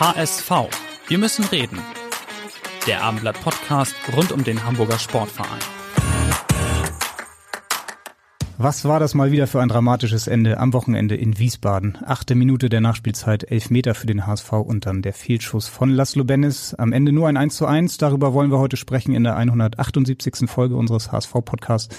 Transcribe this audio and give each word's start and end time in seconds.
HSV. 0.00 0.50
Wir 1.08 1.18
müssen 1.18 1.44
reden. 1.44 1.78
Der 2.86 3.04
Abendblatt 3.04 3.38
Podcast 3.42 3.94
rund 4.16 4.32
um 4.32 4.42
den 4.44 4.64
Hamburger 4.64 4.98
Sportverein. 4.98 5.60
Was 8.56 8.86
war 8.86 8.98
das 8.98 9.12
mal 9.12 9.30
wieder 9.30 9.46
für 9.46 9.60
ein 9.60 9.68
dramatisches 9.68 10.26
Ende 10.26 10.58
am 10.58 10.72
Wochenende 10.72 11.16
in 11.16 11.38
Wiesbaden? 11.38 11.98
Achte 12.02 12.34
Minute 12.34 12.70
der 12.70 12.80
Nachspielzeit, 12.80 13.50
elf 13.50 13.68
Meter 13.68 13.94
für 13.94 14.06
den 14.06 14.26
HSV 14.26 14.52
und 14.52 14.86
dann 14.86 15.02
der 15.02 15.12
Fehlschuss 15.12 15.68
von 15.68 15.90
Laszlo 15.90 16.24
Bennis. 16.24 16.72
Am 16.72 16.94
Ende 16.94 17.12
nur 17.12 17.28
ein 17.28 17.36
1 17.36 17.56
zu 17.56 17.66
1. 17.66 17.98
Darüber 17.98 18.32
wollen 18.32 18.50
wir 18.50 18.58
heute 18.58 18.78
sprechen 18.78 19.14
in 19.14 19.24
der 19.24 19.36
178. 19.36 20.48
Folge 20.48 20.76
unseres 20.76 21.12
HSV-Podcasts. 21.12 21.94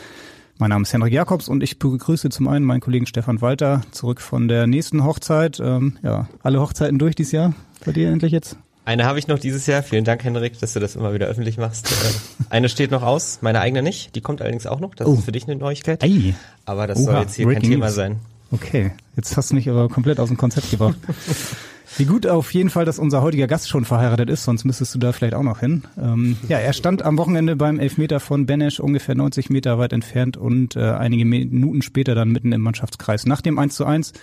Mein 0.58 0.72
Name 0.72 0.82
ist 0.84 0.94
Henrik 0.94 1.14
Jakobs 1.14 1.48
und 1.48 1.62
ich 1.62 1.78
begrüße 1.78 2.30
zum 2.30 2.48
einen 2.48 2.66
meinen 2.66 2.82
Kollegen 2.82 3.06
Stefan 3.06 3.42
Walter 3.42 3.84
zurück 3.92 4.22
von 4.22 4.48
der 4.48 4.66
nächsten 4.66 5.04
Hochzeit. 5.04 5.60
Ähm, 5.60 6.00
ja, 6.02 6.28
alle 6.42 6.60
Hochzeiten 6.60 6.98
durch 6.98 7.14
dieses 7.14 7.32
Jahr 7.32 7.54
bei 7.86 7.92
dir 7.92 8.10
endlich 8.10 8.32
jetzt? 8.32 8.58
Eine 8.84 9.06
habe 9.06 9.20
ich 9.20 9.28
noch 9.28 9.38
dieses 9.38 9.68
Jahr. 9.68 9.84
Vielen 9.84 10.04
Dank, 10.06 10.24
Henrik, 10.24 10.60
dass 10.60 10.74
du 10.74 10.80
das 10.80 10.96
immer 10.96 11.14
wieder 11.14 11.28
öffentlich 11.28 11.58
machst. 11.58 11.92
Äh, 11.92 12.46
eine 12.50 12.68
steht 12.68 12.90
noch 12.90 13.04
aus, 13.04 13.40
meine 13.42 13.60
eigene 13.60 13.84
nicht. 13.84 14.16
Die 14.16 14.22
kommt 14.22 14.42
allerdings 14.42 14.66
auch 14.66 14.80
noch. 14.80 14.96
Das 14.96 15.08
oh. 15.08 15.14
ist 15.14 15.26
für 15.26 15.32
dich 15.32 15.48
eine 15.48 15.56
Neuigkeit. 15.56 16.04
Ei. 16.04 16.34
Aber 16.66 16.88
das 16.88 16.98
Oha, 16.98 17.12
soll 17.12 17.22
jetzt 17.22 17.36
hier 17.36 17.48
kein 17.48 17.62
Thema 17.62 17.86
News. 17.86 17.96
sein. 17.96 18.20
Okay, 18.52 18.92
jetzt 19.16 19.38
hast 19.38 19.52
du 19.52 19.56
mich 19.56 19.70
aber 19.70 19.88
komplett 19.88 20.20
aus 20.20 20.28
dem 20.28 20.38
Konzept 20.38 20.72
gebracht. 20.72 20.98
Wie 21.98 22.06
gut 22.06 22.26
auf 22.26 22.54
jeden 22.54 22.70
Fall, 22.70 22.86
dass 22.86 23.00
unser 23.00 23.22
heutiger 23.22 23.48
Gast 23.48 23.70
schon 23.70 23.84
verheiratet 23.84 24.30
ist, 24.30 24.46
sonst 24.46 24.64
müsstest 24.64 24.96
du 24.96 25.00
da 25.00 25.12
vielleicht 25.12 25.34
auch 25.34 25.44
noch 25.44 25.60
hin. 25.60 25.84
Ähm, 26.02 26.38
ja, 26.48 26.58
er 26.58 26.72
stand 26.74 27.02
am 27.02 27.18
Wochenende 27.18 27.58
beim 27.58 27.80
Elfmeter 27.80 28.20
von 28.22 28.46
Benesch 28.46 28.80
ungefähr 28.80 29.14
90 29.16 29.50
Meter 29.50 29.78
weit 29.78 29.92
entfernt 29.92 30.38
und 30.38 30.76
äh, 30.76 30.80
einige 30.80 31.26
Minuten 31.26 31.82
später 31.82 32.16
dann 32.16 32.30
mitten 32.30 32.54
im 32.54 32.62
Mannschaftskreis. 32.62 33.26
Nach 33.26 33.42
dem 33.42 33.60
1 33.60 33.76
zu 33.76 33.86
1. 33.86 34.14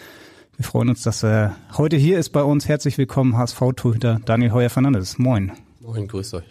Wir 0.59 0.65
freuen 0.65 0.89
uns, 0.89 1.05
dass 1.05 1.23
er 1.23 1.55
heute 1.77 1.97
hier 1.97 2.19
ist 2.19 2.31
bei 2.31 2.43
uns. 2.43 2.67
Herzlich 2.67 2.99
willkommen, 2.99 3.37
HSV-Torhüter 3.37 4.21
Daniel 4.25 4.51
Heuer-Fernandes. 4.51 5.17
Moin. 5.17 5.53
Moin, 5.79 6.09
grüß 6.09 6.35
euch. 6.35 6.45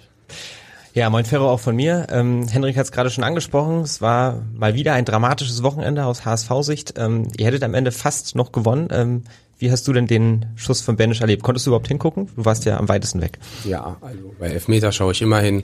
Ja, 0.94 1.10
moin 1.10 1.26
Ferro 1.26 1.52
auch 1.52 1.60
von 1.60 1.76
mir. 1.76 2.08
Ähm, 2.10 2.48
Henrik 2.48 2.78
hat 2.78 2.86
es 2.86 2.94
gerade 2.94 3.10
schon 3.10 3.26
angesprochen. 3.26 3.82
Es 3.82 4.02
war 4.02 4.42
mal 4.56 4.76
wieder 4.76 4.94
ein 4.94 5.04
dramatisches 5.04 5.62
Wochenende 5.62 6.06
aus 6.06 6.24
HSV-Sicht. 6.24 6.94
Ähm, 6.98 7.28
ihr 7.36 7.48
hättet 7.48 7.66
am 7.66 7.74
Ende 7.74 7.92
fast 7.92 8.34
noch 8.38 8.54
gewonnen. 8.54 8.88
Ähm, 8.92 9.24
wie 9.60 9.74
hast 9.74 9.86
du 9.90 9.92
denn 9.92 10.08
den 10.08 10.46
Schuss 10.56 10.80
von 10.80 10.96
Benisch 10.96 11.20
erlebt? 11.20 11.44
Konntest 11.44 11.66
du 11.66 11.72
überhaupt 11.72 11.90
hingucken? 11.90 12.30
Du 12.34 12.46
warst 12.46 12.64
ja 12.64 12.78
am 12.78 12.88
weitesten 12.88 13.20
weg. 13.20 13.40
Ja, 13.66 13.98
also 14.00 14.34
bei 14.40 14.48
Elfmeter 14.48 14.94
schaue 14.94 15.12
ich 15.12 15.22
immer 15.22 15.42
hin. 15.42 15.64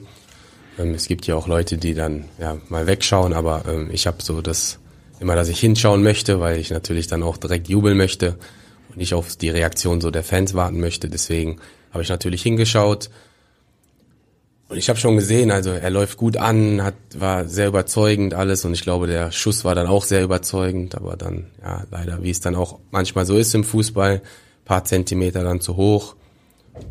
Ähm, 0.78 0.92
es 0.92 1.06
gibt 1.08 1.26
ja 1.26 1.34
auch 1.34 1.48
Leute, 1.48 1.78
die 1.78 1.94
dann 1.94 2.26
ja 2.38 2.58
mal 2.68 2.86
wegschauen, 2.86 3.32
aber 3.32 3.64
ähm, 3.66 3.88
ich 3.90 4.06
habe 4.06 4.18
so 4.20 4.42
das 4.42 4.80
immer, 5.20 5.34
dass 5.34 5.48
ich 5.48 5.60
hinschauen 5.60 6.02
möchte, 6.02 6.40
weil 6.40 6.58
ich 6.58 6.70
natürlich 6.70 7.06
dann 7.06 7.22
auch 7.22 7.36
direkt 7.36 7.68
jubeln 7.68 7.96
möchte 7.96 8.36
und 8.88 8.98
nicht 8.98 9.14
auf 9.14 9.36
die 9.36 9.50
Reaktion 9.50 10.00
so 10.00 10.10
der 10.10 10.24
Fans 10.24 10.54
warten 10.54 10.80
möchte. 10.80 11.08
Deswegen 11.08 11.60
habe 11.92 12.02
ich 12.02 12.08
natürlich 12.08 12.42
hingeschaut. 12.42 13.10
Und 14.68 14.78
ich 14.78 14.88
habe 14.88 14.98
schon 14.98 15.16
gesehen, 15.16 15.50
also 15.50 15.70
er 15.70 15.90
läuft 15.90 16.16
gut 16.16 16.36
an, 16.36 16.82
hat 16.82 16.94
war 17.16 17.46
sehr 17.46 17.68
überzeugend 17.68 18.34
alles 18.34 18.64
und 18.64 18.72
ich 18.72 18.82
glaube, 18.82 19.06
der 19.06 19.30
Schuss 19.30 19.64
war 19.64 19.74
dann 19.74 19.86
auch 19.86 20.04
sehr 20.04 20.24
überzeugend, 20.24 20.94
aber 20.94 21.16
dann 21.16 21.50
ja 21.62 21.84
leider, 21.90 22.22
wie 22.22 22.30
es 22.30 22.40
dann 22.40 22.56
auch 22.56 22.78
manchmal 22.90 23.26
so 23.26 23.36
ist 23.36 23.54
im 23.54 23.62
Fußball, 23.62 24.22
paar 24.64 24.84
Zentimeter 24.84 25.44
dann 25.44 25.60
zu 25.60 25.76
hoch. 25.76 26.16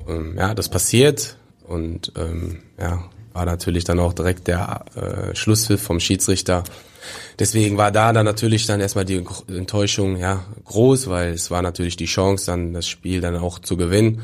Und, 0.06 0.38
ja, 0.38 0.54
das 0.54 0.70
passiert 0.70 1.36
und 1.68 2.14
ähm, 2.16 2.60
ja 2.80 3.10
war 3.34 3.46
natürlich 3.46 3.84
dann 3.84 4.00
auch 4.00 4.14
direkt 4.14 4.48
der 4.48 4.86
äh, 4.96 5.36
Schlusspfiff 5.36 5.82
vom 5.82 6.00
Schiedsrichter. 6.00 6.64
Deswegen 7.40 7.78
war 7.78 7.92
da 7.92 8.14
dann 8.14 8.26
natürlich 8.26 8.66
dann 8.66 8.80
erstmal 8.80 9.06
die 9.06 9.24
Enttäuschung 9.48 10.18
ja 10.18 10.44
groß, 10.66 11.08
weil 11.08 11.34
es 11.34 11.52
war 11.52 11.62
natürlich 11.62 11.98
die 11.98 12.06
Chance, 12.06 12.46
dann 12.46 12.74
das 12.74 12.88
Spiel 12.88 13.22
dann 13.22 13.36
auch 13.38 13.60
zu 13.60 13.78
gewinnen. 13.78 14.22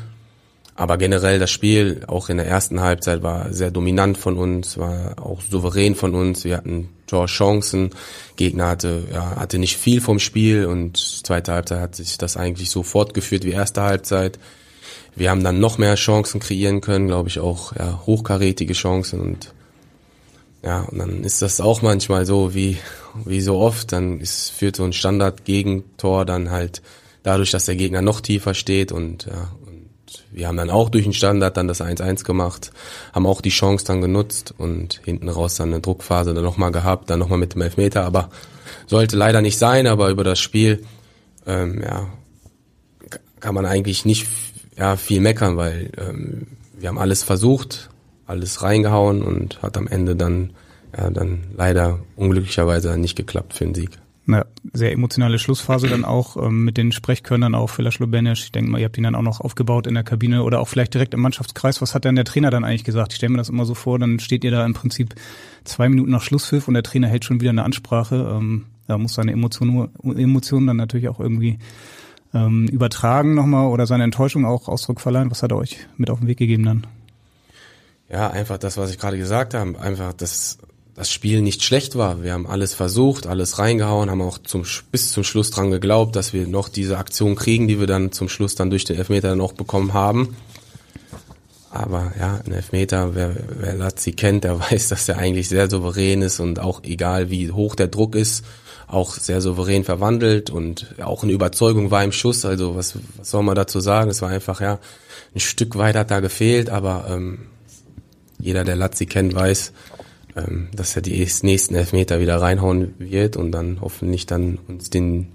Aber 0.80 0.96
generell 0.96 1.38
das 1.38 1.50
Spiel, 1.50 2.02
auch 2.06 2.30
in 2.30 2.38
der 2.38 2.46
ersten 2.46 2.80
Halbzeit, 2.80 3.22
war 3.22 3.52
sehr 3.52 3.70
dominant 3.70 4.16
von 4.16 4.38
uns, 4.38 4.78
war 4.78 5.16
auch 5.20 5.42
souverän 5.42 5.94
von 5.94 6.14
uns. 6.14 6.44
Wir 6.44 6.56
hatten 6.56 6.88
Torchancen. 7.06 7.90
Gegner 8.36 8.68
hatte, 8.68 9.02
ja, 9.12 9.36
hatte 9.36 9.58
nicht 9.58 9.76
viel 9.76 10.00
vom 10.00 10.18
Spiel 10.18 10.64
und 10.64 10.96
zweite 10.96 11.52
Halbzeit 11.52 11.80
hat 11.80 11.96
sich 11.96 12.16
das 12.16 12.38
eigentlich 12.38 12.70
so 12.70 12.82
fortgeführt 12.82 13.44
wie 13.44 13.50
erste 13.50 13.82
Halbzeit. 13.82 14.38
Wir 15.14 15.30
haben 15.30 15.44
dann 15.44 15.60
noch 15.60 15.76
mehr 15.76 15.96
Chancen 15.96 16.40
kreieren 16.40 16.80
können, 16.80 17.08
glaube 17.08 17.28
ich 17.28 17.40
auch 17.40 17.76
ja, 17.76 18.00
hochkarätige 18.06 18.72
Chancen 18.72 19.20
und 19.20 19.52
ja, 20.62 20.82
und 20.82 20.98
dann 20.98 21.24
ist 21.24 21.42
das 21.42 21.60
auch 21.60 21.82
manchmal 21.82 22.26
so 22.26 22.54
wie 22.54 22.78
wie 23.24 23.40
so 23.40 23.58
oft, 23.58 23.92
dann 23.92 24.20
ist, 24.20 24.50
führt 24.50 24.76
so 24.76 24.84
ein 24.84 24.92
Standard-Gegentor 24.92 26.24
dann 26.24 26.50
halt 26.50 26.82
dadurch, 27.22 27.50
dass 27.50 27.66
der 27.66 27.76
Gegner 27.76 28.02
noch 28.02 28.20
tiefer 28.20 28.54
steht. 28.54 28.92
Und 28.92 29.26
ja, 29.26 29.50
wir 30.30 30.48
haben 30.48 30.56
dann 30.56 30.70
auch 30.70 30.88
durch 30.88 31.04
den 31.04 31.12
Standard 31.12 31.56
dann 31.56 31.68
das 31.68 31.80
1-1 31.80 32.24
gemacht, 32.24 32.72
haben 33.12 33.26
auch 33.26 33.40
die 33.40 33.50
Chance 33.50 33.84
dann 33.84 34.00
genutzt 34.00 34.54
und 34.56 35.00
hinten 35.04 35.28
raus 35.28 35.56
dann 35.56 35.70
eine 35.70 35.80
Druckphase 35.80 36.34
dann 36.34 36.44
nochmal 36.44 36.72
gehabt, 36.72 37.10
dann 37.10 37.18
nochmal 37.18 37.38
mit 37.38 37.54
dem 37.54 37.62
Elfmeter, 37.62 38.04
aber 38.04 38.30
sollte 38.86 39.16
leider 39.16 39.42
nicht 39.42 39.58
sein, 39.58 39.86
aber 39.86 40.10
über 40.10 40.24
das 40.24 40.38
Spiel, 40.38 40.84
ähm, 41.46 41.82
ja, 41.82 42.08
kann 43.40 43.54
man 43.54 43.66
eigentlich 43.66 44.04
nicht 44.04 44.26
ja, 44.76 44.96
viel 44.96 45.20
meckern, 45.20 45.56
weil 45.56 45.90
ähm, 45.96 46.46
wir 46.78 46.88
haben 46.88 46.98
alles 46.98 47.22
versucht, 47.22 47.89
alles 48.30 48.62
reingehauen 48.62 49.22
und 49.22 49.62
hat 49.62 49.76
am 49.76 49.86
Ende 49.86 50.16
dann, 50.16 50.50
ja, 50.96 51.10
dann 51.10 51.44
leider 51.56 51.98
unglücklicherweise 52.16 52.96
nicht 52.96 53.16
geklappt 53.16 53.54
für 53.54 53.64
den 53.64 53.74
Sieg 53.74 53.90
eine 54.32 54.46
sehr 54.72 54.92
emotionale 54.92 55.38
Schlussphase 55.38 55.88
dann 55.88 56.04
auch 56.04 56.36
ähm, 56.36 56.64
mit 56.64 56.76
den 56.76 56.92
Sprechkörnern 56.92 57.54
auch 57.54 57.68
Fela 57.68 57.90
Slobenisch. 57.90 58.44
Ich 58.44 58.52
denke 58.52 58.70
mal, 58.70 58.78
ihr 58.78 58.84
habt 58.84 58.96
ihn 58.98 59.04
dann 59.04 59.14
auch 59.14 59.22
noch 59.22 59.40
aufgebaut 59.40 59.86
in 59.86 59.94
der 59.94 60.04
Kabine 60.04 60.42
oder 60.42 60.60
auch 60.60 60.68
vielleicht 60.68 60.94
direkt 60.94 61.14
im 61.14 61.20
Mannschaftskreis. 61.20 61.80
Was 61.82 61.94
hat 61.94 62.04
denn 62.04 62.16
der 62.16 62.24
Trainer 62.24 62.50
dann 62.50 62.64
eigentlich 62.64 62.84
gesagt? 62.84 63.12
Ich 63.12 63.16
stelle 63.16 63.30
mir 63.30 63.38
das 63.38 63.48
immer 63.48 63.64
so 63.64 63.74
vor, 63.74 63.98
dann 63.98 64.18
steht 64.20 64.44
ihr 64.44 64.50
da 64.50 64.64
im 64.64 64.74
Prinzip 64.74 65.14
zwei 65.64 65.88
Minuten 65.88 66.10
nach 66.10 66.22
Schlusspfiff 66.22 66.68
und 66.68 66.74
der 66.74 66.82
Trainer 66.82 67.08
hält 67.08 67.24
schon 67.24 67.40
wieder 67.40 67.50
eine 67.50 67.64
Ansprache. 67.64 68.36
Ähm, 68.36 68.66
da 68.86 68.98
muss 68.98 69.14
seine 69.14 69.32
Emotionen 69.32 69.88
Emotionen 70.02 70.66
dann 70.66 70.76
natürlich 70.76 71.08
auch 71.08 71.20
irgendwie 71.20 71.58
ähm, 72.34 72.66
übertragen 72.68 73.34
nochmal 73.34 73.66
oder 73.66 73.86
seine 73.86 74.04
Enttäuschung 74.04 74.44
auch 74.44 74.68
Ausdruck 74.68 75.00
verleihen. 75.00 75.30
Was 75.30 75.42
hat 75.42 75.52
er 75.52 75.58
euch 75.58 75.86
mit 75.96 76.10
auf 76.10 76.20
den 76.20 76.28
Weg 76.28 76.38
gegeben 76.38 76.64
dann? 76.64 76.86
Ja, 78.10 78.28
einfach 78.30 78.58
das, 78.58 78.76
was 78.76 78.90
ich 78.90 78.98
gerade 78.98 79.18
gesagt 79.18 79.54
habe. 79.54 79.78
Einfach 79.78 80.12
das 80.12 80.58
das 81.00 81.10
Spiel 81.10 81.40
nicht 81.40 81.62
schlecht 81.62 81.96
war. 81.96 82.22
Wir 82.22 82.34
haben 82.34 82.46
alles 82.46 82.74
versucht, 82.74 83.26
alles 83.26 83.58
reingehauen, 83.58 84.10
haben 84.10 84.20
auch 84.20 84.36
zum, 84.36 84.64
bis 84.92 85.12
zum 85.12 85.24
Schluss 85.24 85.50
dran 85.50 85.70
geglaubt, 85.70 86.14
dass 86.14 86.34
wir 86.34 86.46
noch 86.46 86.68
diese 86.68 86.98
Aktion 86.98 87.36
kriegen, 87.36 87.68
die 87.68 87.80
wir 87.80 87.86
dann 87.86 88.12
zum 88.12 88.28
Schluss 88.28 88.54
dann 88.54 88.68
durch 88.68 88.84
den 88.84 88.98
Elfmeter 88.98 89.34
noch 89.34 89.52
bekommen 89.52 89.94
haben. 89.94 90.36
Aber 91.70 92.12
ja, 92.18 92.40
ein 92.44 92.52
Elfmeter, 92.52 93.14
wer, 93.14 93.34
wer 93.48 93.74
Lazzi 93.76 94.12
kennt, 94.12 94.44
der 94.44 94.60
weiß, 94.70 94.88
dass 94.88 95.08
er 95.08 95.16
eigentlich 95.16 95.48
sehr 95.48 95.70
souverän 95.70 96.20
ist 96.20 96.38
und 96.38 96.58
auch 96.58 96.82
egal 96.82 97.30
wie 97.30 97.50
hoch 97.50 97.76
der 97.76 97.88
Druck 97.88 98.14
ist, 98.14 98.44
auch 98.86 99.14
sehr 99.14 99.40
souverän 99.40 99.84
verwandelt 99.84 100.50
und 100.50 100.96
auch 101.00 101.22
eine 101.22 101.32
Überzeugung 101.32 101.90
war 101.90 102.04
im 102.04 102.12
Schuss. 102.12 102.44
Also 102.44 102.74
was, 102.74 102.96
was 103.16 103.30
soll 103.30 103.44
man 103.44 103.54
dazu 103.54 103.80
sagen? 103.80 104.10
Es 104.10 104.20
war 104.20 104.28
einfach 104.28 104.60
ja 104.60 104.80
ein 105.34 105.40
Stück 105.40 105.78
weit 105.78 105.94
hat 105.94 106.10
da 106.10 106.20
gefehlt, 106.20 106.68
aber 106.68 107.06
ähm, 107.08 107.46
jeder, 108.40 108.64
der 108.64 108.76
Lazzi 108.76 109.06
kennt, 109.06 109.34
weiß, 109.34 109.72
ähm, 110.36 110.68
dass 110.74 110.96
er 110.96 111.02
die 111.02 111.26
nächsten 111.42 111.74
Elfmeter 111.74 112.20
wieder 112.20 112.40
reinhauen 112.40 112.94
wird 112.98 113.36
und 113.36 113.52
dann 113.52 113.78
hoffentlich 113.80 114.26
dann 114.26 114.58
uns 114.68 114.90
den 114.90 115.28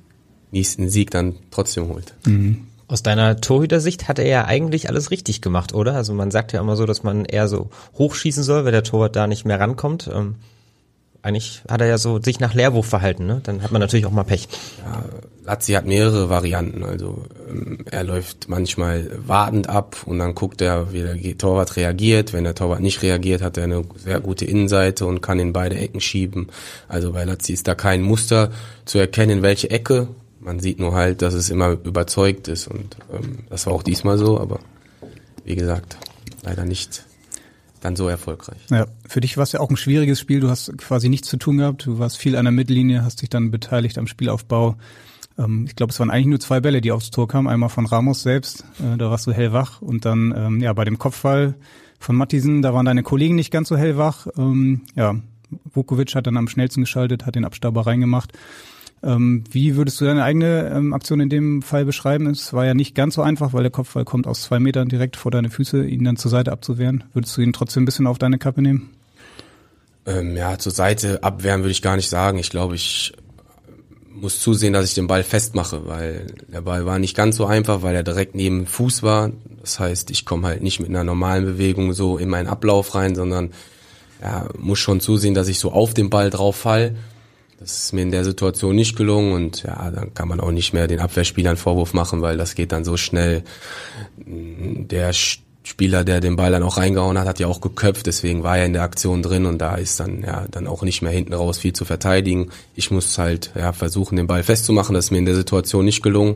nächsten 0.52 0.90
Sieg 0.90 1.12
dann 1.12 1.36
trotzdem 1.52 1.90
holt. 1.90 2.14
Mhm. 2.26 2.68
Aus 2.88 3.02
deiner 3.02 3.42
Torhüter-Sicht 3.42 4.08
hat 4.08 4.20
er 4.20 4.28
ja 4.28 4.46
eigentlich 4.46 4.90
alles 4.90 5.10
richtig 5.10 5.42
gemacht, 5.42 5.74
oder? 5.74 5.96
Also 5.96 6.14
man 6.14 6.30
sagt 6.30 6.54
ja 6.54 6.62
immer 6.62 6.76
so, 6.76 6.86
dass 6.86 7.02
man 7.02 7.26
eher 7.26 7.48
so 7.48 7.70
hochschießen 7.98 8.44
soll, 8.44 8.64
wenn 8.64 8.74
der 8.74 8.84
Torwart 8.84 9.16
da 9.16 9.26
nicht 9.26 9.44
mehr 9.44 9.60
rankommt. 9.60 10.10
Ähm, 10.14 10.36
eigentlich 11.26 11.64
hat 11.68 11.82
er 11.82 11.88
ja 11.88 11.98
so 11.98 12.22
sich 12.22 12.40
nach 12.40 12.54
Lehrwurf 12.54 12.86
verhalten, 12.86 13.26
ne? 13.26 13.42
Dann 13.44 13.64
hat 13.64 13.72
man 13.72 13.82
natürlich 13.82 14.06
auch 14.06 14.12
mal 14.12 14.24
Pech. 14.24 14.48
Ja, 14.86 15.04
Lazzi 15.44 15.74
hat 15.74 15.86
mehrere 15.86 16.30
Varianten. 16.30 16.84
Also 16.84 17.24
ähm, 17.50 17.80
er 17.90 18.04
läuft 18.04 18.48
manchmal 18.48 19.10
wartend 19.26 19.68
ab 19.68 19.98
und 20.06 20.20
dann 20.20 20.36
guckt 20.36 20.62
er, 20.62 20.94
wie 20.94 21.02
der 21.02 21.38
Torwart 21.38 21.78
reagiert. 21.78 22.32
Wenn 22.32 22.44
der 22.44 22.54
Torwart 22.54 22.80
nicht 22.80 23.02
reagiert, 23.02 23.42
hat 23.42 23.58
er 23.58 23.64
eine 23.64 23.84
sehr 23.98 24.20
gute 24.20 24.46
Innenseite 24.46 25.08
und 25.08 25.22
kann 25.22 25.40
in 25.40 25.52
beide 25.52 25.78
Ecken 25.78 26.00
schieben. 26.00 26.48
Also 26.88 27.14
bei 27.14 27.24
Lazzi 27.24 27.54
ist 27.54 27.68
da 27.68 27.74
kein 27.74 28.04
Muster 28.04 28.52
zu 28.86 29.00
erkennen, 29.00 29.42
welche 29.42 29.72
Ecke 29.72 30.08
man 30.40 30.60
sieht 30.60 30.80
nur 30.80 30.94
halt, 30.94 31.24
dass 31.24 31.34
es 31.34 31.50
immer 31.50 31.72
überzeugt 31.72 32.48
ist 32.48 32.68
und 32.68 32.98
ähm, 33.12 33.40
das 33.50 33.66
war 33.66 33.74
auch 33.74 33.82
diesmal 33.82 34.20
so, 34.20 34.40
aber 34.40 34.60
wie 35.44 35.56
gesagt, 35.56 35.98
leider 36.44 36.66
nicht 36.66 37.04
dann 37.86 37.96
so 37.96 38.08
erfolgreich. 38.08 38.60
Ja, 38.70 38.88
für 39.08 39.22
dich 39.22 39.38
war 39.38 39.44
es 39.44 39.52
ja 39.52 39.60
auch 39.60 39.70
ein 39.70 39.78
schwieriges 39.78 40.20
Spiel. 40.20 40.40
Du 40.40 40.50
hast 40.50 40.78
quasi 40.78 41.08
nichts 41.08 41.30
zu 41.30 41.38
tun 41.38 41.58
gehabt. 41.58 41.86
Du 41.86 42.00
warst 42.00 42.18
viel 42.18 42.36
an 42.36 42.46
der 42.46 42.52
Mittellinie, 42.52 43.04
hast 43.04 43.22
dich 43.22 43.30
dann 43.30 43.52
beteiligt 43.52 43.98
am 43.98 44.08
Spielaufbau. 44.08 44.76
Ähm, 45.38 45.66
ich 45.68 45.76
glaube, 45.76 45.92
es 45.92 46.00
waren 46.00 46.10
eigentlich 46.10 46.28
nur 46.28 46.40
zwei 46.40 46.60
Bälle, 46.60 46.82
die 46.82 46.92
aufs 46.92 47.12
Tor 47.12 47.28
kamen. 47.28 47.48
Einmal 47.48 47.70
von 47.70 47.86
Ramos 47.86 48.24
selbst, 48.24 48.66
äh, 48.80 48.98
da 48.98 49.10
warst 49.10 49.28
du 49.28 49.32
hellwach. 49.32 49.82
Und 49.82 50.06
dann 50.06 50.34
ähm, 50.36 50.62
ja 50.62 50.74
bei 50.74 50.84
dem 50.84 50.98
Kopfball 50.98 51.56
von 52.00 52.16
Mattisen, 52.16 52.62
da 52.62 52.74
waren 52.74 52.86
deine 52.86 53.04
Kollegen 53.04 53.36
nicht 53.36 53.52
ganz 53.52 53.70
so 53.70 53.78
hellwach. 53.78 54.28
Ähm, 54.38 54.82
ja, 54.96 55.16
Vukovic 55.74 56.16
hat 56.16 56.28
dann 56.28 56.38
am 56.38 56.48
schnellsten 56.48 56.82
geschaltet, 56.82 57.26
hat 57.26 57.36
den 57.36 57.46
Abstauber 57.46 57.86
reingemacht. 57.86 58.34
Ähm, 59.04 59.44
wie 59.52 59.76
würdest 59.76 60.02
du 60.02 60.06
deine 60.06 60.24
eigene 60.24 60.70
ähm, 60.70 60.94
Aktion 60.94 61.20
in 61.20 61.30
dem 61.30 61.62
Fall 61.62 61.86
beschreiben? 61.86 62.28
Es 62.28 62.54
war 62.54 62.66
ja 62.66 62.74
nicht 62.74 62.96
ganz 62.96 63.16
so 63.16 63.22
einfach, 63.22 63.54
weil 63.54 63.64
der 63.64 63.72
Kopfball 63.72 64.06
kommt 64.06 64.26
aus 64.26 64.44
zwei 64.44 64.60
Metern 64.60 64.90
direkt 64.90 65.16
vor 65.16 65.32
deine 65.32 65.50
Füße, 65.50 65.86
ihn 65.86 66.04
dann 66.04 66.18
zur 66.18 66.32
Seite 66.32 66.52
abzuwehren. 66.52 67.04
Würdest 67.14 67.38
du 67.38 67.42
ihn 67.42 67.54
trotzdem 67.54 67.84
ein 67.84 67.86
bisschen 67.86 68.08
auf 68.08 68.18
deine 68.18 68.38
Kappe 68.38 68.62
nehmen? 68.62 68.90
Ähm, 70.06 70.36
ja, 70.36 70.58
zur 70.58 70.72
Seite 70.72 71.24
abwehren 71.24 71.62
würde 71.62 71.72
ich 71.72 71.82
gar 71.82 71.96
nicht 71.96 72.10
sagen. 72.10 72.38
Ich 72.38 72.50
glaube, 72.50 72.76
ich 72.76 73.14
muss 74.16 74.40
zusehen, 74.40 74.74
dass 74.74 74.86
ich 74.86 74.94
den 74.94 75.08
Ball 75.08 75.24
festmache, 75.24 75.88
weil 75.88 76.28
der 76.48 76.62
Ball 76.62 76.86
war 76.86 77.00
nicht 77.00 77.16
ganz 77.16 77.36
so 77.36 77.46
einfach, 77.46 77.82
weil 77.82 77.96
er 77.96 78.04
direkt 78.04 78.34
neben 78.34 78.60
dem 78.60 78.68
Fuß 78.68 79.04
war. 79.04 79.32
Das 79.62 79.80
heißt, 79.80 80.10
ich 80.10 80.26
komme 80.26 80.48
halt 80.48 80.64
nicht 80.64 80.80
mit 80.80 80.90
einer 80.90 81.04
normalen 81.04 81.46
Bewegung 81.46 81.94
so 81.94 82.18
in 82.18 82.30
meinen 82.30 82.48
Ablauf 82.48 82.96
rein, 82.96 83.14
sondern 83.14 83.52
ja, 84.22 84.48
muss 84.58 84.80
schon 84.80 85.02
zusehen, 85.02 85.34
dass 85.34 85.48
ich 85.48 85.60
so 85.60 85.72
auf 85.72 85.94
den 85.94 86.10
Ball 86.10 86.30
drauf 86.30 86.56
fall 86.56 86.96
das 87.60 87.86
ist 87.86 87.94
mir 87.94 88.02
in 88.02 88.12
der 88.12 88.24
Situation 88.24 88.76
nicht 88.76 88.96
gelungen 88.96 89.34
und 89.34 89.64
ja, 89.64 89.90
dann 89.92 90.14
kann 90.14 90.28
man 90.28 90.40
auch 90.40 90.52
nicht 90.52 90.74
mehr 90.74 90.88
den 90.88 91.00
Abwehrspielern 91.00 91.58
Vorwurf 91.58 91.94
machen, 91.94 92.22
weil 92.22 92.38
das 92.38 92.56
geht 92.56 92.72
dann 92.72 92.84
so 92.84 92.98
schnell. 92.98 93.44
Der 94.18 95.14
Spieler, 95.14 96.04
der 96.04 96.20
den 96.20 96.36
Ball 96.36 96.52
dann 96.52 96.64
auch 96.64 96.78
reingehauen 96.78 97.18
hat, 97.18 97.28
hat 97.28 97.40
ja 97.40 97.48
auch 97.48 97.62
geköpft, 97.62 98.06
deswegen 98.06 98.44
war 98.44 98.58
er 98.58 98.66
in 98.66 98.74
der 98.74 98.84
Aktion 98.84 99.24
drin 99.24 99.46
und 99.46 99.60
da 99.60 99.76
ist 99.76 100.00
dann 100.00 100.22
ja 100.22 100.46
dann 100.52 100.68
auch 100.68 100.84
nicht 100.84 101.02
mehr 101.02 101.12
hinten 101.12 101.34
raus 101.34 101.58
viel 101.58 101.74
zu 101.74 101.86
verteidigen. 101.86 102.50
Ich 102.76 102.92
muss 102.92 103.18
halt 103.18 103.52
ja 103.56 103.72
versuchen, 103.72 104.18
den 104.18 104.28
Ball 104.28 104.44
festzumachen, 104.44 104.94
das 104.94 105.06
ist 105.06 105.12
mir 105.12 105.18
in 105.20 105.26
der 105.26 105.36
Situation 105.36 105.86
nicht 105.86 106.04
gelungen. 106.04 106.36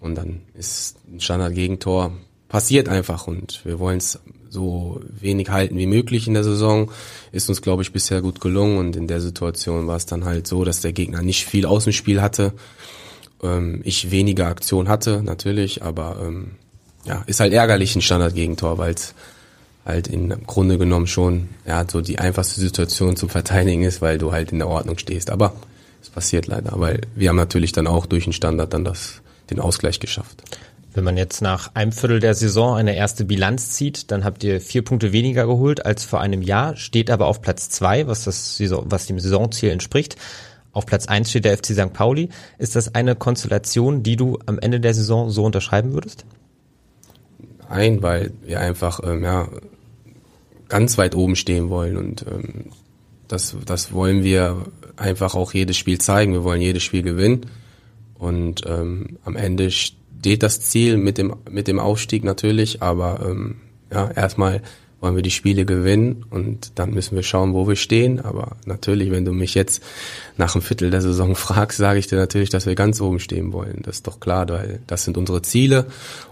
Und 0.00 0.16
dann 0.16 0.42
ist 0.52 0.96
ein 1.10 1.20
Standard-Gegentor 1.20 2.12
passiert 2.48 2.88
einfach 2.88 3.26
und 3.26 3.62
wir 3.64 3.78
wollen 3.78 3.98
es 3.98 4.20
so 4.54 5.00
wenig 5.20 5.50
halten 5.50 5.76
wie 5.76 5.86
möglich 5.86 6.26
in 6.26 6.34
der 6.34 6.44
Saison. 6.44 6.90
Ist 7.32 7.50
uns, 7.50 7.60
glaube 7.60 7.82
ich, 7.82 7.92
bisher 7.92 8.22
gut 8.22 8.40
gelungen 8.40 8.78
und 8.78 8.96
in 8.96 9.06
der 9.06 9.20
Situation 9.20 9.86
war 9.86 9.96
es 9.96 10.06
dann 10.06 10.24
halt 10.24 10.46
so, 10.46 10.64
dass 10.64 10.80
der 10.80 10.94
Gegner 10.94 11.20
nicht 11.20 11.44
viel 11.44 11.66
Außenspiel 11.66 12.22
hatte. 12.22 12.52
Ähm, 13.42 13.82
ich 13.84 14.10
weniger 14.10 14.46
Aktion 14.46 14.88
hatte, 14.88 15.22
natürlich, 15.22 15.82
aber 15.82 16.18
ähm, 16.24 16.52
ja, 17.04 17.22
ist 17.26 17.40
halt 17.40 17.52
ärgerlich 17.52 17.94
ein 17.94 18.02
Standardgegentor, 18.02 18.78
weil 18.78 18.94
es 18.94 19.14
halt 19.84 20.06
im 20.06 20.30
Grunde 20.46 20.78
genommen 20.78 21.06
schon 21.06 21.50
ja 21.66 21.84
so 21.86 22.00
die 22.00 22.18
einfachste 22.18 22.60
Situation 22.60 23.16
zum 23.16 23.28
Verteidigen 23.28 23.82
ist, 23.82 24.00
weil 24.00 24.16
du 24.16 24.32
halt 24.32 24.52
in 24.52 24.60
der 24.60 24.68
Ordnung 24.68 24.96
stehst. 24.96 25.30
Aber 25.30 25.54
es 26.00 26.08
passiert 26.08 26.46
leider, 26.46 26.72
weil 26.76 27.02
wir 27.14 27.28
haben 27.28 27.36
natürlich 27.36 27.72
dann 27.72 27.86
auch 27.86 28.06
durch 28.06 28.24
den 28.24 28.32
Standard 28.32 28.72
dann 28.72 28.84
das 28.84 29.20
den 29.50 29.60
Ausgleich 29.60 30.00
geschafft. 30.00 30.42
Wenn 30.94 31.02
man 31.02 31.16
jetzt 31.16 31.42
nach 31.42 31.74
einem 31.74 31.90
Viertel 31.90 32.20
der 32.20 32.34
Saison 32.34 32.76
eine 32.76 32.94
erste 32.94 33.24
Bilanz 33.24 33.70
zieht, 33.70 34.12
dann 34.12 34.24
habt 34.24 34.44
ihr 34.44 34.60
vier 34.60 34.84
Punkte 34.84 35.12
weniger 35.12 35.44
geholt 35.44 35.84
als 35.84 36.04
vor 36.04 36.20
einem 36.20 36.40
Jahr, 36.40 36.76
steht 36.76 37.10
aber 37.10 37.26
auf 37.26 37.42
Platz 37.42 37.68
zwei, 37.68 38.06
was, 38.06 38.22
das 38.22 38.56
Saison, 38.56 38.84
was 38.86 39.06
dem 39.06 39.18
Saisonziel 39.18 39.70
entspricht. 39.70 40.14
Auf 40.72 40.86
Platz 40.86 41.06
eins 41.06 41.30
steht 41.30 41.46
der 41.46 41.58
FC 41.58 41.66
St. 41.66 41.92
Pauli. 41.92 42.28
Ist 42.58 42.76
das 42.76 42.94
eine 42.94 43.16
Konstellation, 43.16 44.04
die 44.04 44.14
du 44.14 44.38
am 44.46 44.60
Ende 44.60 44.78
der 44.78 44.94
Saison 44.94 45.30
so 45.30 45.44
unterschreiben 45.44 45.92
würdest? 45.94 46.24
Nein, 47.68 48.00
weil 48.00 48.30
wir 48.44 48.60
einfach 48.60 49.00
ähm, 49.02 49.24
ja, 49.24 49.48
ganz 50.68 50.96
weit 50.96 51.16
oben 51.16 51.34
stehen 51.34 51.70
wollen 51.70 51.96
und 51.96 52.24
ähm, 52.30 52.66
das, 53.26 53.56
das 53.66 53.92
wollen 53.92 54.22
wir 54.22 54.66
einfach 54.96 55.34
auch 55.34 55.54
jedes 55.54 55.76
Spiel 55.76 55.98
zeigen. 55.98 56.34
Wir 56.34 56.44
wollen 56.44 56.60
jedes 56.60 56.84
Spiel 56.84 57.02
gewinnen 57.02 57.46
und 58.14 58.62
ähm, 58.64 59.18
am 59.24 59.34
Ende 59.34 59.72
steht 59.72 60.03
das 60.38 60.60
Ziel 60.60 60.96
mit 60.96 61.18
dem, 61.18 61.36
mit 61.50 61.68
dem 61.68 61.78
Aufstieg 61.78 62.24
natürlich, 62.24 62.82
aber 62.82 63.20
ähm, 63.28 63.56
ja, 63.92 64.10
erstmal 64.10 64.62
wollen 65.04 65.16
wir 65.16 65.22
die 65.22 65.30
Spiele 65.30 65.66
gewinnen 65.66 66.24
und 66.30 66.72
dann 66.78 66.92
müssen 66.94 67.14
wir 67.14 67.22
schauen, 67.22 67.52
wo 67.52 67.68
wir 67.68 67.76
stehen. 67.76 68.20
Aber 68.20 68.56
natürlich, 68.64 69.10
wenn 69.10 69.26
du 69.26 69.32
mich 69.32 69.54
jetzt 69.54 69.82
nach 70.38 70.54
einem 70.54 70.62
Viertel 70.62 70.90
der 70.90 71.02
Saison 71.02 71.34
fragst, 71.36 71.76
sage 71.76 71.98
ich 71.98 72.06
dir 72.06 72.16
natürlich, 72.16 72.48
dass 72.48 72.64
wir 72.64 72.74
ganz 72.74 73.02
oben 73.02 73.20
stehen 73.20 73.52
wollen. 73.52 73.82
Das 73.82 73.96
ist 73.96 74.06
doch 74.06 74.18
klar, 74.18 74.48
weil 74.48 74.80
das 74.86 75.04
sind 75.04 75.18
unsere 75.18 75.42
Ziele. 75.42 75.86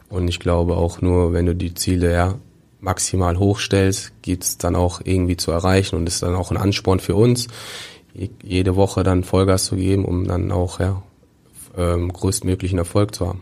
Und 0.08 0.26
ich 0.28 0.40
glaube 0.40 0.76
auch 0.76 1.02
nur, 1.02 1.34
wenn 1.34 1.44
du 1.44 1.54
die 1.54 1.74
Ziele 1.74 2.12
ja 2.12 2.38
maximal 2.80 3.38
hochstellst, 3.38 4.12
geht's 4.22 4.56
dann 4.56 4.74
auch 4.74 5.02
irgendwie 5.04 5.36
zu 5.36 5.52
erreichen 5.52 5.96
und 5.96 6.06
ist 6.06 6.22
dann 6.22 6.34
auch 6.34 6.50
ein 6.50 6.56
Ansporn 6.56 6.98
für 6.98 7.14
uns, 7.14 7.48
jede 8.42 8.74
Woche 8.74 9.02
dann 9.02 9.22
Vollgas 9.22 9.66
zu 9.66 9.76
geben, 9.76 10.04
um 10.04 10.26
dann 10.26 10.50
auch 10.50 10.80
ja, 10.80 11.02
ähm, 11.76 12.12
größtmöglichen 12.12 12.78
Erfolg 12.78 13.14
zu 13.14 13.28
haben. 13.28 13.40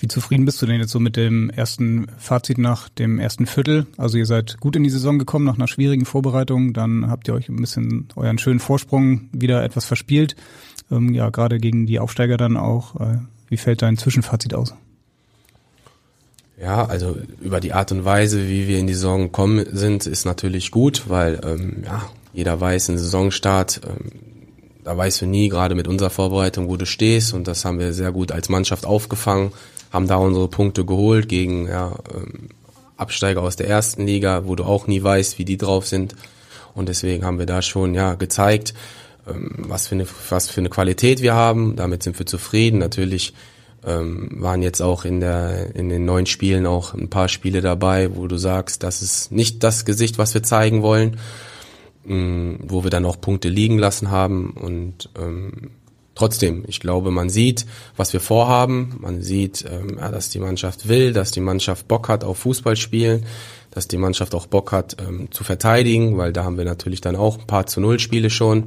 Wie 0.00 0.06
zufrieden 0.06 0.44
bist 0.44 0.62
du 0.62 0.66
denn 0.66 0.80
jetzt 0.80 0.92
so 0.92 1.00
mit 1.00 1.16
dem 1.16 1.50
ersten 1.50 2.06
Fazit 2.18 2.58
nach 2.58 2.88
dem 2.88 3.18
ersten 3.18 3.46
Viertel? 3.46 3.86
Also 3.96 4.16
ihr 4.16 4.26
seid 4.26 4.60
gut 4.60 4.76
in 4.76 4.84
die 4.84 4.90
Saison 4.90 5.18
gekommen 5.18 5.44
nach 5.44 5.56
einer 5.56 5.66
schwierigen 5.66 6.04
Vorbereitung, 6.04 6.72
dann 6.72 7.10
habt 7.10 7.26
ihr 7.26 7.34
euch 7.34 7.48
ein 7.48 7.56
bisschen 7.56 8.08
euren 8.14 8.38
schönen 8.38 8.60
Vorsprung 8.60 9.28
wieder 9.32 9.64
etwas 9.64 9.84
verspielt. 9.84 10.36
Ähm, 10.90 11.14
ja, 11.14 11.30
gerade 11.30 11.58
gegen 11.58 11.86
die 11.86 11.98
Aufsteiger 11.98 12.36
dann 12.36 12.56
auch. 12.56 13.00
Äh, 13.00 13.18
wie 13.48 13.56
fällt 13.56 13.82
dein 13.82 13.96
Zwischenfazit 13.96 14.54
aus? 14.54 14.74
Ja, 16.60 16.86
also 16.86 17.16
über 17.40 17.58
die 17.58 17.72
Art 17.72 17.90
und 17.90 18.04
Weise, 18.04 18.48
wie 18.48 18.68
wir 18.68 18.78
in 18.78 18.86
die 18.86 18.94
Saison 18.94 19.24
gekommen 19.24 19.64
sind, 19.72 20.06
ist 20.06 20.24
natürlich 20.24 20.70
gut, 20.70 21.08
weil 21.08 21.40
ähm, 21.44 21.82
ja, 21.84 22.08
jeder 22.32 22.60
weiß, 22.60 22.90
ein 22.90 22.98
Saisonstart, 22.98 23.80
ähm, 23.84 24.12
da 24.84 24.96
weißt 24.96 25.22
du 25.22 25.26
nie, 25.26 25.48
gerade 25.48 25.74
mit 25.74 25.88
unserer 25.88 26.10
Vorbereitung, 26.10 26.68
wo 26.68 26.76
du 26.76 26.86
stehst 26.86 27.34
und 27.34 27.48
das 27.48 27.64
haben 27.64 27.80
wir 27.80 27.92
sehr 27.92 28.12
gut 28.12 28.30
als 28.30 28.48
Mannschaft 28.48 28.86
aufgefangen 28.86 29.52
haben 29.92 30.06
da 30.06 30.16
unsere 30.16 30.48
Punkte 30.48 30.84
geholt 30.84 31.28
gegen 31.28 31.66
ja, 31.66 31.96
ähm, 32.14 32.48
Absteiger 32.96 33.42
aus 33.42 33.56
der 33.56 33.68
ersten 33.68 34.06
Liga, 34.06 34.46
wo 34.46 34.54
du 34.54 34.64
auch 34.64 34.86
nie 34.86 35.02
weißt, 35.02 35.38
wie 35.38 35.44
die 35.44 35.56
drauf 35.56 35.86
sind. 35.86 36.14
Und 36.74 36.88
deswegen 36.88 37.24
haben 37.24 37.38
wir 37.38 37.46
da 37.46 37.62
schon 37.62 37.94
ja 37.94 38.14
gezeigt, 38.14 38.74
ähm, 39.28 39.50
was 39.68 39.88
für 39.88 39.94
eine 39.94 40.06
was 40.30 40.48
für 40.48 40.60
eine 40.60 40.68
Qualität 40.68 41.22
wir 41.22 41.34
haben. 41.34 41.76
Damit 41.76 42.02
sind 42.02 42.18
wir 42.18 42.26
zufrieden. 42.26 42.78
Natürlich 42.78 43.34
ähm, 43.86 44.28
waren 44.32 44.62
jetzt 44.62 44.80
auch 44.80 45.04
in 45.04 45.20
der 45.20 45.74
in 45.74 45.88
den 45.88 46.04
neuen 46.04 46.26
Spielen 46.26 46.66
auch 46.66 46.94
ein 46.94 47.08
paar 47.08 47.28
Spiele 47.28 47.60
dabei, 47.60 48.14
wo 48.16 48.26
du 48.26 48.36
sagst, 48.36 48.82
das 48.82 49.02
ist 49.02 49.32
nicht 49.32 49.62
das 49.62 49.84
Gesicht, 49.84 50.18
was 50.18 50.34
wir 50.34 50.42
zeigen 50.42 50.82
wollen, 50.82 51.18
ähm, 52.06 52.58
wo 52.62 52.84
wir 52.84 52.90
dann 52.90 53.04
auch 53.04 53.20
Punkte 53.20 53.48
liegen 53.48 53.78
lassen 53.78 54.10
haben 54.10 54.50
und 54.50 55.10
ähm, 55.18 55.70
Trotzdem, 56.18 56.64
ich 56.66 56.80
glaube, 56.80 57.12
man 57.12 57.30
sieht, 57.30 57.64
was 57.96 58.12
wir 58.12 58.18
vorhaben. 58.18 58.96
Man 58.98 59.22
sieht, 59.22 59.64
ähm, 59.70 59.98
dass 59.98 60.30
die 60.30 60.40
Mannschaft 60.40 60.88
will, 60.88 61.12
dass 61.12 61.30
die 61.30 61.38
Mannschaft 61.38 61.86
Bock 61.86 62.08
hat 62.08 62.24
auf 62.24 62.38
Fußball 62.38 62.74
spielen, 62.74 63.24
dass 63.70 63.86
die 63.86 63.98
Mannschaft 63.98 64.34
auch 64.34 64.46
Bock 64.46 64.72
hat 64.72 64.96
ähm, 65.00 65.30
zu 65.30 65.44
verteidigen, 65.44 66.18
weil 66.18 66.32
da 66.32 66.42
haben 66.42 66.58
wir 66.58 66.64
natürlich 66.64 67.00
dann 67.00 67.14
auch 67.14 67.38
ein 67.38 67.46
paar 67.46 67.66
zu 67.66 67.80
Null 67.80 68.00
Spiele 68.00 68.30
schon. 68.30 68.64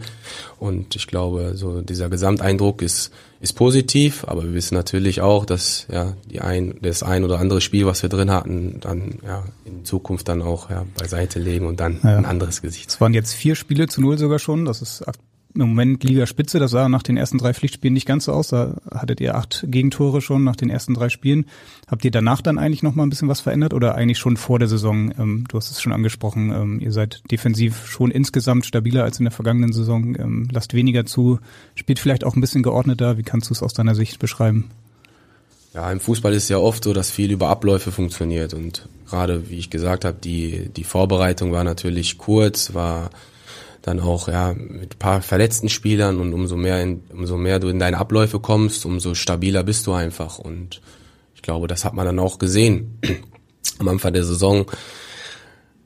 Und 0.60 0.96
ich 0.96 1.08
glaube, 1.08 1.51
so 1.55 1.81
dieser 1.81 2.08
Gesamteindruck 2.08 2.81
ist 2.81 3.12
ist 3.41 3.53
positiv, 3.53 4.24
aber 4.27 4.43
wir 4.43 4.53
wissen 4.53 4.75
natürlich 4.75 5.20
auch, 5.20 5.46
dass 5.46 5.88
ja 5.91 6.13
die 6.29 6.39
ein 6.39 6.75
das 6.81 7.03
ein 7.03 7.25
oder 7.25 7.39
andere 7.39 7.60
Spiel, 7.60 7.86
was 7.86 8.01
wir 8.01 8.10
drin 8.10 8.31
hatten, 8.31 8.79
dann 8.79 9.17
ja 9.25 9.43
in 9.65 9.84
Zukunft 9.84 10.29
dann 10.29 10.41
auch 10.41 10.70
ja 10.70 10.86
beiseite 10.98 11.39
legen 11.39 11.65
und 11.65 11.81
dann 11.81 12.00
ja. 12.01 12.15
ein 12.15 12.25
anderes 12.25 12.62
Gesicht. 12.62 12.91
Es 12.91 13.01
waren 13.01 13.13
jetzt 13.13 13.34
vier 13.34 13.55
Spiele 13.55 13.88
zu 13.88 14.00
Null 14.00 14.17
sogar 14.17 14.39
schon. 14.39 14.63
Das 14.63 14.81
ist 14.81 15.03
im 15.53 15.70
Moment 15.70 16.03
Liga 16.03 16.25
Spitze. 16.25 16.60
Das 16.60 16.72
sah 16.72 16.89
nach 16.89 17.03
den 17.03 17.17
ersten 17.17 17.38
drei 17.38 17.53
Pflichtspielen 17.53 17.93
nicht 17.93 18.08
ganz 18.08 18.25
so 18.25 18.34
aus. 18.34 18.50
Da 18.50 18.77
hattet 18.91 19.22
ihr 19.22 19.36
acht 19.36 19.65
Gegentore 19.67 20.22
schon 20.22 20.43
nach 20.43 20.55
den 20.55 20.70
ersten 20.70 20.93
drei 20.93 21.10
Spielen. 21.10 21.46
Habt 21.88 22.05
ihr 22.05 22.12
danach 22.12 22.41
dann 22.41 22.58
eigentlich 22.58 22.84
noch 22.84 22.96
mal 22.96 23.03
ein 23.03 23.10
bisschen 23.10 23.27
was 23.27 23.41
verändert 23.41 23.74
oder 23.74 23.96
eigentlich 23.96 24.20
schon 24.20 24.38
vor 24.38 24.60
der 24.60 24.67
Saison? 24.67 25.13
Ähm, 25.17 25.46
du 25.50 25.58
hast 25.58 25.72
es 25.72 25.81
schon 25.81 25.93
angesprochen. 25.93 26.51
Ähm, 26.51 26.79
ihr 26.79 26.91
seid 26.91 27.24
defensiv 27.31 27.88
schon 27.88 28.12
insgesamt 28.12 28.65
stabiler 28.65 29.03
als 29.03 29.20
in 29.20 29.25
der 29.25 29.31
vergangenen 29.31 29.74
Saison. 29.74 30.15
Ähm, 30.20 30.48
lasst 30.51 30.74
weniger 30.74 31.05
zu, 31.05 31.39
spielt 31.75 32.00
vielleicht 32.00 32.24
auch 32.24 32.36
ein 32.36 32.41
bisschen 32.41 32.63
geordneter. 32.63 33.17
Wie 33.17 33.24
kannst 33.24 33.50
du 33.50 33.53
es 33.53 33.63
aus 33.63 33.74
deiner 33.74 33.96
Sicht 33.96 34.20
beschreiben? 34.20 34.70
Ja, 35.74 35.89
im 35.89 36.01
Fußball 36.01 36.34
ist 36.34 36.43
es 36.43 36.50
ja 36.50 36.58
oft 36.58 36.84
so, 36.84 36.93
dass 36.93 37.12
viel 37.12 37.31
über 37.31 37.48
Abläufe 37.48 37.93
funktioniert 37.93 38.53
und 38.53 38.89
gerade, 39.10 39.50
wie 39.50 39.58
ich 39.58 39.70
gesagt 39.70 40.03
habe, 40.03 40.17
die, 40.22 40.70
die 40.75 40.84
Vorbereitung 40.84 41.53
war 41.53 41.63
natürlich 41.63 42.17
kurz, 42.17 42.74
war 42.74 43.10
dann 43.82 44.00
auch 44.00 44.28
ja 44.28 44.54
mit 44.54 45.00
paar 45.00 45.22
verletzten 45.22 45.70
Spielern 45.70 46.20
und 46.20 46.34
umso 46.34 46.56
mehr 46.56 46.82
in, 46.82 47.04
umso 47.12 47.38
mehr 47.38 47.60
du 47.60 47.68
in 47.68 47.80
deine 47.80 47.98
Abläufe 47.98 48.40
kommst, 48.40 48.86
umso 48.86 49.16
stabiler 49.16 49.64
bist 49.64 49.88
du 49.88 49.94
einfach 49.94 50.40
und 50.40 50.82
ich 51.36 51.42
glaube, 51.42 51.68
das 51.68 51.86
hat 51.86 51.96
man 51.96 52.06
dann 52.06 52.20
auch 52.20 52.38
gesehen 52.38 53.00
am 53.80 53.88
Anfang 53.88 54.14
der 54.14 54.24
Saison. 54.24 54.68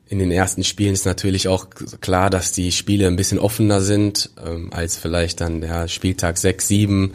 In 0.08 0.20
den 0.20 0.30
ersten 0.30 0.66
Spielen 0.66 0.94
ist 0.94 1.06
natürlich 1.06 1.48
auch 1.48 1.68
klar, 2.02 2.30
dass 2.30 2.52
die 2.52 2.74
Spiele 2.74 3.08
ein 3.08 3.16
bisschen 3.16 3.40
offener 3.40 3.80
sind 3.80 4.32
ähm, 4.46 4.70
als 4.74 4.98
vielleicht 4.98 5.40
dann 5.40 5.62
der 5.62 5.88
Spieltag 5.88 6.38
6, 6.38 6.68
7, 6.68 7.14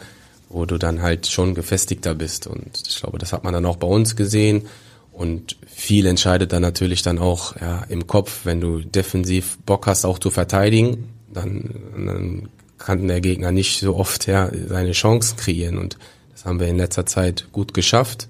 wo 0.49 0.65
du 0.65 0.79
dann 0.79 1.03
halt 1.03 1.27
schon 1.27 1.53
gefestigter 1.53 2.15
bist. 2.15 2.47
Und 2.47 2.83
ich 2.87 2.99
glaube, 2.99 3.19
das 3.19 3.31
hat 3.31 3.43
man 3.43 3.53
dann 3.53 3.65
auch 3.65 3.77
bei 3.77 3.87
uns 3.87 4.15
gesehen. 4.15 4.63
Und 5.11 5.57
viel 5.67 6.05
entscheidet 6.05 6.53
dann 6.53 6.61
natürlich 6.61 7.01
dann 7.01 7.19
auch 7.19 7.55
ja, 7.59 7.83
im 7.89 8.07
Kopf, 8.07 8.41
wenn 8.45 8.61
du 8.61 8.79
defensiv 8.79 9.57
Bock 9.65 9.87
hast, 9.87 10.05
auch 10.05 10.19
zu 10.19 10.31
verteidigen, 10.31 11.09
dann, 11.33 11.69
dann 11.93 12.49
kann 12.77 13.07
der 13.07 13.21
Gegner 13.21 13.51
nicht 13.51 13.79
so 13.79 13.95
oft 13.95 14.27
ja, 14.27 14.49
seine 14.67 14.93
Chancen 14.93 15.37
kreieren. 15.37 15.77
Und 15.77 15.97
das 16.31 16.45
haben 16.45 16.59
wir 16.59 16.67
in 16.67 16.77
letzter 16.77 17.05
Zeit 17.05 17.47
gut 17.51 17.73
geschafft, 17.73 18.29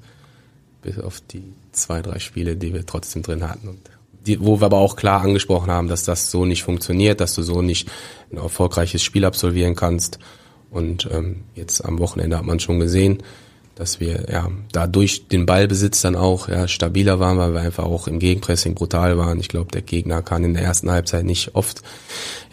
bis 0.81 0.99
auf 0.99 1.21
die 1.21 1.53
zwei, 1.71 2.01
drei 2.01 2.19
Spiele, 2.19 2.55
die 2.55 2.73
wir 2.73 2.85
trotzdem 2.85 3.21
drin 3.21 3.47
hatten. 3.47 3.69
Und 3.69 3.79
die, 4.25 4.39
wo 4.43 4.59
wir 4.59 4.65
aber 4.65 4.77
auch 4.77 4.95
klar 4.95 5.21
angesprochen 5.21 5.71
haben, 5.71 5.87
dass 5.87 6.03
das 6.03 6.29
so 6.29 6.45
nicht 6.45 6.63
funktioniert, 6.63 7.21
dass 7.21 7.33
du 7.33 7.43
so 7.43 7.61
nicht 7.61 7.89
ein 8.31 8.37
erfolgreiches 8.37 9.03
Spiel 9.03 9.25
absolvieren 9.25 9.75
kannst. 9.75 10.19
Und 10.69 11.09
ähm, 11.11 11.43
jetzt 11.55 11.83
am 11.83 11.99
Wochenende 11.99 12.37
hat 12.37 12.45
man 12.45 12.59
schon 12.59 12.79
gesehen, 12.79 13.23
dass 13.81 13.99
wir 13.99 14.27
ja 14.31 14.47
dadurch 14.71 15.27
den 15.27 15.47
Ballbesitz 15.47 16.01
dann 16.01 16.15
auch 16.15 16.47
ja, 16.47 16.67
stabiler 16.67 17.19
waren, 17.19 17.39
weil 17.39 17.55
wir 17.55 17.61
einfach 17.61 17.85
auch 17.85 18.07
im 18.07 18.19
Gegenpressing 18.19 18.75
brutal 18.75 19.17
waren. 19.17 19.39
Ich 19.39 19.49
glaube, 19.49 19.71
der 19.71 19.81
Gegner 19.81 20.21
kann 20.21 20.43
in 20.43 20.53
der 20.53 20.61
ersten 20.61 20.91
Halbzeit 20.91 21.25
nicht 21.25 21.55
oft 21.55 21.81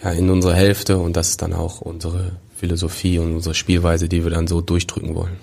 ja, 0.02 0.10
in 0.12 0.30
unsere 0.30 0.54
Hälfte 0.54 0.96
und 0.96 1.18
das 1.18 1.28
ist 1.28 1.42
dann 1.42 1.52
auch 1.52 1.82
unsere 1.82 2.32
Philosophie 2.56 3.18
und 3.18 3.34
unsere 3.34 3.54
Spielweise, 3.54 4.08
die 4.08 4.24
wir 4.24 4.30
dann 4.30 4.46
so 4.46 4.62
durchdrücken 4.62 5.14
wollen. 5.14 5.36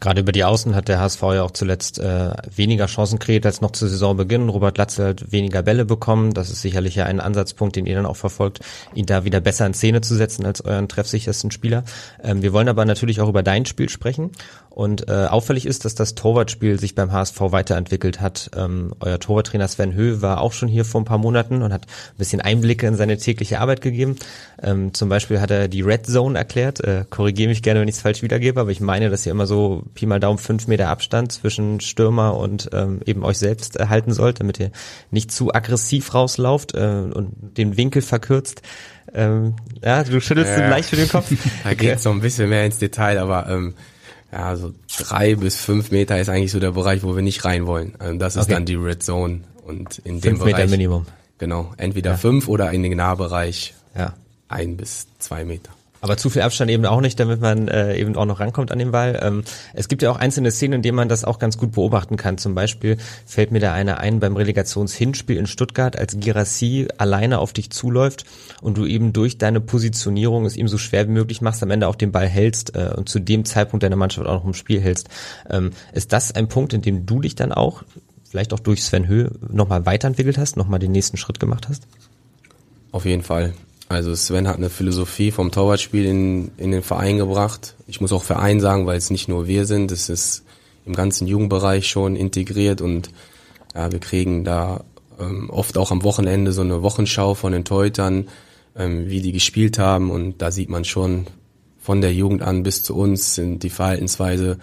Gerade 0.00 0.20
über 0.20 0.32
die 0.32 0.44
Außen 0.44 0.74
hat 0.74 0.88
der 0.88 0.98
HSV 0.98 1.22
ja 1.22 1.42
auch 1.42 1.52
zuletzt 1.52 1.98
äh, 1.98 2.32
weniger 2.54 2.86
Chancen 2.86 3.18
kreiert 3.18 3.46
als 3.46 3.60
noch 3.60 3.70
zu 3.70 3.86
Saisonbeginn. 3.86 4.48
Robert 4.48 4.78
Latze 4.78 5.08
hat 5.08 5.30
weniger 5.30 5.62
Bälle 5.62 5.84
bekommen. 5.84 6.34
Das 6.34 6.50
ist 6.50 6.62
sicherlich 6.62 6.96
ja 6.96 7.06
ein 7.06 7.20
Ansatzpunkt, 7.20 7.76
den 7.76 7.86
ihr 7.86 7.94
dann 7.94 8.06
auch 8.06 8.16
verfolgt, 8.16 8.60
ihn 8.94 9.06
da 9.06 9.24
wieder 9.24 9.40
besser 9.40 9.66
in 9.66 9.74
Szene 9.74 10.00
zu 10.00 10.14
setzen 10.16 10.44
als 10.44 10.60
euren 10.60 10.88
treffsichersten 10.88 11.50
Spieler. 11.50 11.84
Ähm, 12.22 12.42
wir 12.42 12.52
wollen 12.52 12.68
aber 12.68 12.84
natürlich 12.84 13.20
auch 13.20 13.28
über 13.28 13.42
dein 13.42 13.64
Spiel 13.64 13.88
sprechen. 13.88 14.32
Und 14.74 15.10
äh, 15.10 15.26
auffällig 15.26 15.66
ist, 15.66 15.84
dass 15.84 15.94
das 15.94 16.14
Torwartspiel 16.14 16.80
sich 16.80 16.94
beim 16.94 17.12
HSV 17.12 17.38
weiterentwickelt 17.38 18.22
hat. 18.22 18.50
Ähm, 18.56 18.94
euer 19.00 19.20
Torwarttrainer 19.20 19.68
Sven 19.68 19.92
Höh 19.94 20.22
war 20.22 20.40
auch 20.40 20.52
schon 20.52 20.68
hier 20.68 20.86
vor 20.86 21.02
ein 21.02 21.04
paar 21.04 21.18
Monaten 21.18 21.60
und 21.60 21.74
hat 21.74 21.82
ein 21.82 22.16
bisschen 22.16 22.40
Einblicke 22.40 22.86
in 22.86 22.96
seine 22.96 23.18
tägliche 23.18 23.60
Arbeit 23.60 23.82
gegeben. 23.82 24.16
Ähm, 24.62 24.94
zum 24.94 25.10
Beispiel 25.10 25.42
hat 25.42 25.50
er 25.50 25.68
die 25.68 25.82
Red 25.82 26.06
Zone 26.06 26.38
erklärt. 26.38 26.80
Äh, 26.80 27.04
Korrigiere 27.10 27.50
mich 27.50 27.62
gerne, 27.62 27.80
wenn 27.80 27.88
ich 27.88 27.96
es 27.96 28.00
falsch 28.00 28.22
wiedergebe, 28.22 28.60
aber 28.60 28.70
ich 28.70 28.80
meine, 28.80 29.10
dass 29.10 29.26
ihr 29.26 29.32
immer 29.32 29.46
so 29.46 29.84
Pi 29.92 30.06
mal 30.06 30.20
Daumen 30.20 30.38
fünf 30.38 30.66
Meter 30.68 30.88
Abstand 30.88 31.32
zwischen 31.32 31.80
Stürmer 31.80 32.38
und 32.38 32.70
ähm, 32.72 33.00
eben 33.04 33.24
euch 33.24 33.36
selbst 33.36 33.76
erhalten 33.76 34.14
sollt, 34.14 34.40
damit 34.40 34.58
ihr 34.58 34.70
nicht 35.10 35.32
zu 35.32 35.52
aggressiv 35.52 36.14
rauslauft 36.14 36.74
äh, 36.74 37.10
und 37.12 37.58
den 37.58 37.76
Winkel 37.76 38.00
verkürzt. 38.00 38.62
Ähm, 39.12 39.56
ja, 39.84 40.02
du 40.02 40.18
schüttelst 40.20 40.56
ja. 40.56 40.68
leicht 40.70 40.88
für 40.88 40.96
den 40.96 41.08
Kopf. 41.08 41.30
Da 41.64 41.74
geht 41.74 42.00
so 42.00 42.10
ein 42.10 42.20
bisschen 42.20 42.48
mehr 42.48 42.64
ins 42.64 42.78
Detail, 42.78 43.18
aber 43.18 43.48
ähm, 43.48 43.74
ja, 44.32 44.56
so 44.56 44.72
drei 44.98 45.34
bis 45.34 45.56
fünf 45.56 45.90
Meter 45.90 46.18
ist 46.18 46.30
eigentlich 46.30 46.52
so 46.52 46.58
der 46.58 46.72
Bereich, 46.72 47.02
wo 47.02 47.14
wir 47.14 47.22
nicht 47.22 47.44
rein 47.44 47.66
wollen. 47.66 47.94
Also 47.98 48.18
das 48.18 48.36
ist 48.36 48.44
okay. 48.44 48.54
dann 48.54 48.64
die 48.64 48.76
Red 48.76 49.02
Zone. 49.02 49.42
Und 49.66 49.98
in 49.98 50.20
dem 50.20 50.36
fünf 50.36 50.38
Bereich. 50.40 50.56
Meter 50.56 50.70
Minimum. 50.70 51.06
Genau. 51.38 51.72
Entweder 51.76 52.12
ja. 52.12 52.16
fünf 52.16 52.48
oder 52.48 52.72
in 52.72 52.82
den 52.82 52.96
Nahbereich 52.96 53.74
ja. 53.96 54.14
ein 54.48 54.76
bis 54.76 55.06
zwei 55.18 55.44
Meter. 55.44 55.70
Aber 56.02 56.16
zu 56.16 56.30
viel 56.30 56.42
Abstand 56.42 56.68
eben 56.68 56.84
auch 56.84 57.00
nicht, 57.00 57.18
damit 57.20 57.40
man 57.40 57.68
äh, 57.68 57.96
eben 57.96 58.16
auch 58.16 58.26
noch 58.26 58.40
rankommt 58.40 58.72
an 58.72 58.80
den 58.80 58.90
Ball. 58.90 59.20
Ähm, 59.22 59.44
es 59.72 59.86
gibt 59.86 60.02
ja 60.02 60.10
auch 60.10 60.16
einzelne 60.16 60.50
Szenen, 60.50 60.74
in 60.74 60.82
denen 60.82 60.96
man 60.96 61.08
das 61.08 61.24
auch 61.24 61.38
ganz 61.38 61.56
gut 61.56 61.72
beobachten 61.72 62.16
kann. 62.16 62.38
Zum 62.38 62.56
Beispiel 62.56 62.96
fällt 63.24 63.52
mir 63.52 63.60
da 63.60 63.72
eine 63.72 63.98
ein 63.98 64.18
beim 64.18 64.36
Relegationshinspiel 64.36 65.36
in 65.36 65.46
Stuttgart, 65.46 65.96
als 65.96 66.18
Girassi 66.18 66.88
alleine 66.98 67.38
auf 67.38 67.52
dich 67.52 67.70
zuläuft 67.70 68.24
und 68.60 68.78
du 68.78 68.84
eben 68.84 69.12
durch 69.12 69.38
deine 69.38 69.60
Positionierung 69.60 70.44
es 70.44 70.56
ihm 70.56 70.66
so 70.66 70.76
schwer 70.76 71.06
wie 71.06 71.12
möglich 71.12 71.40
machst, 71.40 71.62
am 71.62 71.70
Ende 71.70 71.86
auch 71.86 71.94
den 71.94 72.10
Ball 72.10 72.26
hältst 72.26 72.74
äh, 72.74 72.92
und 72.96 73.08
zu 73.08 73.20
dem 73.20 73.44
Zeitpunkt 73.44 73.84
deiner 73.84 73.94
Mannschaft 73.94 74.26
auch 74.26 74.34
noch 74.34 74.44
im 74.44 74.54
Spiel 74.54 74.80
hältst. 74.80 75.08
Ähm, 75.48 75.70
ist 75.92 76.12
das 76.12 76.32
ein 76.32 76.48
Punkt, 76.48 76.72
in 76.72 76.82
dem 76.82 77.06
du 77.06 77.20
dich 77.20 77.36
dann 77.36 77.52
auch 77.52 77.84
vielleicht 78.28 78.52
auch 78.52 78.60
durch 78.60 78.82
Sven 78.82 79.06
Höh 79.06 79.30
nochmal 79.48 79.86
weiterentwickelt 79.86 80.36
hast, 80.36 80.56
nochmal 80.56 80.80
den 80.80 80.90
nächsten 80.90 81.16
Schritt 81.16 81.38
gemacht 81.38 81.68
hast? 81.68 81.86
Auf 82.90 83.04
jeden 83.04 83.22
Fall. 83.22 83.52
Also 83.92 84.14
Sven 84.14 84.48
hat 84.48 84.56
eine 84.56 84.70
Philosophie 84.70 85.30
vom 85.30 85.50
Torwartspiel 85.50 86.06
in, 86.06 86.50
in 86.56 86.70
den 86.70 86.82
Verein 86.82 87.18
gebracht. 87.18 87.74
Ich 87.86 88.00
muss 88.00 88.12
auch 88.12 88.22
Verein 88.22 88.58
sagen, 88.58 88.86
weil 88.86 88.96
es 88.96 89.10
nicht 89.10 89.28
nur 89.28 89.46
wir 89.46 89.66
sind, 89.66 89.92
es 89.92 90.08
ist 90.08 90.44
im 90.86 90.94
ganzen 90.94 91.26
Jugendbereich 91.26 91.86
schon 91.86 92.16
integriert 92.16 92.80
und 92.80 93.10
ja, 93.74 93.92
wir 93.92 94.00
kriegen 94.00 94.44
da 94.44 94.84
ähm, 95.20 95.50
oft 95.50 95.76
auch 95.76 95.90
am 95.90 96.02
Wochenende 96.02 96.52
so 96.52 96.62
eine 96.62 96.82
Wochenschau 96.82 97.34
von 97.34 97.52
den 97.52 97.64
Teutern, 97.64 98.28
ähm, 98.76 99.08
wie 99.08 99.20
die 99.20 99.32
gespielt 99.32 99.78
haben. 99.78 100.10
Und 100.10 100.40
da 100.40 100.50
sieht 100.50 100.70
man 100.70 100.84
schon 100.84 101.26
von 101.78 102.00
der 102.00 102.14
Jugend 102.14 102.42
an 102.42 102.62
bis 102.62 102.82
zu 102.82 102.96
uns 102.96 103.34
sind 103.34 103.62
die 103.62 103.70
Verhaltensweise 103.70 104.58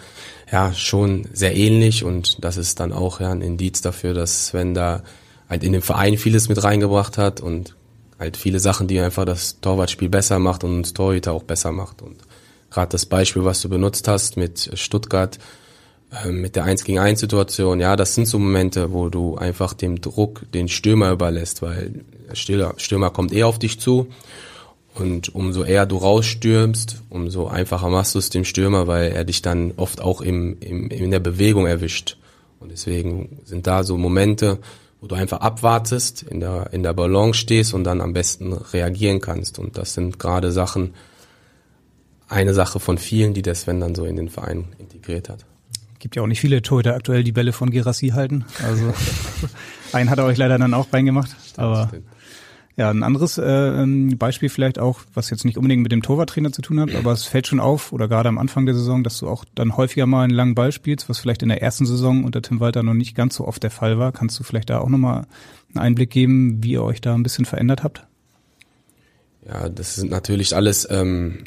ja 0.50 0.72
schon 0.72 1.28
sehr 1.32 1.54
ähnlich. 1.54 2.04
Und 2.04 2.42
das 2.44 2.56
ist 2.56 2.80
dann 2.80 2.92
auch 2.92 3.20
ja 3.20 3.30
ein 3.30 3.42
Indiz 3.42 3.80
dafür, 3.80 4.14
dass 4.14 4.48
Sven 4.48 4.74
da 4.74 5.02
halt 5.48 5.62
in 5.62 5.72
den 5.72 5.82
Verein 5.82 6.16
vieles 6.16 6.48
mit 6.48 6.62
reingebracht 6.62 7.18
hat. 7.18 7.40
Und 7.40 7.76
halt 8.20 8.36
viele 8.36 8.60
Sachen, 8.60 8.86
die 8.86 9.00
einfach 9.00 9.24
das 9.24 9.60
Torwartspiel 9.60 10.10
besser 10.10 10.38
macht 10.38 10.62
und 10.62 10.76
uns 10.76 10.92
Torhüter 10.92 11.32
auch 11.32 11.42
besser 11.42 11.72
macht. 11.72 12.02
Und 12.02 12.16
gerade 12.70 12.92
das 12.92 13.06
Beispiel, 13.06 13.44
was 13.44 13.62
du 13.62 13.68
benutzt 13.70 14.06
hast 14.06 14.36
mit 14.36 14.70
Stuttgart, 14.74 15.38
äh, 16.24 16.30
mit 16.30 16.54
der 16.54 16.64
1 16.64 16.84
gegen 16.84 16.98
1 16.98 17.18
Situation, 17.18 17.80
ja, 17.80 17.96
das 17.96 18.14
sind 18.14 18.26
so 18.26 18.38
Momente, 18.38 18.92
wo 18.92 19.08
du 19.08 19.36
einfach 19.36 19.72
dem 19.72 20.00
Druck 20.02 20.42
den 20.52 20.68
Stürmer 20.68 21.10
überlässt, 21.10 21.62
weil 21.62 22.04
der 22.28 22.36
Stürmer, 22.36 22.74
Stürmer 22.76 23.10
kommt 23.10 23.32
eher 23.32 23.46
auf 23.46 23.58
dich 23.58 23.80
zu 23.80 24.08
und 24.94 25.34
umso 25.34 25.64
eher 25.64 25.86
du 25.86 25.96
rausstürmst, 25.96 27.02
umso 27.08 27.46
einfacher 27.46 27.88
machst 27.88 28.14
du 28.14 28.18
es 28.18 28.28
dem 28.28 28.44
Stürmer, 28.44 28.86
weil 28.86 29.12
er 29.12 29.24
dich 29.24 29.40
dann 29.40 29.72
oft 29.76 30.02
auch 30.02 30.20
im, 30.20 30.58
im, 30.60 30.90
in 30.90 31.10
der 31.10 31.20
Bewegung 31.20 31.66
erwischt. 31.66 32.18
Und 32.58 32.70
deswegen 32.70 33.38
sind 33.44 33.66
da 33.66 33.82
so 33.82 33.96
Momente, 33.96 34.58
wo 35.00 35.06
du 35.06 35.14
einfach 35.14 35.40
abwartest, 35.40 36.22
in 36.22 36.40
der, 36.40 36.72
in 36.72 36.82
der 36.82 36.92
Balance 36.92 37.38
stehst 37.38 37.74
und 37.74 37.84
dann 37.84 38.00
am 38.00 38.12
besten 38.12 38.52
reagieren 38.52 39.20
kannst. 39.20 39.58
Und 39.58 39.78
das 39.78 39.94
sind 39.94 40.18
gerade 40.18 40.52
Sachen, 40.52 40.94
eine 42.28 42.54
Sache 42.54 42.80
von 42.80 42.98
vielen, 42.98 43.34
die 43.34 43.42
der 43.42 43.54
Sven 43.54 43.80
dann 43.80 43.94
so 43.94 44.04
in 44.04 44.16
den 44.16 44.28
Verein 44.28 44.66
integriert 44.78 45.28
hat. 45.28 45.46
Gibt 45.98 46.16
ja 46.16 46.22
auch 46.22 46.26
nicht 46.26 46.40
viele 46.40 46.62
Torhüter 46.62 46.94
aktuell, 46.94 47.24
die 47.24 47.32
Bälle 47.32 47.52
von 47.52 47.70
Gerassi 47.70 48.08
halten. 48.08 48.44
Also 48.64 48.94
einen 49.92 50.08
hat 50.08 50.18
er 50.18 50.24
euch 50.24 50.38
leider 50.38 50.58
dann 50.58 50.72
auch 50.74 50.92
reingemacht. 50.92 51.34
Aber 51.56 51.88
stimmt. 51.88 52.06
Ja, 52.80 52.88
ein 52.88 53.02
anderes 53.02 53.36
äh, 53.36 53.42
ähm, 53.44 54.16
Beispiel 54.16 54.48
vielleicht 54.48 54.78
auch, 54.78 55.00
was 55.12 55.28
jetzt 55.28 55.44
nicht 55.44 55.58
unbedingt 55.58 55.82
mit 55.82 55.92
dem 55.92 56.00
Torwarttrainer 56.00 56.50
zu 56.50 56.62
tun 56.62 56.80
hat, 56.80 56.94
aber 56.94 57.12
es 57.12 57.24
fällt 57.24 57.46
schon 57.46 57.60
auf, 57.60 57.92
oder 57.92 58.08
gerade 58.08 58.30
am 58.30 58.38
Anfang 58.38 58.64
der 58.64 58.74
Saison, 58.74 59.04
dass 59.04 59.18
du 59.18 59.28
auch 59.28 59.44
dann 59.54 59.76
häufiger 59.76 60.06
mal 60.06 60.22
einen 60.22 60.32
langen 60.32 60.54
Ball 60.54 60.72
spielst, 60.72 61.10
was 61.10 61.18
vielleicht 61.18 61.42
in 61.42 61.50
der 61.50 61.60
ersten 61.60 61.84
Saison 61.84 62.24
unter 62.24 62.40
Tim 62.40 62.58
Walter 62.58 62.82
noch 62.82 62.94
nicht 62.94 63.14
ganz 63.14 63.34
so 63.34 63.46
oft 63.46 63.62
der 63.62 63.70
Fall 63.70 63.98
war. 63.98 64.12
Kannst 64.12 64.40
du 64.40 64.44
vielleicht 64.44 64.70
da 64.70 64.78
auch 64.78 64.88
nochmal 64.88 65.26
einen 65.74 65.84
Einblick 65.84 66.08
geben, 66.08 66.64
wie 66.64 66.70
ihr 66.70 66.82
euch 66.82 67.02
da 67.02 67.14
ein 67.14 67.22
bisschen 67.22 67.44
verändert 67.44 67.84
habt? 67.84 68.06
Ja, 69.46 69.68
das 69.68 69.96
sind 69.96 70.10
natürlich 70.10 70.56
alles 70.56 70.88
ähm, 70.90 71.40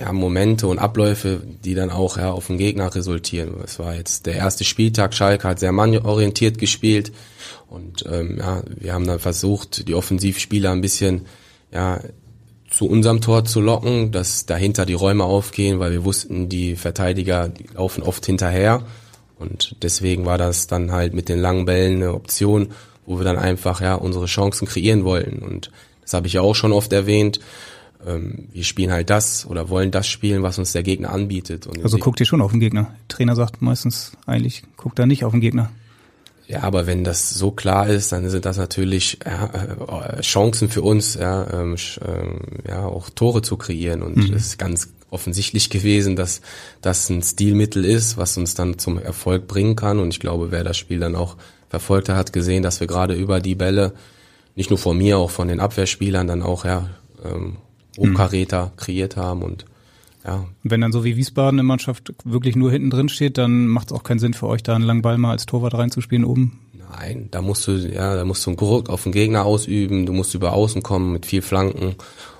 ja, 0.00 0.12
Momente 0.12 0.66
und 0.66 0.78
Abläufe, 0.78 1.42
die 1.64 1.74
dann 1.74 1.90
auch 1.90 2.16
ja, 2.16 2.32
auf 2.32 2.46
den 2.46 2.58
Gegner 2.58 2.94
resultieren. 2.94 3.54
Es 3.62 3.78
war 3.78 3.94
jetzt 3.94 4.26
der 4.26 4.34
erste 4.34 4.64
Spieltag, 4.64 5.14
Schalke 5.14 5.48
hat 5.48 5.58
sehr 5.58 5.72
mannorientiert 5.72 6.58
gespielt 6.58 7.12
und 7.68 8.04
ähm, 8.10 8.38
ja, 8.38 8.62
wir 8.66 8.94
haben 8.94 9.06
dann 9.06 9.18
versucht, 9.18 9.86
die 9.88 9.94
Offensivspieler 9.94 10.70
ein 10.72 10.80
bisschen 10.80 11.26
ja, 11.70 12.00
zu 12.70 12.88
unserem 12.88 13.20
Tor 13.20 13.44
zu 13.44 13.60
locken, 13.60 14.12
dass 14.12 14.46
dahinter 14.46 14.86
die 14.86 14.94
Räume 14.94 15.24
aufgehen, 15.24 15.78
weil 15.78 15.92
wir 15.92 16.04
wussten, 16.04 16.48
die 16.48 16.76
Verteidiger 16.76 17.48
die 17.48 17.66
laufen 17.74 18.02
oft 18.02 18.24
hinterher 18.24 18.82
und 19.38 19.76
deswegen 19.82 20.24
war 20.24 20.38
das 20.38 20.66
dann 20.66 20.92
halt 20.92 21.14
mit 21.14 21.28
den 21.28 21.40
langen 21.40 21.66
Bällen 21.66 21.96
eine 21.96 22.14
Option, 22.14 22.72
wo 23.06 23.18
wir 23.18 23.24
dann 23.24 23.38
einfach 23.38 23.80
ja 23.80 23.94
unsere 23.94 24.26
Chancen 24.26 24.66
kreieren 24.66 25.04
wollten 25.04 25.40
und 25.40 25.70
das 26.02 26.14
habe 26.14 26.26
ich 26.26 26.32
ja 26.32 26.40
auch 26.40 26.54
schon 26.54 26.72
oft 26.72 26.92
erwähnt 26.92 27.40
ähm, 28.06 28.48
wir 28.52 28.64
spielen 28.64 28.92
halt 28.92 29.10
das 29.10 29.46
oder 29.46 29.68
wollen 29.68 29.90
das 29.90 30.06
spielen, 30.06 30.42
was 30.42 30.58
uns 30.58 30.72
der 30.72 30.82
Gegner 30.82 31.10
anbietet. 31.12 31.68
Also 31.82 31.98
guckt 31.98 32.20
ihr 32.20 32.26
schon 32.26 32.40
auf 32.40 32.50
den 32.50 32.60
Gegner. 32.60 32.94
Der 33.08 33.08
Trainer 33.08 33.36
sagt 33.36 33.62
meistens 33.62 34.12
eigentlich, 34.26 34.62
guckt 34.76 34.98
da 34.98 35.06
nicht 35.06 35.24
auf 35.24 35.32
den 35.32 35.40
Gegner. 35.40 35.70
Ja, 36.50 36.62
aber 36.62 36.88
wenn 36.88 37.04
das 37.04 37.30
so 37.30 37.52
klar 37.52 37.86
ist, 37.86 38.10
dann 38.10 38.28
sind 38.28 38.44
das 38.44 38.56
natürlich 38.56 39.20
ja, 39.24 40.16
äh, 40.16 40.20
Chancen 40.20 40.68
für 40.68 40.82
uns, 40.82 41.14
ja, 41.14 41.46
ähm, 41.52 41.76
ähm, 42.04 42.40
ja, 42.66 42.86
auch 42.86 43.08
Tore 43.10 43.42
zu 43.42 43.56
kreieren. 43.56 44.02
Und 44.02 44.16
mhm. 44.16 44.34
es 44.34 44.46
ist 44.46 44.58
ganz 44.58 44.88
offensichtlich 45.10 45.70
gewesen, 45.70 46.16
dass 46.16 46.40
das 46.82 47.08
ein 47.08 47.22
Stilmittel 47.22 47.84
ist, 47.84 48.16
was 48.16 48.36
uns 48.36 48.54
dann 48.54 48.78
zum 48.78 48.98
Erfolg 48.98 49.46
bringen 49.46 49.76
kann. 49.76 50.00
Und 50.00 50.08
ich 50.08 50.18
glaube, 50.18 50.50
wer 50.50 50.64
das 50.64 50.76
Spiel 50.76 50.98
dann 50.98 51.14
auch 51.14 51.36
verfolgt 51.68 52.08
hat, 52.08 52.16
hat 52.16 52.32
gesehen, 52.32 52.64
dass 52.64 52.80
wir 52.80 52.88
gerade 52.88 53.14
über 53.14 53.38
die 53.38 53.54
Bälle, 53.54 53.92
nicht 54.56 54.70
nur 54.70 54.78
von 54.78 54.98
mir, 54.98 55.18
auch 55.18 55.30
von 55.30 55.46
den 55.46 55.60
Abwehrspielern 55.60 56.26
dann 56.26 56.42
auch 56.42 56.64
ja 56.64 56.90
ähm, 57.24 57.58
Hochkaräter 57.98 58.66
mhm. 58.66 58.76
kreiert 58.76 59.16
haben 59.16 59.42
und 59.42 59.64
ja. 60.24 60.46
Wenn 60.62 60.82
dann 60.82 60.92
so 60.92 61.02
wie 61.04 61.16
Wiesbaden 61.16 61.58
eine 61.58 61.66
Mannschaft 61.66 62.12
wirklich 62.24 62.54
nur 62.54 62.70
hinten 62.70 62.90
drin 62.90 63.08
steht, 63.08 63.38
dann 63.38 63.66
macht 63.66 63.90
es 63.90 63.92
auch 63.96 64.02
keinen 64.02 64.18
Sinn 64.18 64.34
für 64.34 64.48
euch, 64.48 64.62
da 64.62 64.74
einen 64.74 64.84
langen 64.84 65.02
Ball 65.02 65.16
mal 65.16 65.30
als 65.30 65.46
Torwart 65.46 65.74
reinzuspielen 65.74 66.24
oben. 66.24 66.60
Nein, 66.92 67.28
da 67.30 67.40
musst 67.40 67.66
du, 67.66 67.72
ja, 67.72 68.16
da 68.16 68.24
musst 68.24 68.44
du 68.44 68.50
einen 68.50 68.56
Druck 68.56 68.90
auf 68.90 69.04
den 69.04 69.12
Gegner 69.12 69.44
ausüben, 69.44 70.06
du 70.06 70.12
musst 70.12 70.34
über 70.34 70.52
außen 70.52 70.82
kommen 70.82 71.12
mit 71.12 71.24
viel 71.24 71.40
Flanken 71.40 71.94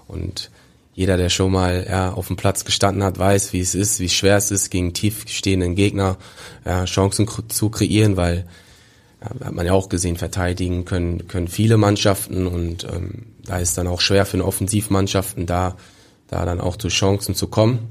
und 0.08 0.50
jeder, 0.92 1.16
der 1.16 1.30
schon 1.30 1.52
mal 1.52 1.86
ja, 1.88 2.12
auf 2.12 2.26
dem 2.26 2.36
Platz 2.36 2.64
gestanden 2.64 3.02
hat, 3.02 3.18
weiß, 3.18 3.52
wie 3.52 3.60
es 3.60 3.74
ist, 3.74 4.00
wie 4.00 4.08
schwer 4.08 4.36
es 4.36 4.50
ist, 4.50 4.70
gegen 4.70 4.92
tief 4.92 5.24
stehenden 5.28 5.74
Gegner 5.74 6.18
ja, 6.66 6.84
Chancen 6.84 7.26
zu 7.48 7.70
kreieren, 7.70 8.16
weil 8.16 8.46
ja, 9.22 9.46
hat 9.46 9.54
man 9.54 9.64
ja 9.64 9.72
auch 9.72 9.88
gesehen, 9.88 10.16
verteidigen 10.16 10.84
können, 10.84 11.26
können 11.28 11.48
viele 11.48 11.76
Mannschaften 11.76 12.46
und 12.46 12.84
ähm, 12.84 13.26
da 13.50 13.58
ist 13.58 13.76
dann 13.76 13.88
auch 13.88 14.00
schwer 14.00 14.26
für 14.26 14.34
eine 14.34 14.44
Offensivmannschaften 14.44 15.44
da, 15.44 15.74
da 16.28 16.44
dann 16.44 16.60
auch 16.60 16.76
zu 16.76 16.86
Chancen 16.86 17.34
zu 17.34 17.48
kommen. 17.48 17.88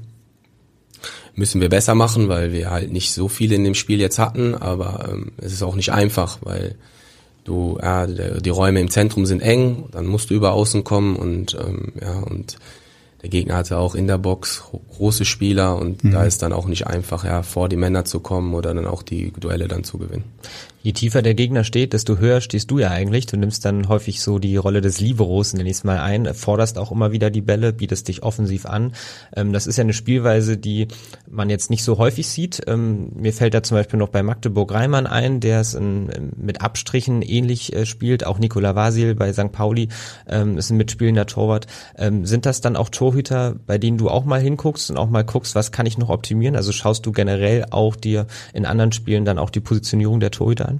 Müssen 1.34 1.60
wir 1.60 1.68
besser 1.68 1.94
machen, 1.94 2.30
weil 2.30 2.50
wir 2.50 2.70
halt 2.70 2.90
nicht 2.90 3.12
so 3.12 3.28
viele 3.28 3.56
in 3.56 3.64
dem 3.64 3.74
Spiel 3.74 4.00
jetzt 4.00 4.18
hatten, 4.18 4.54
aber 4.54 5.10
ähm, 5.12 5.32
es 5.36 5.52
ist 5.52 5.62
auch 5.62 5.74
nicht 5.74 5.92
einfach, 5.92 6.38
weil 6.40 6.76
du, 7.44 7.78
ja, 7.80 8.06
die 8.06 8.48
Räume 8.48 8.80
im 8.80 8.88
Zentrum 8.88 9.26
sind 9.26 9.42
eng, 9.42 9.84
dann 9.92 10.06
musst 10.06 10.30
du 10.30 10.34
über 10.34 10.52
außen 10.52 10.82
kommen 10.82 11.16
und 11.16 11.54
ähm, 11.60 11.92
ja, 12.00 12.20
und 12.20 12.56
der 13.20 13.28
Gegner 13.28 13.56
hatte 13.56 13.76
auch 13.76 13.94
in 13.94 14.06
der 14.06 14.16
Box 14.16 14.64
große 14.96 15.26
Spieler 15.26 15.76
und 15.76 16.02
mhm. 16.02 16.12
da 16.12 16.24
ist 16.24 16.40
dann 16.40 16.54
auch 16.54 16.66
nicht 16.66 16.86
einfach, 16.86 17.22
ja, 17.22 17.42
vor 17.42 17.68
die 17.68 17.76
Männer 17.76 18.06
zu 18.06 18.20
kommen 18.20 18.54
oder 18.54 18.72
dann 18.72 18.86
auch 18.86 19.02
die 19.02 19.30
Duelle 19.30 19.68
dann 19.68 19.84
zu 19.84 19.98
gewinnen. 19.98 20.24
Je 20.82 20.92
tiefer 20.92 21.20
der 21.20 21.34
Gegner 21.34 21.62
steht, 21.62 21.92
desto 21.92 22.16
höher 22.16 22.40
stehst 22.40 22.70
du 22.70 22.78
ja 22.78 22.88
eigentlich. 22.88 23.26
Du 23.26 23.36
nimmst 23.36 23.66
dann 23.66 23.88
häufig 23.88 24.22
so 24.22 24.38
die 24.38 24.56
Rolle 24.56 24.80
des 24.80 24.98
Liberos, 24.98 25.52
nenne 25.52 25.68
ich 25.68 25.76
es 25.76 25.84
mal 25.84 25.98
ein, 25.98 26.32
forderst 26.32 26.78
auch 26.78 26.90
immer 26.90 27.12
wieder 27.12 27.28
die 27.28 27.42
Bälle, 27.42 27.74
bietest 27.74 28.08
dich 28.08 28.22
offensiv 28.22 28.64
an. 28.64 28.94
Ähm, 29.36 29.52
das 29.52 29.66
ist 29.66 29.76
ja 29.76 29.84
eine 29.84 29.92
Spielweise, 29.92 30.56
die 30.56 30.88
man 31.28 31.50
jetzt 31.50 31.68
nicht 31.68 31.84
so 31.84 31.98
häufig 31.98 32.28
sieht. 32.28 32.62
Ähm, 32.66 33.10
mir 33.14 33.34
fällt 33.34 33.52
da 33.52 33.62
zum 33.62 33.76
Beispiel 33.76 33.98
noch 33.98 34.08
bei 34.08 34.22
Magdeburg 34.22 34.72
Reimann 34.72 35.06
ein, 35.06 35.40
der 35.40 35.60
es 35.60 35.78
mit 35.78 36.62
Abstrichen 36.62 37.20
ähnlich 37.20 37.74
äh, 37.74 37.84
spielt. 37.84 38.24
Auch 38.24 38.38
Nikola 38.38 38.74
Vasil 38.74 39.14
bei 39.14 39.34
St. 39.34 39.52
Pauli 39.52 39.88
ähm, 40.28 40.56
ist 40.56 40.70
ein 40.70 40.78
mitspielender 40.78 41.26
Torwart. 41.26 41.66
Sind 42.22 42.46
das 42.46 42.62
dann 42.62 42.76
auch 42.76 42.88
Torhüter, 42.88 43.56
bei 43.66 43.76
denen 43.76 43.98
du 43.98 44.08
auch 44.08 44.24
mal 44.24 44.40
hinguckst 44.40 44.90
und 44.90 44.96
auch 44.96 45.10
mal 45.10 45.24
guckst, 45.24 45.54
was 45.54 45.72
kann 45.72 45.84
ich 45.84 45.98
noch 45.98 46.08
optimieren? 46.08 46.56
Also 46.56 46.72
schaust 46.72 47.04
du 47.04 47.12
generell 47.12 47.66
auch 47.70 47.96
dir 47.96 48.26
in 48.54 48.64
anderen 48.64 48.92
Spielen 48.92 49.24
dann 49.24 49.38
auch 49.38 49.50
die 49.50 49.60
Positionierung 49.60 50.20
der 50.20 50.30
Torhüter 50.30 50.68
an? 50.68 50.79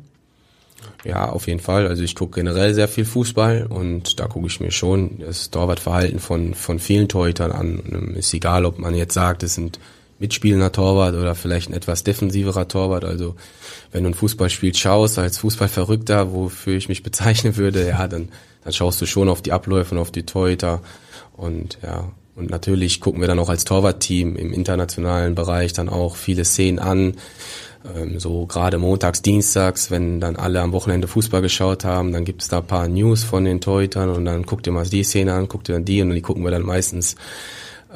Ja, 1.05 1.31
auf 1.31 1.47
jeden 1.47 1.61
Fall. 1.61 1.87
Also 1.87 2.03
ich 2.03 2.15
gucke 2.15 2.41
generell 2.41 2.75
sehr 2.75 2.89
viel 2.89 3.05
Fußball 3.05 3.67
und 3.67 4.21
da 4.21 4.27
gucke 4.27 4.47
ich 4.47 4.61
mir 4.61 4.71
schon 4.71 5.19
das 5.21 5.51
Torwartverhalten 5.51 6.19
von, 6.19 6.55
von 6.55 6.79
vielen 6.79 7.09
Torhütern 7.09 7.53
an. 7.53 8.15
Ist 8.17 8.35
egal, 8.35 8.67
ob 8.67 8.79
man 8.79 8.95
jetzt 8.95 9.15
sagt, 9.15 9.43
es 9.43 9.55
sind 9.55 9.79
mitspielender 10.19 10.71
Torwart 10.71 11.15
oder 11.15 11.35
vielleicht 11.35 11.71
ein 11.71 11.75
etwas 11.75 12.05
defensiverer 12.05 12.69
Torwart. 12.69 13.05
Also 13.05 13.35
wenn 13.91 14.05
du 14.05 14.11
ein 14.11 14.15
Fußballspiel 14.15 14.75
schaust, 14.75 15.19
als 15.19 15.39
Fußballverrückter, 15.39 16.33
wofür 16.33 16.77
ich 16.77 16.89
mich 16.89 17.03
bezeichnen 17.03 17.57
würde, 17.57 17.89
ja, 17.89 18.07
dann, 18.07 18.29
dann 18.63 18.73
schaust 18.73 19.01
du 19.01 19.07
schon 19.07 19.31
auf 19.31 19.41
die 19.41 19.53
Abläufe 19.53 19.95
und 19.95 20.01
auf 20.01 20.11
die 20.11 20.27
Torhüter. 20.27 20.83
Und 21.35 21.79
ja, 21.83 22.13
und 22.37 22.51
natürlich 22.51 23.01
gucken 23.01 23.23
wir 23.23 23.29
dann 23.29 23.39
auch 23.39 23.49
als 23.49 23.65
Torwartteam 23.65 24.37
im 24.37 24.53
internationalen 24.53 25.35
Bereich 25.35 25.73
dann 25.73 25.89
auch 25.89 26.17
viele 26.17 26.45
Szenen 26.45 26.79
an 26.79 27.01
ähm, 27.01 27.15
so 28.19 28.47
gerade 28.47 28.79
montags, 28.79 29.23
dienstags, 29.23 29.91
wenn 29.91 30.21
dann 30.21 30.37
alle 30.37 30.61
am 30.61 30.73
Wochenende 30.73 31.09
Fußball 31.09 31.41
geschaut 31.41 31.85
haben, 31.85 32.13
dann 32.13 32.25
gibt 32.25 32.43
es 32.43 32.49
da 32.49 32.59
ein 32.59 32.67
paar 32.67 32.89
News 32.89 33.25
von 33.25 33.45
den 33.45 33.61
Torhütern 33.61 34.11
und 34.11 34.25
dann 34.25 34.45
guckt 34.45 34.67
ihr 34.67 34.73
mal 34.73 34.87
die 34.87 35.03
Szene 35.03 35.33
an, 35.33 35.49
guckt 35.49 35.69
ihr 35.69 35.75
dann 35.75 35.85
die 35.85 36.03
und 36.03 36.11
die 36.11 36.21
gucken 36.21 36.45
wir 36.45 36.51
dann 36.51 36.63
meistens 36.63 37.17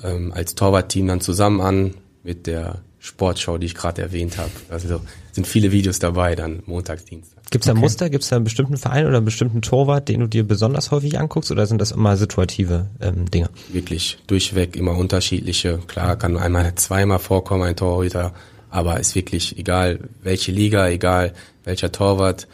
ähm, 0.03 0.33
als 0.33 0.55
Torwartteam 0.55 1.07
dann 1.07 1.21
zusammen 1.21 1.61
an 1.61 1.95
mit 2.23 2.47
der 2.47 2.81
Sportschau, 2.99 3.59
die 3.59 3.67
ich 3.67 3.75
gerade 3.75 4.01
erwähnt 4.01 4.39
habe. 4.39 4.51
Also 4.71 5.03
sind 5.33 5.47
viele 5.47 5.73
Videos 5.73 5.99
dabei, 5.99 6.35
dann 6.35 6.63
montags, 6.65 7.05
Dienstag. 7.05 7.43
Gibt 7.51 7.65
es 7.65 7.67
da 7.67 7.73
okay. 7.73 7.81
Muster? 7.81 8.09
Gibt 8.09 8.25
es 8.25 8.31
da 8.31 8.37
einen 8.37 8.45
bestimmten 8.45 8.79
Verein 8.79 9.07
oder 9.07 9.19
einen 9.19 9.27
bestimmten 9.27 9.61
Torwart, 9.61 10.09
den 10.09 10.21
du 10.21 10.27
dir 10.27 10.43
besonders 10.45 10.91
häufig 10.91 11.19
anguckst 11.19 11.51
oder 11.51 11.67
sind 11.67 11.83
das 11.83 11.93
immer 11.93 12.17
situative 12.17 12.87
ähm, 13.03 13.31
Dinge? 13.31 13.51
Wirklich 13.71 14.17
durchweg 14.27 14.77
immer 14.77 14.97
unterschiedliche. 14.97 15.81
Klar 15.87 16.17
kann 16.17 16.39
einmal 16.39 16.75
zweimal 16.77 17.19
vorkommen, 17.19 17.65
ein 17.65 17.77
Torhüter 17.77 18.33
aber 18.75 18.99
ist 18.99 19.15
wirklich 19.15 19.57
egal, 19.57 20.01
welche 20.23 20.51
Liga, 20.51 20.89
egal 20.89 21.33
welcher 21.63 21.93
Torwart, 21.93 22.49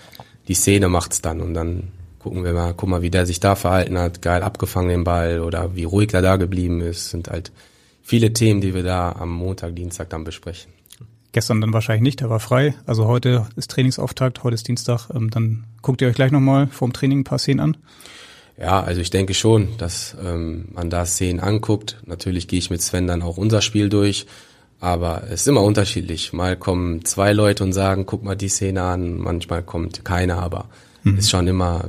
die 0.49 0.55
Szene 0.55 0.91
macht's 0.91 1.23
dann 1.23 1.41
und 1.41 1.55
dann 1.55 1.93
gucken 2.19 2.45
wir 2.45 2.53
mal, 2.53 2.75
guck 2.75 2.91
mal, 2.91 3.01
wie 3.01 3.09
der 3.09 3.25
sich 3.25 3.41
da 3.41 3.55
verhalten 3.55 3.99
hat, 3.99 4.21
geil 4.21 4.43
abgefangen 4.43 4.91
den 4.91 5.05
Ball 5.05 5.41
oder 5.41 5.75
wie 5.75 5.85
ruhig 5.85 6.13
er 6.13 6.21
da 6.21 6.37
geblieben 6.37 6.83
ist, 6.83 7.09
sind 7.09 7.29
halt 7.29 7.53
viele 8.03 8.35
Themen, 8.35 8.61
die 8.61 8.75
wir 8.75 8.83
da 8.83 9.13
am 9.13 9.31
Montag, 9.31 9.75
Dienstag 9.77 10.11
dann 10.11 10.25
besprechen. 10.25 10.71
Gestern 11.33 11.63
dann 11.63 11.73
wahrscheinlich 11.73 12.03
nicht, 12.03 12.21
da 12.21 12.29
war 12.29 12.41
frei. 12.41 12.75
Also 12.85 13.07
heute 13.07 13.47
ist 13.57 13.71
Trainingsauftakt, 13.71 14.45
heute 14.45 14.57
ist 14.57 14.69
Dienstag. 14.69 15.09
Ähm, 15.15 15.31
dann 15.31 15.65
guckt 15.81 16.03
ihr 16.03 16.09
euch 16.09 16.17
gleich 16.17 16.33
nochmal 16.33 16.67
vorm 16.67 16.93
Training 16.93 17.21
ein 17.21 17.25
paar 17.25 17.39
Szenen 17.39 17.61
an. 17.61 17.77
Ja, 18.59 18.83
also 18.83 19.01
ich 19.01 19.09
denke 19.09 19.33
schon, 19.33 19.69
dass 19.79 20.15
ähm, 20.23 20.69
man 20.73 20.91
da 20.91 21.07
Szenen 21.07 21.41
anguckt. 21.41 21.97
Natürlich 22.05 22.47
gehe 22.47 22.59
ich 22.59 22.69
mit 22.69 22.83
Sven 22.83 23.07
dann 23.07 23.23
auch 23.23 23.39
unser 23.39 23.63
Spiel 23.63 23.89
durch 23.89 24.27
aber 24.81 25.25
es 25.27 25.43
ist 25.43 25.49
immer 25.49 25.63
unterschiedlich. 25.63 26.33
Mal 26.33 26.57
kommen 26.57 27.05
zwei 27.05 27.33
Leute 27.33 27.63
und 27.63 27.73
sagen, 27.73 28.07
guck 28.07 28.25
mal 28.25 28.35
die 28.35 28.49
Szene 28.49 28.83
an, 28.83 29.19
manchmal 29.19 29.63
kommt 29.63 30.05
keiner, 30.05 30.39
aber 30.39 30.67
mhm. 31.05 31.19
ist 31.19 31.31
schon 31.31 31.47
immer, 31.47 31.85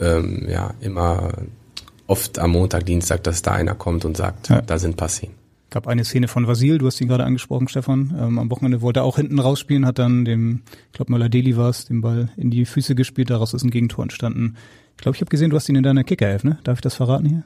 ähm, 0.00 0.46
ja, 0.48 0.74
immer 0.80 1.32
oft 2.06 2.38
am 2.38 2.52
Montag, 2.52 2.86
Dienstag, 2.86 3.24
dass 3.24 3.42
da 3.42 3.52
einer 3.52 3.74
kommt 3.74 4.04
und 4.04 4.16
sagt, 4.16 4.48
ja. 4.48 4.62
da 4.62 4.78
sind 4.78 4.96
paar 4.96 5.08
Szenen. 5.08 5.34
gab 5.70 5.88
eine 5.88 6.04
Szene 6.04 6.28
von 6.28 6.46
Vasil, 6.46 6.78
du 6.78 6.86
hast 6.86 7.00
ihn 7.00 7.08
gerade 7.08 7.24
angesprochen, 7.24 7.66
Stefan. 7.66 8.16
Ähm, 8.16 8.38
am 8.38 8.50
Wochenende 8.50 8.80
wollte 8.82 9.00
er 9.00 9.04
auch 9.04 9.16
hinten 9.16 9.40
rausspielen, 9.40 9.84
hat 9.84 9.98
dann 9.98 10.24
dem, 10.24 10.62
ich 10.86 10.92
glaube 10.92 11.10
Möller-Deli 11.10 11.56
war 11.56 11.70
es, 11.70 11.86
den 11.86 12.02
Ball 12.02 12.30
in 12.36 12.50
die 12.50 12.64
Füße 12.64 12.94
gespielt, 12.94 13.30
daraus 13.30 13.52
ist 13.52 13.64
ein 13.64 13.70
Gegentor 13.70 14.04
entstanden. 14.04 14.54
Ich 14.96 15.02
glaube, 15.02 15.16
ich 15.16 15.20
habe 15.20 15.30
gesehen, 15.30 15.50
du 15.50 15.56
hast 15.56 15.68
ihn 15.68 15.76
in 15.76 15.82
deiner 15.82 16.04
Kicker-Elf, 16.04 16.44
ne? 16.44 16.58
Darf 16.62 16.78
ich 16.78 16.82
das 16.82 16.94
verraten 16.94 17.26
hier? 17.26 17.42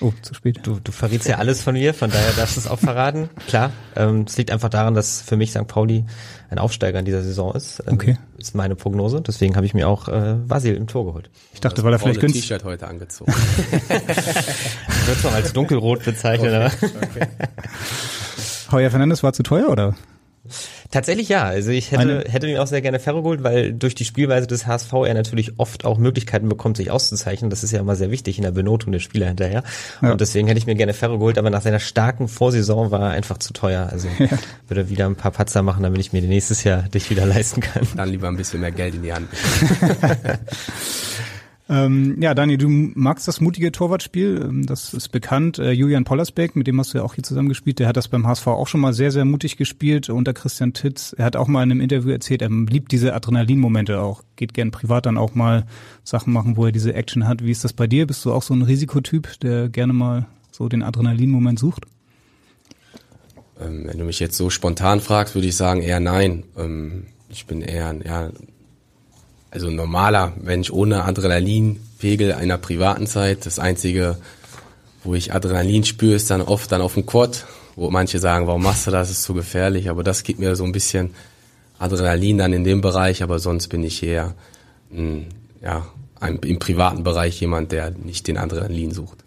Oh, 0.00 0.12
zu 0.22 0.34
spät. 0.34 0.60
Du, 0.62 0.78
du 0.82 0.92
verrätst 0.92 1.28
ja 1.28 1.38
alles 1.38 1.62
von 1.62 1.74
mir, 1.74 1.92
von 1.92 2.10
daher 2.10 2.32
darfst 2.32 2.56
du 2.56 2.60
es 2.60 2.66
auch 2.66 2.78
verraten. 2.78 3.28
Klar, 3.48 3.72
ähm, 3.96 4.24
es 4.26 4.36
liegt 4.38 4.50
einfach 4.50 4.68
daran, 4.68 4.94
dass 4.94 5.20
für 5.20 5.36
mich 5.36 5.50
St. 5.50 5.66
Pauli 5.66 6.04
ein 6.48 6.58
Aufsteiger 6.58 6.98
in 6.98 7.04
dieser 7.04 7.22
Saison 7.22 7.54
ist. 7.54 7.82
Ähm, 7.86 7.94
okay. 7.94 8.18
Ist 8.38 8.54
meine 8.54 8.76
Prognose. 8.76 9.20
Deswegen 9.20 9.56
habe 9.56 9.66
ich 9.66 9.74
mir 9.74 9.88
auch 9.88 10.08
äh, 10.08 10.36
Vasil 10.48 10.74
im 10.74 10.86
Tor 10.86 11.04
geholt. 11.04 11.30
Ich 11.52 11.60
dachte, 11.60 11.82
weil 11.82 11.92
er 11.92 11.98
vielleicht 11.98 12.20
günstig... 12.20 12.42
T-Shirt 12.42 12.64
heute 12.64 12.88
angezogen. 12.88 13.32
Wird 15.06 15.24
noch 15.24 15.32
als 15.32 15.52
dunkelrot 15.52 16.04
bezeichnet. 16.04 16.72
Okay. 16.82 16.90
okay. 17.02 17.28
Heuer 18.70 18.90
Fernandes 18.90 19.22
war 19.22 19.32
zu 19.32 19.42
teuer, 19.42 19.68
oder? 19.68 19.94
Tatsächlich 20.90 21.28
ja. 21.28 21.44
Also 21.44 21.70
ich 21.70 21.92
hätte, 21.92 22.24
hätte 22.28 22.48
ihn 22.48 22.58
auch 22.58 22.66
sehr 22.66 22.80
gerne 22.80 22.98
Ferro 22.98 23.22
geholt, 23.22 23.44
weil 23.44 23.72
durch 23.72 23.94
die 23.94 24.04
Spielweise 24.04 24.48
des 24.48 24.66
HSV 24.66 24.92
er 24.92 25.14
natürlich 25.14 25.58
oft 25.58 25.84
auch 25.84 25.98
Möglichkeiten 25.98 26.48
bekommt, 26.48 26.76
sich 26.76 26.90
auszuzeichnen. 26.90 27.48
Das 27.48 27.62
ist 27.62 27.70
ja 27.70 27.78
immer 27.78 27.94
sehr 27.94 28.10
wichtig 28.10 28.38
in 28.38 28.42
der 28.42 28.50
Benotung 28.50 28.90
der 28.90 28.98
Spieler 28.98 29.28
hinterher. 29.28 29.62
Ja. 30.02 30.10
Und 30.10 30.20
deswegen 30.20 30.48
hätte 30.48 30.58
ich 30.58 30.66
mir 30.66 30.74
gerne 30.74 30.92
Ferro 30.92 31.18
geholt, 31.18 31.38
aber 31.38 31.50
nach 31.50 31.62
seiner 31.62 31.78
starken 31.78 32.26
Vorsaison 32.26 32.90
war 32.90 33.02
er 33.02 33.10
einfach 33.10 33.38
zu 33.38 33.52
teuer. 33.52 33.88
Also 33.90 34.08
ja. 34.18 34.26
würde 34.66 34.88
wieder 34.88 35.06
ein 35.06 35.14
paar 35.14 35.30
Patzer 35.30 35.62
machen, 35.62 35.84
damit 35.84 36.00
ich 36.00 36.12
mir 36.12 36.22
nächstes 36.22 36.64
Jahr 36.64 36.82
dich 36.82 37.08
wieder 37.08 37.24
leisten 37.24 37.60
kann. 37.60 37.86
Dann 37.96 38.08
lieber 38.08 38.26
ein 38.26 38.36
bisschen 38.36 38.60
mehr 38.60 38.72
Geld 38.72 38.96
in 38.96 39.02
die 39.02 39.12
Hand. 39.12 39.28
Ähm, 41.70 42.20
ja, 42.20 42.34
Daniel, 42.34 42.58
du 42.58 42.68
magst 42.68 43.28
das 43.28 43.40
mutige 43.40 43.70
Torwartspiel. 43.70 44.42
Ähm, 44.42 44.66
das 44.66 44.92
ist 44.92 45.10
bekannt. 45.10 45.60
Äh, 45.60 45.70
Julian 45.70 46.02
Pollersbeck, 46.02 46.56
mit 46.56 46.66
dem 46.66 46.80
hast 46.80 46.92
du 46.92 46.98
ja 46.98 47.04
auch 47.04 47.14
hier 47.14 47.22
zusammen 47.22 47.48
gespielt, 47.48 47.78
der 47.78 47.86
hat 47.86 47.96
das 47.96 48.08
beim 48.08 48.26
HSV 48.26 48.48
auch 48.48 48.66
schon 48.66 48.80
mal 48.80 48.92
sehr, 48.92 49.12
sehr 49.12 49.24
mutig 49.24 49.56
gespielt 49.56 50.10
unter 50.10 50.34
Christian 50.34 50.72
Titz. 50.72 51.14
Er 51.16 51.24
hat 51.24 51.36
auch 51.36 51.46
mal 51.46 51.62
in 51.62 51.70
einem 51.70 51.80
Interview 51.80 52.10
erzählt, 52.10 52.42
er 52.42 52.50
liebt 52.50 52.90
diese 52.90 53.14
Adrenalinmomente 53.14 54.00
auch. 54.00 54.24
Geht 54.34 54.52
gern 54.52 54.72
privat 54.72 55.06
dann 55.06 55.16
auch 55.16 55.36
mal 55.36 55.64
Sachen 56.02 56.32
machen, 56.32 56.56
wo 56.56 56.66
er 56.66 56.72
diese 56.72 56.92
Action 56.92 57.28
hat. 57.28 57.44
Wie 57.44 57.52
ist 57.52 57.62
das 57.62 57.72
bei 57.72 57.86
dir? 57.86 58.04
Bist 58.04 58.24
du 58.24 58.32
auch 58.32 58.42
so 58.42 58.52
ein 58.52 58.62
Risikotyp, 58.62 59.38
der 59.38 59.68
gerne 59.68 59.92
mal 59.92 60.26
so 60.50 60.68
den 60.68 60.82
Adrenalinmoment 60.82 61.60
sucht? 61.60 61.84
Ähm, 63.60 63.84
wenn 63.86 63.96
du 63.96 64.04
mich 64.04 64.18
jetzt 64.18 64.36
so 64.36 64.50
spontan 64.50 65.00
fragst, 65.00 65.36
würde 65.36 65.46
ich 65.46 65.54
sagen 65.54 65.82
eher 65.82 66.00
nein. 66.00 66.42
Ähm, 66.58 67.04
ich 67.28 67.46
bin 67.46 67.62
eher, 67.62 67.94
ja, 68.04 68.30
also 69.50 69.68
ein 69.68 69.74
normaler 69.74 70.32
Mensch 70.40 70.70
ohne 70.70 71.04
Adrenalinpegel 71.04 72.32
einer 72.32 72.58
privaten 72.58 73.06
Zeit. 73.06 73.46
Das 73.46 73.58
einzige, 73.58 74.16
wo 75.02 75.14
ich 75.14 75.34
Adrenalin 75.34 75.84
spüre, 75.84 76.14
ist 76.14 76.30
dann 76.30 76.40
oft 76.40 76.70
dann 76.72 76.80
auf 76.80 76.94
dem 76.94 77.06
Quad, 77.06 77.46
wo 77.76 77.90
manche 77.90 78.18
sagen, 78.18 78.46
warum 78.46 78.62
machst 78.62 78.86
du 78.86 78.90
das, 78.90 79.10
ist 79.10 79.22
zu 79.22 79.34
gefährlich. 79.34 79.90
Aber 79.90 80.04
das 80.04 80.22
gibt 80.22 80.38
mir 80.38 80.54
so 80.56 80.64
ein 80.64 80.72
bisschen 80.72 81.10
Adrenalin 81.78 82.38
dann 82.38 82.52
in 82.52 82.64
dem 82.64 82.80
Bereich, 82.80 83.22
aber 83.22 83.38
sonst 83.38 83.68
bin 83.68 83.82
ich 83.82 84.02
eher 84.02 84.34
ein, 84.92 85.26
ja, 85.62 85.86
ein, 86.20 86.36
im 86.38 86.58
privaten 86.58 87.02
Bereich 87.02 87.40
jemand, 87.40 87.72
der 87.72 87.90
nicht 87.90 88.28
den 88.28 88.36
Adrenalin 88.36 88.92
sucht. 88.92 89.18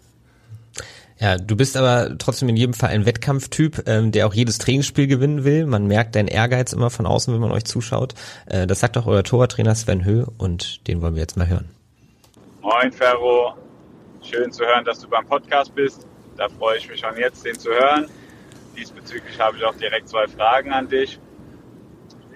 Ja, 1.24 1.38
du 1.38 1.56
bist 1.56 1.74
aber 1.78 2.18
trotzdem 2.18 2.50
in 2.50 2.56
jedem 2.58 2.74
Fall 2.74 2.90
ein 2.90 3.06
Wettkampftyp, 3.06 3.84
ähm, 3.88 4.12
der 4.12 4.26
auch 4.26 4.34
jedes 4.34 4.58
Trainingsspiel 4.58 5.06
gewinnen 5.06 5.42
will. 5.42 5.64
Man 5.64 5.86
merkt 5.86 6.16
deinen 6.16 6.28
Ehrgeiz 6.28 6.74
immer 6.74 6.90
von 6.90 7.06
außen, 7.06 7.32
wenn 7.32 7.40
man 7.40 7.50
euch 7.50 7.64
zuschaut. 7.64 8.12
Äh, 8.44 8.66
das 8.66 8.80
sagt 8.80 8.98
auch 8.98 9.06
euer 9.06 9.24
Torwarttrainer 9.24 9.74
Sven 9.74 10.04
Höh 10.04 10.26
und 10.36 10.86
den 10.86 11.00
wollen 11.00 11.14
wir 11.14 11.22
jetzt 11.22 11.38
mal 11.38 11.48
hören. 11.48 11.70
Moin 12.60 12.92
Ferro, 12.92 13.54
schön 14.20 14.52
zu 14.52 14.66
hören, 14.66 14.84
dass 14.84 15.00
du 15.00 15.08
beim 15.08 15.26
Podcast 15.26 15.74
bist. 15.74 16.06
Da 16.36 16.50
freue 16.50 16.76
ich 16.76 16.90
mich 16.90 17.00
schon 17.00 17.16
jetzt, 17.16 17.42
den 17.46 17.58
zu 17.58 17.70
hören. 17.70 18.06
Diesbezüglich 18.76 19.40
habe 19.40 19.56
ich 19.56 19.64
auch 19.64 19.76
direkt 19.76 20.10
zwei 20.10 20.26
Fragen 20.26 20.72
an 20.72 20.90
dich. 20.90 21.18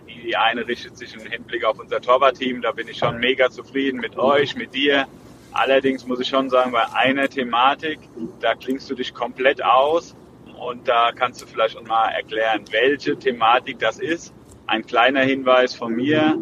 Die 0.06 0.34
eine 0.34 0.66
richtet 0.66 0.96
sich 0.96 1.12
im 1.12 1.30
Hinblick 1.30 1.62
auf 1.66 1.78
unser 1.78 2.00
Torwartteam. 2.00 2.62
Da 2.62 2.72
bin 2.72 2.88
ich 2.88 2.96
schon 2.96 3.18
mega 3.18 3.50
zufrieden 3.50 4.00
mit 4.00 4.16
euch, 4.16 4.56
mit 4.56 4.72
dir 4.72 5.06
Allerdings 5.52 6.06
muss 6.06 6.20
ich 6.20 6.28
schon 6.28 6.50
sagen, 6.50 6.72
bei 6.72 6.84
einer 6.92 7.28
Thematik, 7.28 8.00
da 8.40 8.54
klingst 8.54 8.88
du 8.90 8.94
dich 8.94 9.14
komplett 9.14 9.64
aus 9.64 10.14
und 10.58 10.86
da 10.86 11.12
kannst 11.12 11.40
du 11.42 11.46
vielleicht 11.46 11.76
auch 11.76 11.86
mal 11.86 12.08
erklären, 12.10 12.64
welche 12.70 13.18
Thematik 13.18 13.78
das 13.78 13.98
ist. 13.98 14.34
Ein 14.66 14.84
kleiner 14.84 15.20
Hinweis 15.20 15.74
von 15.74 15.94
mir, 15.94 16.38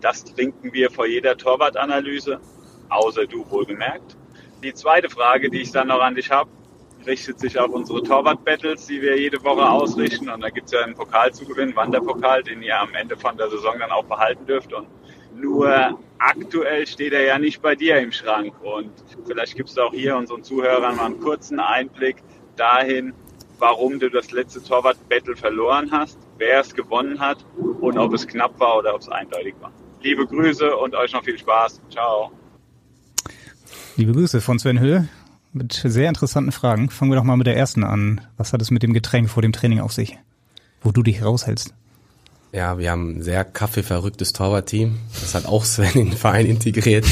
das 0.00 0.24
trinken 0.24 0.72
wir 0.72 0.90
vor 0.90 1.06
jeder 1.06 1.36
Torwartanalyse, 1.36 2.40
außer 2.88 3.26
du 3.26 3.48
wohlgemerkt. 3.50 4.16
Die 4.62 4.74
zweite 4.74 5.08
Frage, 5.08 5.50
die 5.50 5.62
ich 5.62 5.72
dann 5.72 5.88
noch 5.88 6.00
an 6.00 6.14
dich 6.14 6.30
habe, 6.30 6.50
richtet 7.06 7.38
sich 7.38 7.58
auf 7.58 7.70
unsere 7.70 8.02
Torwart-Battles, 8.02 8.86
die 8.86 9.00
wir 9.00 9.18
jede 9.18 9.42
Woche 9.42 9.68
ausrichten. 9.68 10.28
Und 10.28 10.40
da 10.42 10.50
gibt 10.50 10.66
es 10.66 10.72
ja 10.72 10.80
einen 10.80 10.94
Pokal 10.94 11.32
zu 11.32 11.46
gewinnen, 11.46 11.74
Wanderpokal, 11.74 12.42
den 12.42 12.62
ihr 12.62 12.78
am 12.78 12.94
Ende 12.94 13.16
von 13.16 13.36
der 13.36 13.48
Saison 13.48 13.78
dann 13.78 13.90
auch 13.90 14.04
behalten 14.04 14.46
dürft. 14.46 14.72
Und 14.72 14.86
nur 15.40 15.98
aktuell 16.18 16.86
steht 16.86 17.12
er 17.12 17.22
ja 17.22 17.38
nicht 17.38 17.62
bei 17.62 17.74
dir 17.74 17.98
im 17.98 18.12
Schrank. 18.12 18.52
Und 18.62 18.92
vielleicht 19.26 19.56
gibst 19.56 19.76
du 19.76 19.82
auch 19.82 19.92
hier 19.92 20.16
unseren 20.16 20.42
Zuhörern 20.42 20.96
mal 20.96 21.06
einen 21.06 21.20
kurzen 21.20 21.60
Einblick 21.60 22.16
dahin, 22.56 23.12
warum 23.58 23.98
du 23.98 24.10
das 24.10 24.30
letzte 24.30 24.62
Torwart-Battle 24.62 25.36
verloren 25.36 25.90
hast, 25.90 26.18
wer 26.38 26.60
es 26.60 26.74
gewonnen 26.74 27.18
hat 27.18 27.44
und 27.80 27.98
ob 27.98 28.12
es 28.14 28.26
knapp 28.26 28.58
war 28.60 28.78
oder 28.78 28.94
ob 28.94 29.00
es 29.00 29.08
eindeutig 29.08 29.54
war. 29.60 29.72
Liebe 30.02 30.26
Grüße 30.26 30.76
und 30.76 30.94
euch 30.94 31.12
noch 31.12 31.24
viel 31.24 31.38
Spaß. 31.38 31.80
Ciao. 31.90 32.30
Liebe 33.96 34.12
Grüße 34.12 34.40
von 34.40 34.58
Sven 34.58 34.78
Höhe 34.78 35.08
mit 35.52 35.72
sehr 35.72 36.08
interessanten 36.08 36.52
Fragen. 36.52 36.88
Fangen 36.90 37.10
wir 37.10 37.16
doch 37.16 37.24
mal 37.24 37.36
mit 37.36 37.46
der 37.46 37.56
ersten 37.56 37.82
an. 37.82 38.20
Was 38.36 38.52
hat 38.52 38.62
es 38.62 38.70
mit 38.70 38.82
dem 38.82 38.92
Getränk 38.92 39.28
vor 39.28 39.42
dem 39.42 39.52
Training 39.52 39.80
auf 39.80 39.92
sich? 39.92 40.18
Wo 40.82 40.92
du 40.92 41.02
dich 41.02 41.24
raushältst? 41.24 41.74
Ja, 42.52 42.78
wir 42.78 42.90
haben 42.90 43.18
ein 43.18 43.22
sehr 43.22 43.44
kaffeeverrücktes 43.44 44.32
Torwartteam. 44.32 44.96
Das 45.20 45.34
hat 45.34 45.46
auch 45.46 45.64
Sven 45.64 45.90
in 45.94 46.08
den 46.10 46.16
Verein 46.16 46.46
integriert. 46.46 47.04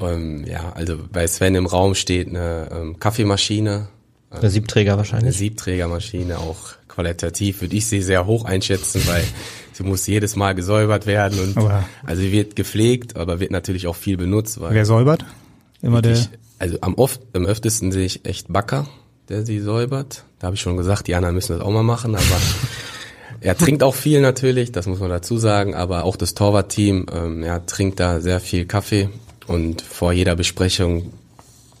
ähm, 0.00 0.44
ja, 0.46 0.72
also 0.74 0.98
bei 1.10 1.26
Sven 1.26 1.54
im 1.54 1.66
Raum 1.66 1.94
steht 1.94 2.28
eine 2.28 2.68
ähm, 2.70 2.98
Kaffeemaschine. 2.98 3.88
Eine 4.30 4.50
Siebträger 4.50 4.96
wahrscheinlich. 4.96 5.24
Eine 5.26 5.32
Siebträgermaschine, 5.32 6.38
auch 6.38 6.58
qualitativ 6.88 7.60
würde 7.62 7.76
ich 7.76 7.86
sie 7.86 8.02
sehr 8.02 8.26
hoch 8.26 8.44
einschätzen, 8.44 9.02
weil 9.06 9.24
sie 9.72 9.82
muss 9.82 10.06
jedes 10.06 10.36
Mal 10.36 10.54
gesäubert 10.54 11.06
werden 11.06 11.38
und 11.38 11.56
Aber- 11.56 11.84
also 12.04 12.20
sie 12.22 12.32
wird 12.32 12.56
gepflegt, 12.56 13.16
aber 13.16 13.40
wird 13.40 13.50
natürlich 13.50 13.86
auch 13.86 13.96
viel 13.96 14.16
benutzt, 14.18 14.60
weil 14.60 14.74
Wer 14.74 14.84
säubert? 14.86 15.24
Immer 15.82 16.00
der. 16.02 16.12
ich, 16.12 16.28
also 16.58 16.78
am 16.82 16.94
oft, 16.94 17.20
am 17.34 17.44
öftesten 17.46 17.92
sehe 17.92 18.04
ich 18.06 18.24
echt 18.26 18.50
Backer, 18.52 18.86
der 19.28 19.44
sie 19.44 19.60
säubert. 19.60 20.24
Da 20.38 20.46
habe 20.46 20.54
ich 20.56 20.60
schon 20.62 20.76
gesagt, 20.76 21.08
die 21.08 21.14
anderen 21.14 21.34
müssen 21.34 21.52
das 21.56 21.60
auch 21.66 21.70
mal 21.70 21.82
machen, 21.82 22.14
aber 22.14 22.24
er 23.42 23.56
trinkt 23.56 23.82
auch 23.82 23.94
viel 23.94 24.20
natürlich, 24.20 24.72
das 24.72 24.86
muss 24.86 25.00
man 25.00 25.10
dazu 25.10 25.36
sagen, 25.36 25.74
aber 25.74 26.04
auch 26.04 26.16
das 26.16 26.34
Torwartteam, 26.34 27.06
ähm, 27.12 27.44
ja, 27.44 27.58
trinkt 27.60 28.00
da 28.00 28.20
sehr 28.20 28.40
viel 28.40 28.66
Kaffee 28.66 29.08
und 29.46 29.82
vor 29.82 30.12
jeder 30.12 30.36
Besprechung 30.36 31.12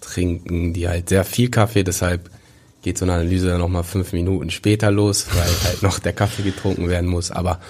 trinken 0.00 0.72
die 0.72 0.88
halt 0.88 1.08
sehr 1.08 1.24
viel 1.24 1.48
Kaffee, 1.48 1.84
deshalb 1.84 2.30
geht 2.82 2.98
so 2.98 3.04
eine 3.04 3.14
Analyse 3.14 3.46
dann 3.46 3.60
nochmal 3.60 3.84
fünf 3.84 4.12
Minuten 4.12 4.50
später 4.50 4.90
los, 4.90 5.26
weil 5.32 5.70
halt 5.70 5.82
noch 5.82 6.00
der 6.00 6.12
Kaffee 6.12 6.42
getrunken 6.42 6.88
werden 6.88 7.08
muss, 7.08 7.30
aber 7.30 7.60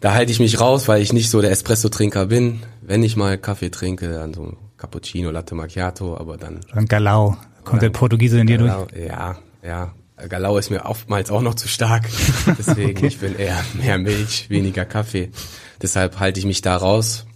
da 0.00 0.14
halte 0.14 0.30
ich 0.30 0.38
mich 0.38 0.60
raus, 0.60 0.86
weil 0.86 1.02
ich 1.02 1.12
nicht 1.12 1.30
so 1.30 1.40
der 1.40 1.50
Espresso-Trinker 1.50 2.26
bin. 2.26 2.60
Wenn 2.82 3.02
ich 3.02 3.16
mal 3.16 3.36
Kaffee 3.36 3.70
trinke, 3.70 4.08
dann 4.08 4.32
so 4.32 4.56
Cappuccino, 4.76 5.30
Latte 5.30 5.56
Macchiato, 5.56 6.16
aber 6.16 6.36
dann 6.36 6.60
Dann 6.72 6.86
Galau. 6.86 7.36
Kommt 7.64 7.82
der 7.82 7.90
Portugiese 7.90 8.38
in 8.40 8.46
dir 8.46 8.58
durch? 8.58 8.70
Galau, 8.70 8.86
ja, 8.96 9.38
ja. 9.64 9.92
Galau 10.28 10.58
ist 10.58 10.70
mir 10.70 10.84
oftmals 10.84 11.30
auch 11.30 11.42
noch 11.42 11.54
zu 11.54 11.68
stark. 11.68 12.08
Deswegen, 12.58 13.04
ich 13.04 13.18
bin 13.18 13.36
eher 13.36 13.62
mehr 13.74 13.98
Milch, 13.98 14.50
weniger 14.50 14.84
Kaffee. 14.84 15.30
Deshalb 15.80 16.18
halte 16.18 16.40
ich 16.40 16.46
mich 16.46 16.62
da 16.62 16.76
raus. 16.76 17.26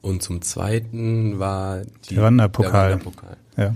Und 0.00 0.22
zum 0.22 0.40
zweiten 0.40 1.38
war 1.38 1.82
die, 2.08 2.14
Der 2.14 2.24
Wanderpokal. 2.24 2.72
Der 2.72 2.98
Wanderpokal. 2.98 3.36
Ja. 3.56 3.74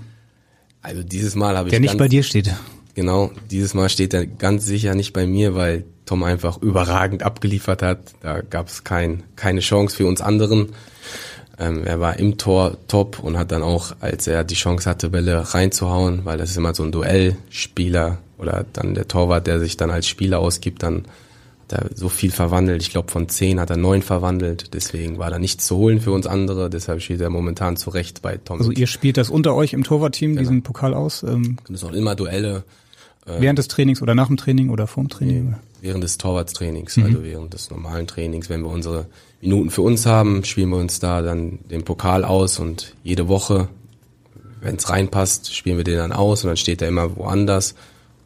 Also 0.80 1.02
dieses 1.02 1.34
Mal 1.34 1.56
habe 1.56 1.68
ich 1.68 1.70
Der 1.70 1.80
nicht 1.80 1.90
ganz, 1.90 1.98
bei 1.98 2.08
dir 2.08 2.22
steht. 2.22 2.54
Genau, 2.94 3.30
dieses 3.50 3.74
Mal 3.74 3.88
steht 3.88 4.14
er 4.14 4.26
ganz 4.26 4.64
sicher 4.64 4.94
nicht 4.94 5.12
bei 5.12 5.26
mir, 5.26 5.54
weil 5.54 5.84
Tom 6.06 6.22
einfach 6.22 6.60
überragend 6.62 7.22
abgeliefert 7.22 7.82
hat. 7.82 8.14
Da 8.20 8.40
gab 8.40 8.68
es 8.68 8.84
kein, 8.84 9.22
keine 9.36 9.60
Chance 9.60 9.96
für 9.96 10.06
uns 10.06 10.20
anderen. 10.20 10.70
Ähm, 11.58 11.84
er 11.84 12.00
war 12.00 12.18
im 12.18 12.36
Tor 12.36 12.76
top 12.88 13.20
und 13.20 13.38
hat 13.38 13.52
dann 13.52 13.62
auch, 13.62 13.94
als 14.00 14.26
er 14.26 14.44
die 14.44 14.54
Chance 14.54 14.88
hatte, 14.88 15.10
Bälle 15.10 15.54
reinzuhauen, 15.54 16.24
weil 16.24 16.38
das 16.38 16.50
ist 16.50 16.56
immer 16.56 16.74
so 16.74 16.82
ein 16.82 16.92
Duellspieler 16.92 18.18
oder 18.38 18.64
dann 18.72 18.94
der 18.94 19.06
Torwart, 19.06 19.46
der 19.46 19.60
sich 19.60 19.76
dann 19.76 19.90
als 19.90 20.08
Spieler 20.08 20.40
ausgibt, 20.40 20.82
dann 20.82 21.04
hat 21.62 21.72
er 21.72 21.90
so 21.94 22.08
viel 22.08 22.30
verwandelt. 22.30 22.82
Ich 22.82 22.90
glaube, 22.90 23.10
von 23.10 23.28
zehn 23.28 23.60
hat 23.60 23.70
er 23.70 23.76
neun 23.76 24.02
verwandelt. 24.02 24.74
Deswegen 24.74 25.18
war 25.18 25.30
da 25.30 25.38
nichts 25.38 25.66
zu 25.66 25.76
holen 25.76 26.00
für 26.00 26.10
uns 26.10 26.26
andere. 26.26 26.68
Deshalb 26.68 27.00
steht 27.00 27.20
er 27.20 27.30
momentan 27.30 27.76
zu 27.76 27.90
Recht 27.90 28.20
bei 28.20 28.36
Tom. 28.36 28.58
Also 28.58 28.72
ihr 28.72 28.86
spielt 28.86 29.16
das 29.16 29.30
unter 29.30 29.54
euch 29.54 29.72
im 29.72 29.84
Torwartteam, 29.84 30.36
diesen 30.36 30.62
Pokal 30.62 30.92
aus, 30.92 31.22
ähm, 31.22 31.56
das 31.68 31.80
sind 31.80 31.90
auch 31.90 31.94
immer 31.94 32.14
Duelle. 32.14 32.64
während 33.26 33.58
des 33.58 33.68
Trainings 33.68 34.02
oder 34.02 34.14
nach 34.14 34.26
dem 34.26 34.36
Training 34.36 34.70
oder 34.70 34.86
vorm 34.86 35.08
Training? 35.08 35.54
Während 35.84 36.02
des 36.02 36.16
Torwartstrainings, 36.16 36.96
also 36.96 37.22
während 37.22 37.52
des 37.52 37.68
normalen 37.68 38.06
Trainings, 38.06 38.48
wenn 38.48 38.62
wir 38.62 38.70
unsere 38.70 39.04
Minuten 39.42 39.68
für 39.68 39.82
uns 39.82 40.06
haben, 40.06 40.42
spielen 40.42 40.70
wir 40.70 40.78
uns 40.78 40.98
da 40.98 41.20
dann 41.20 41.58
den 41.70 41.84
Pokal 41.84 42.24
aus 42.24 42.58
und 42.58 42.94
jede 43.02 43.28
Woche, 43.28 43.68
wenn 44.62 44.76
es 44.76 44.88
reinpasst, 44.88 45.54
spielen 45.54 45.76
wir 45.76 45.84
den 45.84 45.98
dann 45.98 46.12
aus 46.12 46.42
und 46.42 46.48
dann 46.48 46.56
steht 46.56 46.80
er 46.80 46.88
immer 46.88 47.14
woanders. 47.16 47.74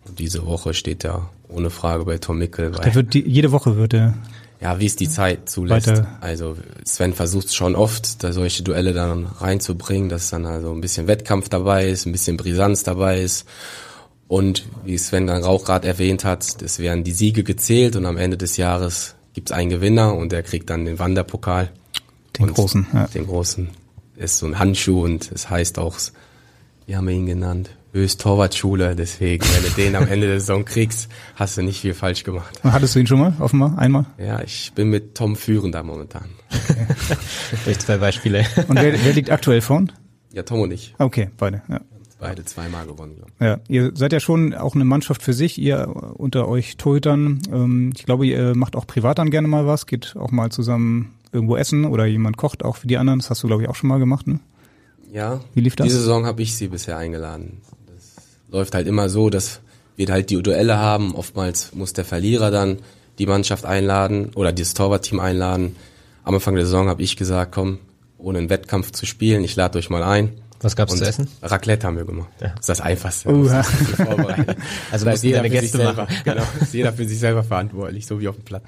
Und 0.07 0.21
diese 0.21 0.47
Woche 0.47 0.73
steht 0.73 1.05
er 1.05 1.31
ohne 1.49 1.71
Frage 1.71 2.05
bei 2.05 2.19
Tom 2.19 2.39
Mickel, 2.39 2.71
Der 2.71 2.85
weil, 2.85 2.95
wird 2.95 3.15
die, 3.15 3.29
jede 3.29 3.51
Woche 3.51 3.77
wird 3.77 3.93
er. 3.93 4.15
ja, 4.61 4.79
wie 4.79 4.87
es 4.87 4.95
die 4.95 5.09
Zeit 5.09 5.51
zulässt. 5.51 5.89
Weiter. 5.89 6.07
Also 6.21 6.57
Sven 6.85 7.13
versucht 7.13 7.53
schon 7.53 7.75
oft, 7.75 8.23
da 8.23 8.33
solche 8.33 8.63
Duelle 8.63 8.93
dann 8.93 9.27
reinzubringen, 9.27 10.09
dass 10.09 10.31
dann 10.31 10.47
also 10.47 10.71
ein 10.73 10.81
bisschen 10.81 11.09
Wettkampf 11.09 11.49
dabei 11.49 11.89
ist, 11.89 12.07
ein 12.07 12.13
bisschen 12.13 12.37
Brisanz 12.37 12.85
dabei 12.85 13.21
ist. 13.21 13.49
Und 14.29 14.69
wie 14.85 14.99
Sven 14.99 15.27
dann 15.27 15.43
auch 15.43 15.65
gerade 15.65 15.89
erwähnt 15.89 16.25
hat, 16.25 16.63
es 16.63 16.79
werden 16.79 17.03
die 17.03 17.13
Siege 17.13 17.43
gezählt 17.43 17.97
und 17.97 18.05
am 18.05 18.19
Ende 18.19 18.37
des 18.37 18.59
Jahres 18.59 19.15
gibt's 19.33 19.53
einen 19.53 19.71
Gewinner 19.71 20.15
und 20.15 20.33
der 20.33 20.43
kriegt 20.43 20.69
dann 20.69 20.85
den 20.85 20.99
Wanderpokal. 20.99 21.71
Den 22.39 22.49
Und 22.49 22.55
großen, 22.55 22.87
ja. 22.93 23.07
Den 23.07 23.27
großen. 23.27 23.69
Ist 24.17 24.39
so 24.39 24.47
ein 24.47 24.59
Handschuh 24.59 25.05
und 25.05 25.33
es 25.33 25.49
heißt 25.49 25.79
auch, 25.79 25.97
wie 26.87 26.97
haben 26.97 27.07
wir 27.07 27.15
ihn 27.15 27.27
genannt? 27.27 27.71
Höchst 27.93 28.21
Torwartschule. 28.21 28.95
Deswegen, 28.97 29.47
wenn 29.55 29.63
du 29.63 29.71
den 29.71 29.97
am 29.97 30.09
Ende 30.09 30.27
der 30.27 30.41
Saison 30.41 30.65
kriegst, 30.65 31.09
hast 31.37 31.57
du 31.57 31.63
nicht 31.63 31.81
viel 31.81 31.95
falsch 31.95 32.25
gemacht. 32.25 32.61
Hattest 32.63 32.95
du 32.95 32.99
ihn 32.99 33.07
schon 33.07 33.21
mal? 33.21 33.33
Offenbar? 33.39 33.79
Einmal? 33.79 34.07
Ja, 34.19 34.43
ich 34.43 34.73
bin 34.75 34.91
mit 34.91 35.15
Tom 35.15 35.37
führender 35.37 35.83
momentan. 35.83 36.27
Durch 37.65 37.79
zwei 37.79 37.97
Beispiele. 37.97 38.45
Und 38.69 38.77
wer, 38.77 38.93
wer 38.93 39.13
liegt 39.13 39.31
aktuell 39.31 39.63
vorn? 39.63 39.91
Ja, 40.33 40.43
Tom 40.43 40.61
und 40.61 40.73
ich. 40.73 40.95
Okay, 40.99 41.31
beide, 41.39 41.63
ja. 41.69 41.81
Beide 42.21 42.45
zweimal 42.45 42.87
gewonnen, 42.87 43.17
glaube 43.17 43.33
Ja, 43.39 43.61
ihr 43.69 43.93
seid 43.95 44.13
ja 44.13 44.19
schon 44.19 44.53
auch 44.53 44.75
eine 44.75 44.85
Mannschaft 44.85 45.23
für 45.23 45.33
sich, 45.33 45.59
ihr 45.59 45.89
unter 46.17 46.49
euch 46.49 46.77
Torhütern. 46.77 47.41
Ähm, 47.53 47.93
ich 47.97 48.05
glaube, 48.07 48.27
ihr 48.27 48.57
macht 48.57 48.75
auch 48.75 48.87
privat 48.87 49.19
dann 49.19 49.31
gerne 49.31 49.47
mal 49.47 49.67
was, 49.67 49.87
geht 49.87 50.17
auch 50.17 50.33
mal 50.33 50.51
zusammen 50.51 51.15
irgendwo 51.33 51.57
essen 51.57 51.85
oder 51.85 52.07
jemand 52.07 52.37
kocht 52.37 52.65
auch 52.65 52.77
für 52.77 52.89
die 52.89 52.97
anderen. 52.97 53.21
Das 53.21 53.31
hast 53.31 53.43
du, 53.43 53.47
glaube 53.47 53.63
ich, 53.63 53.69
auch 53.69 53.77
schon 53.77 53.89
mal 53.89 53.99
gemacht, 53.99 54.27
ne? 54.27 54.41
Ja. 55.13 55.41
Wie 55.55 55.61
lief 55.61 55.77
das? 55.77 55.87
Diese 55.87 56.01
Saison 56.01 56.27
habe 56.27 56.43
ich 56.43 56.57
sie 56.57 56.69
bisher 56.69 56.99
eingeladen. 56.99 57.61
Das 57.87 58.25
läuft 58.51 58.75
halt 58.75 58.89
immer 58.89 59.09
so, 59.09 59.31
dass 59.31 59.61
wir 59.97 60.09
halt 60.09 60.31
die 60.31 60.43
Duelle 60.43 60.79
haben. 60.79 61.15
Oftmals 61.15 61.75
muss 61.75 61.93
der 61.93 62.05
Verlierer 62.05 62.51
dann 62.51 62.79
die 63.19 63.27
Mannschaft 63.27 63.65
einladen 63.65 64.31
oder 64.35 64.53
das 64.53 64.75
Torwartteam 64.75 65.21
einladen. 65.21 65.77
Am 66.25 66.35
Anfang 66.35 66.55
der 66.57 66.65
Saison 66.65 66.89
habe 66.89 67.03
ich 67.03 67.17
gesagt, 67.17 67.53
komm, 67.53 67.79
ohne 68.19 68.39
einen 68.39 68.51
Wettkampf 68.51 68.93
zu 68.93 69.07
spielen, 69.07 69.45
ich 69.45 69.57
lade 69.57 69.79
euch 69.79 69.91
mal 69.91 70.03
ein. 70.03 70.33
Was 70.61 70.75
gab's 70.75 70.93
Und 70.93 70.99
zu 70.99 71.07
essen? 71.07 71.29
Raclette 71.43 71.87
haben 71.87 71.97
wir 71.97 72.05
gemacht. 72.05 72.29
Das 72.39 72.53
ist 72.61 72.69
das 72.69 72.81
Einfachste. 72.81 73.31
Uha. 73.31 73.63
Das 73.67 73.69
ist. 73.69 74.07
Also 74.91 75.05
Da 75.05 75.11
ist 75.13 75.25
jeder 75.25 75.45
für 75.45 75.61
sich 75.61 75.71
selber. 75.71 76.09
Genau, 76.25 76.43
ist 76.61 76.75
jeder 76.75 76.93
für 76.93 77.05
sich 77.07 77.19
selber 77.19 77.45
verantwortlich, 77.45 78.07
so 78.07 78.21
wie 78.21 78.29
auf 78.29 78.37
dem 78.37 78.45
Platz. 78.45 78.65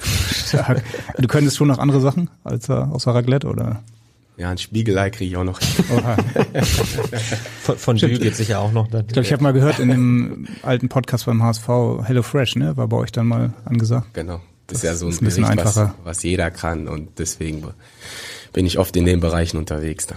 Stark. 0.48 0.82
Du 1.18 1.26
könntest 1.26 1.56
schon 1.56 1.68
noch 1.68 1.78
andere 1.78 2.00
Sachen 2.00 2.30
als 2.44 2.68
äh, 2.68 2.72
außer 2.72 3.14
Raclette 3.14 3.48
oder? 3.48 3.82
Ja, 4.36 4.50
ein 4.50 4.58
Spiegelei 4.58 5.10
kriege 5.10 5.30
ich 5.30 5.36
auch 5.36 5.44
noch. 5.44 5.60
Oha. 5.94 6.16
Von, 7.62 7.76
von 7.76 7.96
Dü 7.96 8.18
geht's 8.18 8.38
sicher 8.38 8.60
auch 8.60 8.72
noch. 8.72 8.88
Dann. 8.88 9.02
Ich 9.06 9.12
glaube, 9.12 9.26
ich 9.26 9.32
habe 9.34 9.42
mal 9.42 9.52
gehört 9.52 9.80
in 9.80 9.88
dem 9.88 10.48
alten 10.62 10.88
Podcast 10.88 11.26
beim 11.26 11.42
HSV, 11.42 11.68
Hello 12.04 12.22
Fresh, 12.22 12.56
ne? 12.56 12.74
War 12.76 12.88
bei 12.88 12.96
euch 12.96 13.12
dann 13.12 13.26
mal 13.26 13.52
angesagt. 13.66 14.14
Genau. 14.14 14.40
Das, 14.66 14.78
ist 14.78 14.84
ja 14.84 14.94
so 14.94 15.06
ein, 15.06 15.10
ist 15.10 15.20
ein 15.20 15.26
bisschen 15.26 15.44
Gericht, 15.44 15.58
was, 15.64 15.76
einfacher. 15.76 15.94
was 16.04 16.22
jeder 16.22 16.50
kann 16.50 16.88
und 16.88 17.18
deswegen 17.18 17.64
bin 18.54 18.64
ich 18.64 18.78
oft 18.78 18.96
in 18.96 19.04
den 19.04 19.20
Bereichen 19.20 19.58
unterwegs. 19.58 20.06
Da. 20.06 20.16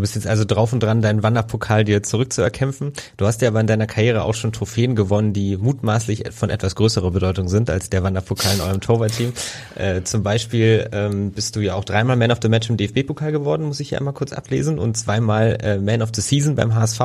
Du 0.00 0.02
bist 0.02 0.14
jetzt 0.14 0.26
also 0.26 0.46
drauf 0.46 0.72
und 0.72 0.82
dran, 0.82 1.02
deinen 1.02 1.22
Wanderpokal 1.22 1.84
dir 1.84 2.02
zurückzuerkämpfen. 2.02 2.94
Du 3.18 3.26
hast 3.26 3.42
ja 3.42 3.48
aber 3.48 3.60
in 3.60 3.66
deiner 3.66 3.86
Karriere 3.86 4.22
auch 4.22 4.32
schon 4.32 4.50
Trophäen 4.50 4.96
gewonnen, 4.96 5.34
die 5.34 5.58
mutmaßlich 5.58 6.32
von 6.32 6.48
etwas 6.48 6.74
größerer 6.74 7.10
Bedeutung 7.10 7.50
sind 7.50 7.68
als 7.68 7.90
der 7.90 8.02
Wanderpokal 8.02 8.54
in 8.54 8.62
eurem 8.62 8.80
Torwartteam. 8.80 9.34
Äh, 9.74 10.00
zum 10.04 10.22
Beispiel 10.22 10.88
ähm, 10.92 11.32
bist 11.32 11.54
du 11.54 11.60
ja 11.60 11.74
auch 11.74 11.84
dreimal 11.84 12.16
Man 12.16 12.30
of 12.30 12.38
the 12.40 12.48
Match 12.48 12.70
im 12.70 12.78
DFB-Pokal 12.78 13.30
geworden, 13.30 13.66
muss 13.66 13.78
ich 13.78 13.90
ja 13.90 13.98
einmal 13.98 14.14
kurz 14.14 14.32
ablesen, 14.32 14.78
und 14.78 14.96
zweimal 14.96 15.58
äh, 15.60 15.76
Man 15.78 16.00
of 16.00 16.08
the 16.14 16.22
Season 16.22 16.54
beim 16.54 16.74
HSV. 16.74 17.00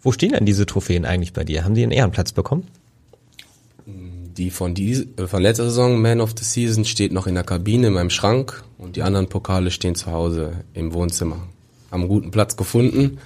Wo 0.00 0.12
stehen 0.12 0.30
denn 0.30 0.46
diese 0.46 0.64
Trophäen 0.64 1.04
eigentlich 1.04 1.32
bei 1.32 1.42
dir? 1.42 1.64
Haben 1.64 1.74
die 1.74 1.82
einen 1.82 1.90
Ehrenplatz 1.90 2.30
bekommen? 2.30 2.68
Die 3.84 4.50
von, 4.50 4.76
die, 4.76 5.08
äh, 5.16 5.26
von 5.26 5.42
letzter 5.42 5.64
Saison, 5.64 6.00
Man 6.00 6.20
of 6.20 6.34
the 6.38 6.44
Season, 6.44 6.84
steht 6.84 7.12
noch 7.12 7.26
in 7.26 7.34
der 7.34 7.42
Kabine 7.42 7.88
in 7.88 7.94
meinem 7.94 8.10
Schrank 8.10 8.62
und 8.78 8.94
die 8.94 9.02
anderen 9.02 9.28
Pokale 9.28 9.72
stehen 9.72 9.96
zu 9.96 10.12
Hause 10.12 10.52
im 10.72 10.94
Wohnzimmer. 10.94 11.48
Haben 11.92 12.00
einen 12.00 12.08
guten 12.08 12.30
Platz 12.32 12.56
gefunden, 12.56 13.18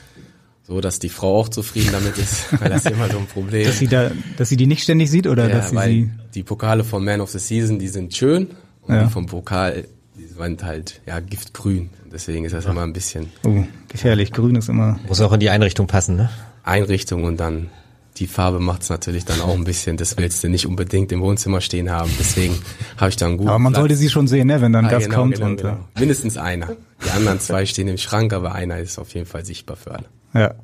so 0.64 0.80
dass 0.80 0.98
die 0.98 1.08
Frau 1.08 1.38
auch 1.38 1.48
zufrieden 1.48 1.90
damit 1.92 2.18
ist, 2.18 2.46
weil 2.60 2.68
das 2.68 2.84
ist 2.84 2.90
immer 2.92 3.08
so 3.08 3.18
ein 3.18 3.26
Problem. 3.26 3.64
Dass 3.66 3.78
sie 3.78 3.86
da, 3.86 4.10
dass 4.36 4.48
sie 4.50 4.56
die 4.58 4.66
nicht 4.66 4.82
ständig 4.82 5.10
sieht 5.10 5.26
oder 5.26 5.48
ja, 5.48 5.54
dass 5.56 5.70
sie 5.70 5.76
weil 5.76 5.90
sie. 5.90 6.10
die 6.34 6.42
Pokale 6.42 6.84
vom 6.84 7.04
Man 7.04 7.20
of 7.22 7.30
the 7.30 7.38
Season, 7.38 7.78
die 7.78 7.88
sind 7.88 8.14
schön 8.14 8.48
und 8.82 8.94
Ja. 8.94 9.04
die 9.04 9.10
vom 9.10 9.26
Pokal, 9.26 9.84
die 10.18 10.26
sind 10.26 10.62
halt 10.64 11.00
ja 11.06 11.20
giftgrün. 11.20 11.90
Deswegen 12.12 12.44
ist 12.44 12.52
das 12.52 12.64
immer 12.66 12.82
ein 12.82 12.92
bisschen 12.92 13.26
Oh, 13.44 13.64
gefährlich. 13.88 14.32
Grün 14.32 14.56
ist 14.56 14.68
immer. 14.68 14.98
Muss 15.06 15.20
auch 15.20 15.32
in 15.32 15.40
die 15.40 15.50
Einrichtung 15.50 15.86
passen, 15.86 16.16
ne? 16.16 16.30
Einrichtung 16.64 17.24
und 17.24 17.38
dann 17.38 17.68
die 18.16 18.26
Farbe 18.26 18.60
macht 18.60 18.82
es 18.82 18.88
natürlich 18.88 19.24
dann 19.24 19.40
auch 19.40 19.54
ein 19.54 19.64
bisschen, 19.64 19.96
das 19.96 20.16
willst 20.16 20.42
du 20.42 20.48
nicht 20.48 20.66
unbedingt 20.66 21.12
im 21.12 21.20
Wohnzimmer 21.20 21.60
stehen 21.60 21.90
haben. 21.90 22.10
Deswegen 22.18 22.54
habe 22.96 23.10
ich 23.10 23.16
da 23.16 23.26
einen 23.26 23.36
guten 23.36 23.48
Aber 23.50 23.58
man 23.58 23.72
Platz. 23.72 23.80
sollte 23.82 23.96
sie 23.96 24.08
schon 24.08 24.26
sehen, 24.28 24.46
ne, 24.48 24.60
wenn 24.60 24.72
dann 24.72 24.86
Ah, 24.86 24.90
Gast 24.90 25.06
genau, 25.06 25.20
kommt 25.22 25.34
genau, 25.34 25.46
und 25.46 25.56
genau. 25.60 25.78
Mindestens 25.98 26.36
einer. 26.36 26.68
Die 27.04 27.10
anderen 27.10 27.40
zwei 27.40 27.66
stehen 27.66 27.88
im 27.88 27.98
Schrank, 27.98 28.32
aber 28.32 28.54
einer 28.54 28.78
ist 28.78 28.98
auf 28.98 29.12
jeden 29.14 29.26
Fall 29.26 29.44
sichtbar 29.44 29.76
für 29.76 29.92
alle. 29.92 30.04
äh, 30.34 30.40
ja. 30.40 30.54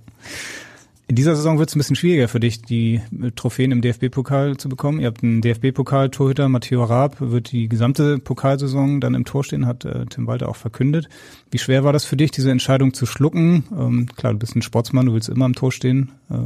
In 1.08 1.16
dieser 1.16 1.36
Saison 1.36 1.58
wird 1.58 1.68
es 1.68 1.76
ein 1.76 1.78
bisschen 1.80 1.96
schwieriger 1.96 2.26
für 2.28 2.40
dich, 2.40 2.62
die 2.62 2.94
äh, 3.22 3.32
Trophäen 3.36 3.70
im 3.70 3.82
DFB-Pokal 3.82 4.56
zu 4.56 4.70
bekommen. 4.70 4.98
Ihr 5.00 5.08
habt 5.08 5.22
einen 5.22 5.42
DFB-Pokal-Torhüter, 5.42 6.48
Matteo 6.48 6.82
Raab, 6.84 7.16
wird 7.20 7.52
die 7.52 7.68
gesamte 7.68 8.18
Pokalsaison 8.18 8.98
dann 9.00 9.14
im 9.14 9.26
Tor 9.26 9.44
stehen, 9.44 9.66
hat 9.66 9.84
äh, 9.84 10.06
Tim 10.06 10.26
Walter 10.26 10.48
auch 10.48 10.56
verkündet. 10.56 11.10
Wie 11.50 11.58
schwer 11.58 11.84
war 11.84 11.92
das 11.92 12.06
für 12.06 12.16
dich, 12.16 12.30
diese 12.30 12.50
Entscheidung 12.50 12.94
zu 12.94 13.04
schlucken? 13.04 13.64
Ähm, 13.78 14.06
klar, 14.16 14.32
du 14.32 14.38
bist 14.38 14.56
ein 14.56 14.62
Sportsmann, 14.62 15.04
du 15.04 15.12
willst 15.12 15.28
immer 15.28 15.44
im 15.44 15.54
Tor 15.54 15.70
stehen. 15.70 16.12
Äh, 16.30 16.36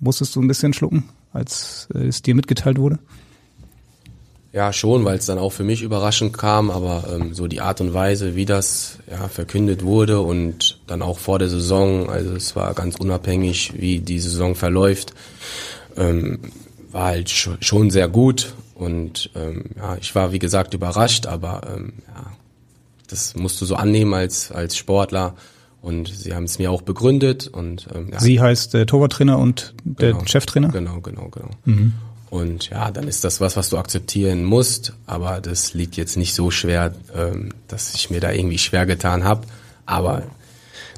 musstest 0.00 0.34
du 0.36 0.42
ein 0.42 0.48
bisschen 0.48 0.72
schlucken, 0.72 1.08
als 1.32 1.88
äh, 1.94 2.06
es 2.06 2.22
dir 2.22 2.34
mitgeteilt 2.34 2.78
wurde? 2.78 2.98
Ja, 4.52 4.72
schon, 4.72 5.04
weil 5.04 5.18
es 5.18 5.26
dann 5.26 5.38
auch 5.38 5.50
für 5.52 5.64
mich 5.64 5.82
überraschend 5.82 6.38
kam, 6.38 6.70
aber 6.70 7.04
ähm, 7.12 7.34
so 7.34 7.46
die 7.46 7.60
Art 7.60 7.82
und 7.82 7.92
Weise, 7.92 8.36
wie 8.36 8.46
das 8.46 8.98
ja, 9.10 9.28
verkündet 9.28 9.82
wurde 9.84 10.20
und 10.20 10.80
dann 10.86 11.02
auch 11.02 11.18
vor 11.18 11.38
der 11.38 11.50
Saison, 11.50 12.08
also 12.08 12.34
es 12.34 12.56
war 12.56 12.72
ganz 12.72 12.96
unabhängig, 12.96 13.74
wie 13.76 13.98
die 13.98 14.18
Saison 14.18 14.54
verläuft, 14.54 15.12
ähm, 15.98 16.38
war 16.90 17.06
halt 17.08 17.28
sch- 17.28 17.56
schon 17.60 17.90
sehr 17.90 18.08
gut 18.08 18.54
und 18.74 19.28
ähm, 19.34 19.64
ja, 19.76 19.96
ich 20.00 20.14
war 20.14 20.32
wie 20.32 20.38
gesagt 20.38 20.72
überrascht, 20.72 21.26
aber 21.26 21.60
ähm, 21.76 21.92
ja, 22.08 22.32
das 23.08 23.36
musst 23.36 23.60
du 23.60 23.66
so 23.66 23.74
annehmen 23.76 24.14
als 24.14 24.52
als 24.52 24.74
Sportler 24.78 25.34
und 25.86 26.08
sie 26.08 26.34
haben 26.34 26.44
es 26.44 26.58
mir 26.58 26.72
auch 26.72 26.82
begründet 26.82 27.46
und 27.46 27.86
ähm, 27.94 28.08
ja, 28.12 28.18
Sie 28.18 28.40
heißt 28.40 28.74
äh, 28.74 28.86
Torwarttrainer 28.86 29.38
und 29.38 29.72
der 29.84 30.14
Genau. 30.14 30.26
Cheftrainer? 30.26 30.68
Genau, 30.70 31.00
genau, 31.00 31.28
genau. 31.28 31.50
Und 32.28 32.70
ja, 32.70 32.90
dann 32.90 33.06
ist 33.06 33.22
das 33.22 33.40
was, 33.40 33.56
was 33.56 33.68
du 33.68 33.78
akzeptieren 33.78 34.42
musst, 34.44 34.94
aber 35.06 35.40
das 35.40 35.74
liegt 35.74 35.96
jetzt 35.96 36.16
nicht 36.16 36.34
so 36.34 36.50
schwer, 36.50 36.92
ähm, 37.14 37.50
dass 37.68 37.94
ich 37.94 38.10
mir 38.10 38.18
da 38.18 38.32
irgendwie 38.32 38.58
schwer 38.58 38.84
getan 38.84 39.22
habe. 39.22 39.46
Aber 39.86 40.24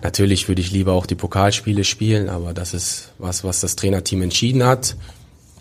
natürlich 0.02 0.48
würde 0.48 0.62
ich 0.62 0.70
lieber 0.72 0.94
auch 0.94 1.04
die 1.04 1.16
Pokalspiele 1.16 1.84
spielen, 1.84 2.30
aber 2.30 2.54
das 2.54 2.72
ist 2.72 3.12
was, 3.18 3.44
was 3.44 3.60
das 3.60 3.76
Trainerteam 3.76 4.22
entschieden 4.22 4.64
hat. 4.64 4.96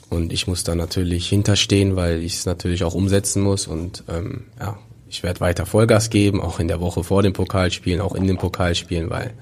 Und 0.09 0.31
ich 0.31 0.47
muss 0.47 0.63
da 0.63 0.73
natürlich 0.73 1.27
hinterstehen, 1.27 1.97
weil 1.97 2.23
ich 2.23 2.35
es 2.35 2.45
natürlich 2.45 2.85
auch 2.85 2.93
umsetzen 2.93 3.41
muss. 3.43 3.67
Und 3.67 4.05
ähm, 4.07 4.45
ja, 4.57 4.77
ich 5.17 5.23
werde 5.23 5.39
weiter 5.39 5.65
Vollgas 5.65 6.12
geben, 6.12 6.39
auch 6.39 6.60
in 6.60 6.67
der 6.67 6.80
Woche 6.80 7.03
vor 7.03 7.23
den 7.23 7.34
Pokalspielen, 7.34 8.01
auch 8.01 8.13
in 8.13 8.27
den 8.27 8.38
Pokalspielen, 8.38 9.10
weil 9.10 9.34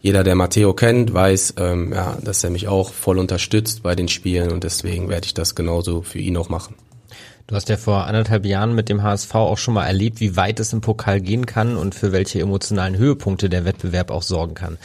jeder, 0.00 0.24
der 0.24 0.34
Matteo 0.34 0.72
kennt, 0.72 1.12
weiß, 1.12 1.56
ähm, 1.58 1.92
ja, 1.92 2.16
dass 2.22 2.42
er 2.42 2.48
mich 2.48 2.68
auch 2.68 2.90
voll 2.90 3.18
unterstützt 3.18 3.82
bei 3.82 3.94
den 3.94 4.08
Spielen 4.08 4.50
und 4.50 4.64
deswegen 4.64 5.10
werde 5.10 5.26
ich 5.26 5.34
das 5.34 5.54
genauso 5.54 6.00
für 6.00 6.18
ihn 6.18 6.38
auch 6.38 6.48
machen. 6.48 6.74
Du 7.48 7.54
hast 7.54 7.68
ja 7.68 7.76
vor 7.76 8.06
anderthalb 8.06 8.46
Jahren 8.46 8.74
mit 8.74 8.88
dem 8.88 9.02
HSV 9.02 9.34
auch 9.34 9.58
schon 9.58 9.74
mal 9.74 9.84
erlebt, 9.84 10.20
wie 10.20 10.36
weit 10.36 10.58
es 10.58 10.72
im 10.72 10.80
Pokal 10.80 11.20
gehen 11.20 11.44
kann 11.44 11.76
und 11.76 11.94
für 11.94 12.12
welche 12.12 12.40
emotionalen 12.40 12.96
Höhepunkte 12.96 13.50
der 13.50 13.66
Wettbewerb 13.66 14.10
auch 14.10 14.22
sorgen 14.22 14.54
kann. 14.54 14.78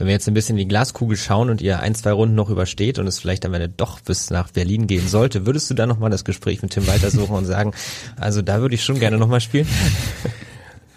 Wenn 0.00 0.06
wir 0.06 0.14
jetzt 0.14 0.26
ein 0.28 0.32
bisschen 0.32 0.56
in 0.56 0.60
die 0.60 0.68
Glaskugel 0.68 1.14
schauen 1.18 1.50
und 1.50 1.60
ihr 1.60 1.80
ein, 1.80 1.94
zwei 1.94 2.12
Runden 2.12 2.34
noch 2.34 2.48
übersteht 2.48 2.98
und 2.98 3.06
es 3.06 3.18
vielleicht 3.18 3.44
am 3.44 3.52
Ende 3.52 3.68
doch 3.68 4.00
bis 4.00 4.30
nach 4.30 4.50
Berlin 4.50 4.86
gehen 4.86 5.06
sollte, 5.06 5.44
würdest 5.44 5.68
du 5.68 5.74
dann 5.74 5.90
nochmal 5.90 6.08
das 6.08 6.24
Gespräch 6.24 6.62
mit 6.62 6.70
Tim 6.70 6.86
weitersuchen 6.86 7.36
und 7.36 7.44
sagen, 7.44 7.74
also 8.16 8.40
da 8.40 8.62
würde 8.62 8.74
ich 8.74 8.82
schon 8.82 8.98
gerne 8.98 9.18
nochmal 9.18 9.42
spielen? 9.42 9.68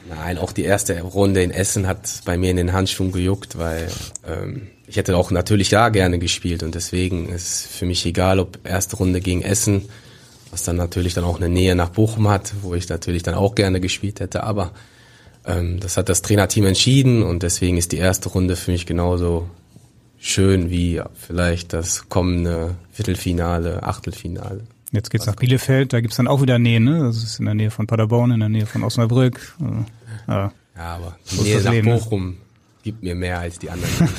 Nein, 0.08 0.38
auch 0.38 0.54
die 0.54 0.64
erste 0.64 1.02
Runde 1.02 1.44
in 1.44 1.52
Essen 1.52 1.86
hat 1.86 2.22
bei 2.24 2.38
mir 2.38 2.50
in 2.50 2.56
den 2.56 2.72
Handschuhen 2.72 3.12
gejuckt, 3.12 3.58
weil 3.58 3.90
ähm, 4.26 4.68
ich 4.88 4.96
hätte 4.96 5.18
auch 5.18 5.32
natürlich 5.32 5.68
da 5.68 5.90
gerne 5.90 6.18
gespielt 6.18 6.64
und 6.64 6.74
deswegen 6.74 7.28
ist 7.28 7.68
für 7.68 7.86
mich 7.86 8.06
egal, 8.06 8.40
ob 8.40 8.66
erste 8.66 8.96
Runde 8.96 9.20
gegen 9.20 9.42
Essen, 9.42 9.90
was 10.50 10.64
dann 10.64 10.78
natürlich 10.78 11.14
dann 11.14 11.26
auch 11.26 11.42
eine 11.42 11.50
Nähe 11.50 11.76
nach 11.76 11.90
Bochum 11.90 12.30
hat, 12.30 12.54
wo 12.62 12.74
ich 12.74 12.88
natürlich 12.88 13.24
dann 13.24 13.36
auch 13.36 13.54
gerne 13.54 13.82
gespielt 13.82 14.22
hätte, 14.22 14.44
aber 14.44 14.72
das 15.44 15.98
hat 15.98 16.10
das 16.10 16.22
Trainerteam 16.22 16.66
entschieden 16.66 17.22
und 17.24 17.44
deswegen 17.44 17.78
ist 17.78 17.92
die 17.92 17.98
erste 17.98 18.30
Runde 18.30 18.56
für 18.56 18.72
mich 18.72 18.86
genauso 18.86 19.50
schön 20.18 20.70
wie 20.70 21.02
vielleicht 21.14 21.74
das 21.74 22.08
kommende 22.08 22.76
Viertelfinale, 22.92 23.84
Achtelfinale. 23.84 24.62
Jetzt 24.94 25.10
geht's 25.10 25.26
nach 25.26 25.36
Bielefeld, 25.36 25.92
da 25.92 26.02
gibt's 26.02 26.18
dann 26.18 26.28
auch 26.28 26.42
wieder 26.42 26.60
Nähe, 26.60 26.80
ne? 26.80 27.00
Das 27.00 27.18
ist 27.18 27.40
in 27.40 27.46
der 27.46 27.56
Nähe 27.56 27.72
von 27.72 27.88
Paderborn, 27.88 28.32
in 28.32 28.40
der 28.40 28.50
Nähe 28.50 28.66
von 28.66 28.84
Osnabrück. 28.84 29.56
Äh, 29.60 30.32
ja. 30.32 30.52
Ja, 30.76 30.96
aber 30.96 31.18
die 31.32 31.42
Nähe 31.42 31.62
nach 31.62 31.72
ne? 31.74 31.82
Bochum 31.84 32.38
gibt 32.84 33.02
mir 33.02 33.16
mehr 33.16 33.40
als 33.40 33.58
die 33.58 33.72
anderen. 33.72 33.90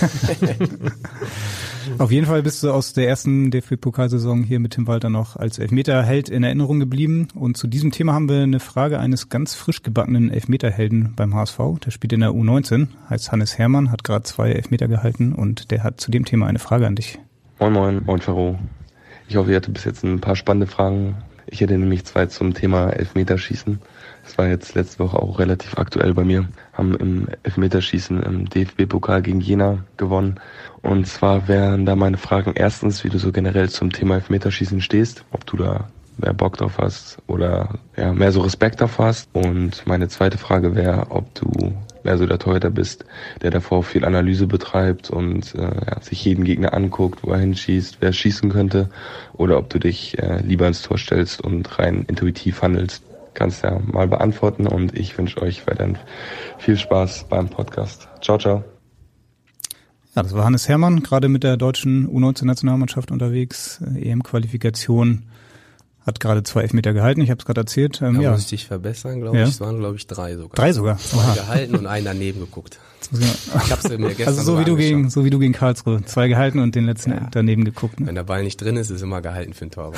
Auf 1.99 2.11
jeden 2.11 2.27
Fall 2.27 2.43
bist 2.43 2.63
du 2.63 2.71
aus 2.71 2.95
der 2.95 3.07
ersten 3.09 3.51
DFB-Pokalsaison 3.51 4.43
hier 4.43 4.59
mit 4.59 4.73
Tim 4.73 4.87
Walter 4.87 5.11
noch 5.11 5.37
als 5.37 5.59
Elfmeterheld 5.59 6.31
in 6.31 6.43
Erinnerung 6.43 6.81
geblieben. 6.81 7.29
Und 7.35 7.59
zu 7.59 7.67
diesem 7.67 7.93
Thema 7.93 8.15
haben 8.15 8.29
wir 8.29 8.43
eine 8.43 8.61
Frage 8.61 8.99
eines 8.99 9.29
ganz 9.29 9.55
frisch 9.55 9.83
gebackenen 9.83 10.31
Elfmeterhelden 10.31 11.13
beim 11.15 11.35
HSV. 11.35 11.59
Der 11.85 11.91
spielt 11.91 12.15
in 12.15 12.21
der 12.21 12.31
U19, 12.31 12.89
heißt 13.11 13.33
Hannes 13.33 13.59
Hermann, 13.59 13.91
hat 13.91 14.03
gerade 14.03 14.23
zwei 14.25 14.53
Elfmeter 14.53 14.89
gehalten 14.89 15.35
und 15.35 15.71
der 15.71 15.85
hat 15.85 16.01
zu 16.01 16.11
dem 16.11 16.25
Thema 16.25 16.47
eine 16.47 16.59
Frage 16.59 16.87
an 16.87 16.97
dich. 16.97 17.19
Moin 17.61 17.75
Moin, 17.75 18.03
Moin 18.05 18.21
Ferro. 18.21 18.59
Ich 19.29 19.37
hoffe, 19.37 19.51
ihr 19.51 19.57
hattet 19.57 19.75
bis 19.75 19.85
jetzt 19.85 20.05
ein 20.05 20.21
paar 20.21 20.37
spannende 20.37 20.67
Fragen. 20.67 21.17
Ich 21.47 21.61
hätte 21.61 21.77
nämlich 21.77 22.05
zwei 22.05 22.27
zum 22.27 22.55
Thema 22.55 22.89
Elfmeterschießen. 22.91 23.79
Das 24.25 24.39
war 24.39 24.49
jetzt 24.49 24.75
letzte 24.75 25.01
Woche 25.01 25.19
auch 25.19 25.39
relativ 25.39 25.77
aktuell 25.77 26.15
bei 26.15 26.25
mir. 26.25 26.49
Haben 26.73 26.97
im 26.97 27.29
Elfmeterschießen 27.43 28.23
im 28.23 28.49
DFB-Pokal 28.49 29.23
gegen 29.23 29.41
Jena 29.41 29.85
gewonnen. 29.99 30.41
Und 30.83 31.07
zwar 31.07 31.47
wären 31.47 31.85
da 31.85 31.95
meine 31.95 32.17
Fragen 32.17 32.53
erstens, 32.55 33.05
wie 33.05 33.11
du 33.11 33.19
so 33.19 33.33
generell 33.33 33.69
zum 33.69 33.93
Thema 33.93 34.17
Elfmeterschießen 34.17 34.81
stehst, 34.81 35.25
ob 35.31 35.45
du 35.47 35.59
da 35.59 35.89
mehr 36.17 36.33
Bock 36.33 36.57
drauf 36.57 36.79
hast 36.79 37.19
oder 37.27 37.79
ja, 37.97 38.13
mehr 38.13 38.33
so 38.33 38.41
Respekt 38.41 38.81
davor 38.81 39.07
hast. 39.07 39.29
Und 39.35 39.87
meine 39.87 40.09
zweite 40.09 40.39
Frage 40.39 40.75
wäre, 40.75 41.11
ob 41.11 41.35
du 41.35 41.75
mehr 42.03 42.19
so 42.19 42.27
der 42.27 42.39
Torhüter 42.39 42.71
bist, 42.71 43.05
der 43.43 43.51
davor 43.51 43.83
viel 43.83 44.05
Analyse 44.05 44.47
betreibt 44.47 45.11
und 45.11 45.55
äh, 45.55 45.63
ja, 45.63 46.01
sich 46.01 46.25
jeden 46.25 46.45
Gegner 46.45 46.75
anguckt, 46.75 47.23
wo 47.23 47.33
er 47.33 47.39
hinschießt, 47.39 47.99
wer 48.01 48.13
schießen 48.13 48.51
könnte, 48.51 48.91
oder 49.35 49.59
ob 49.59 49.71
du 49.71 49.79
dich 49.79 50.19
äh, 50.19 50.41
lieber 50.41 50.67
ins 50.67 50.83
Tor 50.83 50.99
stellst 50.99 51.41
und 51.43 51.79
rein 51.79 52.05
intuitiv 52.07 52.63
handelst. 52.63 53.03
Kannst 53.35 53.63
ja 53.65 53.79
mal 53.85 54.07
beantworten 54.09 54.67
und 54.67 54.97
ich 54.97 55.17
wünsche 55.19 55.43
euch 55.43 55.67
weiterhin 55.67 55.99
viel 56.59 56.77
Spaß 56.77 57.27
beim 57.29 57.49
Podcast. 57.49 58.09
Ciao, 58.23 58.39
ciao. 58.39 58.65
Ja, 60.15 60.23
das 60.23 60.33
war 60.35 60.45
Hannes 60.45 60.69
Hermann, 60.69 61.03
gerade 61.03 61.29
mit 61.29 61.43
der 61.43 61.57
deutschen 61.57 62.09
U19-Nationalmannschaft 62.09 63.11
unterwegs, 63.11 63.81
EM-Qualifikation, 63.97 65.25
hat 66.07 66.21
gerade 66.21 66.43
zwei 66.45 66.61
Elfmeter 66.63 66.93
gehalten, 66.93 67.23
ich 67.23 67.31
habe 67.31 67.39
es 67.41 67.45
gerade 67.47 67.63
erzählt. 67.63 68.01
Ähm, 68.03 68.15
Da 68.17 68.21
ja, 68.21 68.31
muss 68.33 68.43
ich 68.43 68.49
dich 68.49 68.67
verbessern, 68.67 69.21
glaube 69.23 69.39
Ja. 69.39 69.45
ich. 69.45 69.51
Es 69.51 69.61
waren, 69.61 69.79
glaube 69.79 69.97
ich, 69.97 70.07
drei 70.07 70.37
sogar. 70.37 70.55
drei 70.55 70.73
sogar. 70.73 70.99
Zwei 70.99 71.19
Aha. 71.23 71.35
gehalten 71.35 71.75
und 71.77 71.87
einen 71.87 72.05
daneben 72.05 72.41
geguckt. 72.41 72.79
Ich 73.11 73.71
hab's 73.73 73.89
mir 73.89 73.99
gestern 73.99 74.29
Also 74.29 74.43
so 74.43 74.61
wie 74.61 74.65
du 74.65 74.77
gegen, 74.77 75.11
so 75.11 75.25
wie 75.25 75.31
du 75.31 75.39
gegen 75.39 75.53
Karlsruhe, 75.53 76.05
zwei 76.05 76.29
gehalten 76.29 76.59
und 76.61 76.75
den 76.75 76.85
letzten 76.85 77.11
Ja. 77.11 77.29
daneben 77.33 77.65
geguckt. 77.65 77.99
Ne? 78.01 78.07
Wenn 78.07 78.15
der 78.15 78.23
Ball 78.25 78.45
nicht 78.45 78.61
drin 78.61 78.77
ist, 78.77 78.91
ist 78.91 79.03
immer 79.03 79.21
gehalten 79.21 79.53
für 79.55 79.65
ein 79.65 79.71
Tor. 79.71 79.93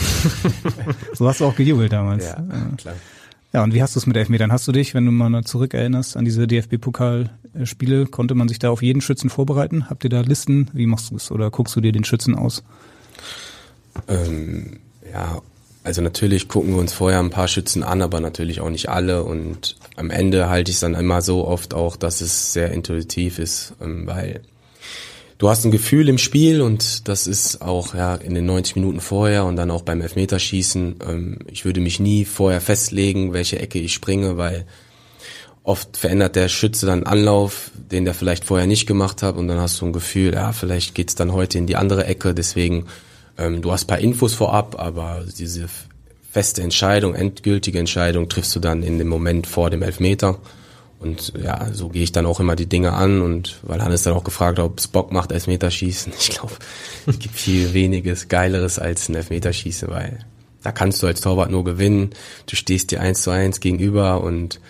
So 1.14 1.28
hast 1.28 1.40
du 1.40 1.44
auch 1.46 1.54
gejubelt 1.56 1.92
damals. 1.92 2.24
ja, 2.24 2.36
klar. 2.78 2.94
Ja, 3.52 3.62
und 3.62 3.74
wie 3.74 3.82
hast 3.82 3.94
du 3.94 4.00
es 4.00 4.06
mit 4.06 4.16
Elfmetern? 4.16 4.52
Hast 4.52 4.68
du 4.68 4.72
dich, 4.72 4.94
wenn 4.94 5.06
du 5.06 5.12
mal 5.12 5.44
zurückerinnerst 5.44 6.16
an 6.16 6.24
diese 6.24 6.46
DFB-Pokal-Spiele, 6.46 8.06
konnte 8.06 8.34
man 8.34 8.48
sich 8.48 8.58
da 8.58 8.70
auf 8.70 8.82
jeden 8.82 9.00
Schützen 9.00 9.30
vorbereiten? 9.30 9.88
Habt 9.88 10.04
ihr 10.04 10.10
da 10.10 10.20
Listen? 10.20 10.68
Wie 10.72 10.86
machst 10.86 11.10
du 11.10 11.16
es? 11.16 11.30
Oder 11.30 11.50
guckst 11.50 11.74
du 11.76 11.80
dir 11.80 11.92
den 11.92 12.04
Schützen 12.04 12.34
aus? 12.34 12.62
Ähm, 14.08 14.80
ja, 15.10 15.40
also 15.84 16.02
natürlich 16.02 16.48
gucken 16.48 16.74
wir 16.74 16.80
uns 16.80 16.92
vorher 16.92 17.20
ein 17.20 17.30
paar 17.30 17.48
Schützen 17.48 17.82
an, 17.82 18.02
aber 18.02 18.20
natürlich 18.20 18.60
auch 18.60 18.70
nicht 18.70 18.88
alle. 18.88 19.22
Und 19.22 19.76
am 19.94 20.10
Ende 20.10 20.48
halte 20.48 20.70
ich 20.70 20.76
es 20.76 20.80
dann 20.80 20.94
immer 20.94 21.22
so 21.22 21.46
oft 21.46 21.74
auch, 21.74 21.96
dass 21.96 22.20
es 22.20 22.52
sehr 22.52 22.72
intuitiv 22.72 23.38
ist, 23.38 23.74
ähm, 23.80 24.06
weil 24.06 24.42
du 25.38 25.48
hast 25.48 25.64
ein 25.64 25.70
Gefühl 25.70 26.08
im 26.08 26.18
Spiel 26.18 26.60
und 26.62 27.08
das 27.08 27.26
ist 27.26 27.62
auch 27.62 27.94
ja 27.94 28.14
in 28.14 28.34
den 28.34 28.46
90 28.46 28.76
Minuten 28.76 29.00
vorher 29.00 29.44
und 29.44 29.56
dann 29.56 29.70
auch 29.70 29.82
beim 29.82 30.00
Elfmeterschießen. 30.00 30.96
Ähm, 31.06 31.38
ich 31.46 31.64
würde 31.64 31.80
mich 31.80 32.00
nie 32.00 32.24
vorher 32.24 32.60
festlegen, 32.60 33.32
welche 33.32 33.58
Ecke 33.58 33.78
ich 33.78 33.92
springe, 33.92 34.36
weil 34.36 34.66
oft 35.62 35.96
verändert 35.96 36.36
der 36.36 36.48
Schütze 36.48 36.86
dann 36.86 37.02
Anlauf, 37.02 37.70
den 37.90 38.04
der 38.04 38.14
vielleicht 38.14 38.44
vorher 38.44 38.66
nicht 38.66 38.86
gemacht 38.86 39.22
hat 39.22 39.36
und 39.36 39.48
dann 39.48 39.58
hast 39.58 39.80
du 39.80 39.86
ein 39.86 39.92
Gefühl, 39.92 40.34
ja, 40.34 40.52
vielleicht 40.52 40.94
geht's 40.94 41.16
dann 41.16 41.32
heute 41.32 41.58
in 41.58 41.66
die 41.66 41.76
andere 41.76 42.06
Ecke, 42.06 42.34
deswegen 42.34 42.86
ähm, 43.36 43.62
du 43.62 43.72
hast 43.72 43.86
paar 43.86 43.98
Infos 43.98 44.34
vorab, 44.34 44.76
aber 44.78 45.24
diese 45.38 45.66
feste 46.30 46.62
Entscheidung, 46.62 47.14
endgültige 47.14 47.78
Entscheidung 47.78 48.28
triffst 48.28 48.54
du 48.54 48.60
dann 48.60 48.82
in 48.82 48.98
dem 48.98 49.08
Moment 49.08 49.46
vor 49.46 49.70
dem 49.70 49.82
Elfmeter 49.82 50.38
Und 50.98 51.34
ja, 51.42 51.72
so 51.72 51.88
gehe 51.88 52.02
ich 52.02 52.12
dann 52.12 52.26
auch 52.26 52.40
immer 52.40 52.56
die 52.56 52.66
Dinge 52.66 52.92
an 52.92 53.20
und 53.20 53.58
weil 53.62 53.82
Hannes 53.82 54.02
dann 54.02 54.14
auch 54.14 54.24
gefragt 54.24 54.58
hat, 54.58 54.64
ob 54.64 54.78
es 54.78 54.88
Bock 54.88 55.12
macht, 55.12 55.32
Elfmeterschießen. 55.32 56.12
Ich 56.18 56.30
glaube, 56.30 56.54
es 57.06 57.18
gibt 57.18 57.34
viel 57.34 57.74
weniges 57.74 58.28
Geileres 58.28 58.78
als 58.78 59.08
ein 59.08 59.14
Elfmeterschießen, 59.14 59.88
weil 59.90 60.20
da 60.62 60.72
kannst 60.72 61.02
du 61.02 61.06
als 61.06 61.20
Torwart 61.20 61.50
nur 61.50 61.64
gewinnen. 61.64 62.10
Du 62.46 62.56
stehst 62.56 62.90
dir 62.90 63.00
eins 63.00 63.22
zu 63.22 63.30
eins 63.30 63.60
gegenüber 63.60 64.22
und 64.22 64.60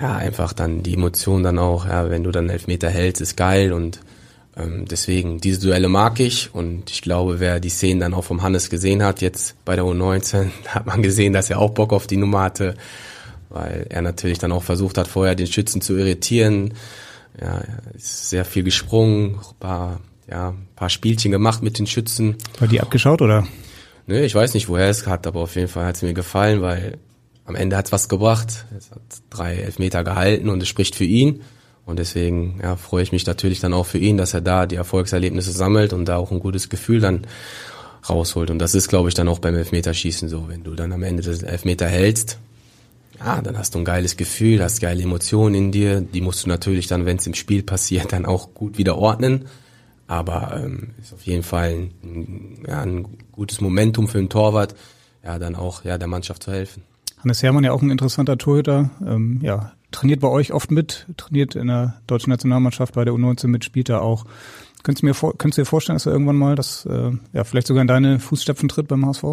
ja, 0.00 0.16
einfach 0.16 0.52
dann 0.52 0.82
die 0.82 0.94
Emotion 0.94 1.42
dann 1.42 1.58
auch, 1.58 1.86
ja, 1.86 2.08
wenn 2.08 2.24
du 2.24 2.30
dann 2.30 2.48
Elfmeter 2.48 2.88
hältst, 2.88 3.20
ist 3.20 3.36
geil 3.36 3.72
und 3.72 4.00
ähm, 4.56 4.86
deswegen, 4.86 5.40
diese 5.40 5.60
Duelle 5.60 5.88
mag 5.88 6.18
ich 6.20 6.54
und 6.54 6.90
ich 6.90 7.02
glaube, 7.02 7.40
wer 7.40 7.60
die 7.60 7.68
Szenen 7.68 8.00
dann 8.00 8.14
auch 8.14 8.24
vom 8.24 8.42
Hannes 8.42 8.70
gesehen 8.70 9.02
hat, 9.02 9.20
jetzt 9.20 9.54
bei 9.64 9.76
der 9.76 9.84
U19, 9.84 10.50
hat 10.68 10.86
man 10.86 11.02
gesehen, 11.02 11.32
dass 11.32 11.50
er 11.50 11.58
auch 11.58 11.70
Bock 11.70 11.92
auf 11.92 12.06
die 12.06 12.16
Nummer 12.16 12.42
hatte, 12.42 12.74
weil 13.50 13.86
er 13.88 14.02
natürlich 14.02 14.38
dann 14.38 14.52
auch 14.52 14.62
versucht 14.62 14.98
hat, 14.98 15.08
vorher 15.08 15.34
den 15.34 15.46
Schützen 15.46 15.80
zu 15.80 15.96
irritieren. 15.96 16.74
Ja, 17.40 17.58
er 17.58 17.94
ist 17.94 18.30
sehr 18.30 18.44
viel 18.44 18.62
gesprungen, 18.62 19.38
paar, 19.60 20.00
ja, 20.30 20.54
paar 20.76 20.90
Spielchen 20.90 21.30
gemacht 21.30 21.62
mit 21.62 21.78
den 21.78 21.86
Schützen. 21.86 22.36
War 22.58 22.68
die 22.68 22.80
abgeschaut 22.80 23.22
oder? 23.22 23.46
Nö, 24.06 24.20
ich 24.20 24.34
weiß 24.34 24.54
nicht, 24.54 24.68
woher 24.68 24.88
es 24.88 25.06
hat, 25.06 25.26
aber 25.26 25.40
auf 25.40 25.54
jeden 25.54 25.68
Fall 25.68 25.84
hat 25.84 25.96
es 25.96 26.02
mir 26.02 26.14
gefallen, 26.14 26.62
weil 26.62 26.98
am 27.44 27.54
Ende 27.54 27.76
hat 27.76 27.86
es 27.86 27.92
was 27.92 28.08
gebracht. 28.08 28.66
Es 28.76 28.90
hat 28.90 29.00
drei 29.30 29.56
Elfmeter 29.56 30.04
gehalten 30.04 30.48
und 30.48 30.62
es 30.62 30.68
spricht 30.68 30.94
für 30.94 31.04
ihn. 31.04 31.42
Und 31.86 31.98
deswegen 31.98 32.60
ja, 32.62 32.76
freue 32.76 33.02
ich 33.02 33.12
mich 33.12 33.24
natürlich 33.24 33.60
dann 33.60 33.72
auch 33.72 33.86
für 33.86 33.96
ihn, 33.96 34.18
dass 34.18 34.34
er 34.34 34.42
da 34.42 34.66
die 34.66 34.76
Erfolgserlebnisse 34.76 35.52
sammelt 35.52 35.94
und 35.94 36.04
da 36.04 36.16
auch 36.18 36.30
ein 36.30 36.40
gutes 36.40 36.68
Gefühl 36.68 37.00
dann 37.00 37.26
rausholt. 38.08 38.50
Und 38.50 38.58
das 38.58 38.74
ist, 38.74 38.88
glaube 38.88 39.08
ich, 39.08 39.14
dann 39.14 39.28
auch 39.28 39.38
beim 39.38 39.54
Elfmeterschießen 39.54 40.28
so. 40.28 40.48
Wenn 40.48 40.64
du 40.64 40.74
dann 40.74 40.92
am 40.92 41.02
Ende 41.02 41.22
des 41.22 41.42
Elfmeter 41.42 41.86
hältst, 41.86 42.38
ja, 43.18 43.42
dann 43.42 43.58
hast 43.58 43.74
du 43.74 43.78
ein 43.78 43.84
geiles 43.84 44.16
Gefühl, 44.16 44.62
hast 44.62 44.80
geile 44.80 45.02
Emotionen 45.02 45.54
in 45.54 45.72
dir. 45.72 46.00
Die 46.00 46.20
musst 46.20 46.44
du 46.44 46.48
natürlich 46.48 46.86
dann, 46.86 47.06
wenn 47.06 47.16
es 47.16 47.26
im 47.26 47.34
Spiel 47.34 47.62
passiert, 47.62 48.12
dann 48.12 48.26
auch 48.26 48.54
gut 48.54 48.78
wieder 48.78 48.96
ordnen. 48.96 49.46
Aber 50.06 50.60
ähm, 50.62 50.90
ist 51.02 51.12
auf 51.12 51.22
jeden 51.22 51.42
Fall 51.42 51.90
ein, 52.02 52.64
ja, 52.66 52.80
ein 52.80 53.06
gutes 53.32 53.60
Momentum 53.60 54.08
für 54.08 54.18
einen 54.18 54.30
Torwart, 54.30 54.74
ja, 55.22 55.38
dann 55.38 55.54
auch 55.54 55.84
ja, 55.84 55.98
der 55.98 56.08
Mannschaft 56.08 56.44
zu 56.44 56.52
helfen. 56.52 56.82
Hannes 57.22 57.42
Hermann 57.42 57.64
ja 57.64 57.72
auch 57.72 57.82
ein 57.82 57.90
interessanter 57.90 58.38
Torhüter. 58.38 58.90
Ähm, 59.04 59.40
ja, 59.42 59.72
trainiert 59.90 60.20
bei 60.20 60.28
euch 60.28 60.52
oft 60.52 60.70
mit, 60.70 61.06
trainiert 61.16 61.56
in 61.56 61.66
der 61.66 62.00
deutschen 62.06 62.30
Nationalmannschaft 62.30 62.94
bei 62.94 63.04
der 63.04 63.12
U19 63.14 63.48
mit, 63.48 63.64
spielt 63.64 63.88
er 63.88 64.02
auch. 64.02 64.24
Könntest 64.84 65.02
du, 65.02 65.06
mir 65.06 65.14
vor, 65.14 65.36
könntest 65.36 65.58
du 65.58 65.62
dir 65.62 65.66
vorstellen, 65.66 65.96
dass 65.96 66.06
er 66.06 66.12
irgendwann 66.12 66.36
mal 66.36 66.54
das, 66.54 66.86
äh, 66.86 67.10
ja, 67.32 67.44
vielleicht 67.44 67.66
sogar 67.66 67.82
in 67.82 67.88
deine 67.88 68.20
Fußstapfen 68.20 68.68
tritt 68.68 68.86
beim 68.86 69.04
HSV? 69.04 69.24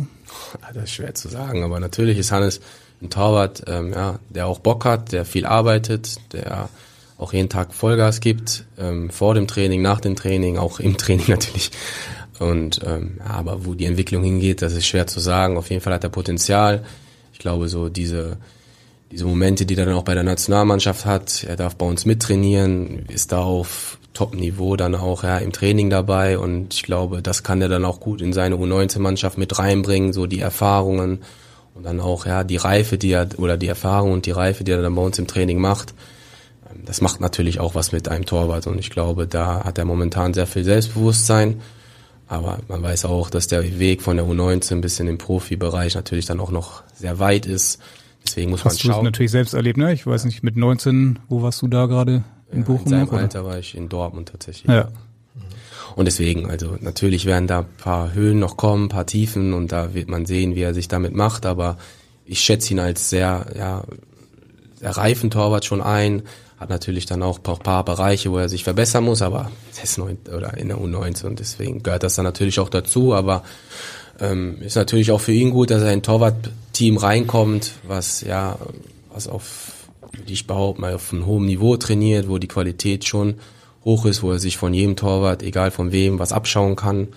Das 0.73 0.83
ist 0.83 0.91
schwer 0.91 1.13
zu 1.13 1.29
sagen, 1.29 1.63
aber 1.63 1.79
natürlich 1.79 2.17
ist 2.17 2.31
Hannes 2.31 2.61
ein 3.05 3.09
Torwart, 3.09 3.63
ähm, 3.67 3.93
ja, 3.93 4.19
der 4.29 4.47
auch 4.47 4.59
Bock 4.59 4.85
hat, 4.85 5.11
der 5.11 5.25
viel 5.25 5.45
arbeitet, 5.45 6.17
der 6.33 6.69
auch 7.17 7.33
jeden 7.33 7.49
Tag 7.49 7.73
Vollgas 7.73 8.19
gibt, 8.19 8.65
ähm, 8.77 9.09
vor 9.09 9.33
dem 9.33 9.47
Training, 9.47 9.81
nach 9.81 10.01
dem 10.01 10.15
Training, 10.15 10.57
auch 10.57 10.79
im 10.79 10.97
Training 10.97 11.25
natürlich. 11.27 11.71
Und 12.39 12.81
ähm, 12.85 13.17
ja, 13.19 13.31
aber 13.31 13.65
wo 13.65 13.73
die 13.73 13.85
Entwicklung 13.85 14.23
hingeht, 14.23 14.61
das 14.61 14.73
ist 14.73 14.85
schwer 14.85 15.07
zu 15.07 15.21
sagen. 15.21 15.57
Auf 15.57 15.69
jeden 15.69 15.81
Fall 15.81 15.93
hat 15.93 16.03
er 16.03 16.09
Potenzial. 16.09 16.83
Ich 17.31 17.39
glaube, 17.39 17.69
so 17.69 17.87
diese 17.87 18.37
diese 19.11 19.25
Momente, 19.25 19.65
die 19.65 19.75
er 19.77 19.85
dann 19.85 19.95
auch 19.95 20.03
bei 20.03 20.13
der 20.13 20.23
Nationalmannschaft 20.23 21.05
hat. 21.05 21.43
Er 21.43 21.55
darf 21.55 21.75
bei 21.75 21.85
uns 21.85 22.05
mittrainieren, 22.05 23.05
ist 23.07 23.31
da 23.31 23.41
auf 23.41 23.97
Top-Niveau 24.13 24.75
dann 24.75 24.95
auch 24.95 25.23
ja, 25.23 25.37
im 25.37 25.51
Training 25.51 25.89
dabei 25.89 26.39
und 26.39 26.73
ich 26.73 26.83
glaube, 26.83 27.21
das 27.21 27.43
kann 27.43 27.61
er 27.61 27.69
dann 27.69 27.85
auch 27.85 27.99
gut 27.99 28.21
in 28.21 28.33
seine 28.33 28.55
U19-Mannschaft 28.55 29.37
mit 29.37 29.59
reinbringen, 29.59 30.13
so 30.13 30.25
die 30.25 30.39
Erfahrungen 30.39 31.23
und 31.75 31.83
dann 31.83 31.99
auch 31.99 32.25
ja 32.25 32.43
die 32.43 32.57
Reife, 32.57 32.97
die 32.97 33.11
er 33.11 33.27
oder 33.37 33.57
die 33.57 33.67
Erfahrung 33.67 34.11
und 34.13 34.25
die 34.25 34.31
Reife, 34.31 34.63
die 34.63 34.71
er 34.71 34.81
dann 34.81 34.95
bei 34.95 35.01
uns 35.03 35.19
im 35.19 35.27
Training 35.27 35.59
macht. 35.59 35.93
Ähm, 36.71 36.81
das 36.85 37.01
macht 37.01 37.21
natürlich 37.21 37.59
auch 37.59 37.75
was 37.75 37.91
mit 37.91 38.07
einem 38.09 38.25
Torwart 38.25 38.65
und 38.67 38.79
ich 38.79 38.89
glaube, 38.89 39.27
da 39.27 39.63
hat 39.63 39.77
er 39.77 39.85
momentan 39.85 40.33
sehr 40.33 40.47
viel 40.47 40.63
Selbstbewusstsein. 40.63 41.61
Aber 42.27 42.57
man 42.67 42.81
weiß 42.81 43.05
auch, 43.05 43.29
dass 43.29 43.45
der 43.45 43.77
Weg 43.77 44.01
von 44.01 44.17
der 44.17 44.25
U19 44.25 44.81
bis 44.81 44.99
in 44.99 45.05
den 45.05 45.19
Profibereich 45.19 45.93
natürlich 45.93 46.25
dann 46.25 46.39
auch 46.39 46.49
noch 46.49 46.81
sehr 46.95 47.19
weit 47.19 47.45
ist. 47.45 47.79
Deswegen 48.25 48.49
muss 48.49 48.65
Hast 48.65 48.83
man 48.83 48.93
schauen. 48.93 49.03
du 49.05 49.11
natürlich 49.11 49.29
selbst 49.29 49.53
erlebt, 49.53 49.77
ne? 49.77 49.93
Ich 49.93 50.07
weiß 50.07 50.25
nicht, 50.25 50.41
mit 50.41 50.55
19, 50.57 51.19
wo 51.29 51.43
warst 51.43 51.61
du 51.61 51.67
da 51.67 51.85
gerade 51.85 52.23
in 52.51 52.61
Ja, 52.61 52.65
Bochum? 52.65 52.85
in 52.85 52.89
seinem 52.89 53.07
oder? 53.09 53.17
Alter 53.19 53.45
war 53.45 53.59
ich 53.59 53.75
in 53.77 53.89
Dortmund 53.89 54.29
tatsächlich. 54.29 54.65
Ja. 54.73 54.87
Und 55.95 56.05
deswegen, 56.05 56.49
also 56.49 56.75
natürlich 56.81 57.25
werden 57.25 57.47
da 57.47 57.59
ein 57.59 57.77
paar 57.77 58.13
Höhen 58.13 58.37
noch 58.37 58.57
kommen, 58.57 58.85
ein 58.85 58.89
paar 58.89 59.05
Tiefen 59.05 59.53
und 59.53 59.71
da 59.71 59.93
wird 59.93 60.09
man 60.09 60.25
sehen, 60.25 60.53
wie 60.53 60.61
er 60.61 60.73
sich 60.73 60.89
damit 60.89 61.15
macht, 61.15 61.45
aber 61.45 61.77
ich 62.25 62.41
schätze 62.41 62.73
ihn 62.73 62.79
als 62.79 63.09
sehr, 63.09 63.45
ja, 63.57 63.83
sehr 64.75 64.97
reifen 64.97 65.31
Torwart 65.31 65.63
schon 65.63 65.81
ein, 65.81 66.23
hat 66.59 66.69
natürlich 66.69 67.05
dann 67.05 67.23
auch 67.23 67.37
ein 67.37 67.59
paar 67.59 67.85
Bereiche, 67.85 68.29
wo 68.29 68.37
er 68.37 68.49
sich 68.49 68.65
verbessern 68.65 69.05
muss, 69.05 69.21
aber 69.21 69.51
er 69.77 69.83
ist 69.83 69.97
neun, 69.97 70.17
oder 70.35 70.57
in 70.57 70.67
der 70.67 70.79
U19 70.79 71.27
und 71.27 71.39
deswegen 71.39 71.81
gehört 71.81 72.03
das 72.03 72.15
dann 72.15 72.25
natürlich 72.25 72.59
auch 72.59 72.69
dazu, 72.69 73.13
aber 73.13 73.43
ähm, 74.19 74.61
ist 74.61 74.75
natürlich 74.75 75.11
auch 75.11 75.21
für 75.21 75.31
ihn 75.31 75.51
gut, 75.51 75.71
dass 75.71 75.81
er 75.81 75.93
in 75.93 75.99
ein 75.99 76.03
Torwartteam 76.03 76.97
reinkommt, 76.97 77.71
was 77.87 78.19
ja, 78.19 78.57
was 79.13 79.29
auf, 79.29 79.87
würde 80.11 80.33
ich 80.33 80.45
behaupten, 80.45 80.81
mal 80.81 80.95
auf 80.95 81.13
einem 81.13 81.25
hohen 81.25 81.45
Niveau 81.45 81.77
trainiert, 81.77 82.27
wo 82.27 82.37
die 82.37 82.49
Qualität 82.49 83.05
schon 83.05 83.35
hoch 83.85 84.05
ist, 84.05 84.23
wo 84.23 84.31
er 84.31 84.39
sich 84.39 84.57
von 84.57 84.73
jedem 84.73 84.95
Torwart, 84.95 85.43
egal 85.43 85.71
von 85.71 85.91
wem, 85.91 86.19
was 86.19 86.33
abschauen 86.33 86.75
kann. 86.75 87.09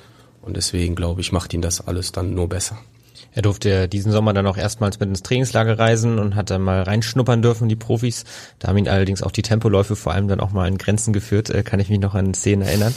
Und 0.42 0.56
deswegen 0.56 0.94
glaube 0.94 1.20
ich, 1.22 1.32
macht 1.32 1.52
ihn 1.54 1.62
das 1.62 1.86
alles 1.86 2.12
dann 2.12 2.34
nur 2.34 2.48
besser. 2.48 2.78
Er 3.34 3.42
durfte 3.42 3.88
diesen 3.88 4.12
Sommer 4.12 4.32
dann 4.32 4.46
auch 4.46 4.56
erstmals 4.56 4.98
mit 5.00 5.08
ins 5.08 5.22
Trainingslager 5.22 5.78
reisen 5.78 6.18
und 6.18 6.34
hat 6.34 6.50
dann 6.50 6.62
mal 6.62 6.82
reinschnuppern 6.82 7.42
dürfen, 7.42 7.68
die 7.68 7.76
Profis. 7.76 8.24
Da 8.58 8.68
haben 8.68 8.78
ihn 8.78 8.88
allerdings 8.88 9.22
auch 9.22 9.30
die 9.30 9.42
Tempoläufe 9.42 9.96
vor 9.96 10.12
allem 10.12 10.28
dann 10.28 10.40
auch 10.40 10.50
mal 10.50 10.66
in 10.66 10.78
Grenzen 10.78 11.12
geführt, 11.12 11.50
äh, 11.50 11.62
kann 11.62 11.80
ich 11.80 11.88
mich 11.88 12.00
noch 12.00 12.14
an 12.14 12.34
Szenen 12.34 12.62
erinnern. 12.62 12.94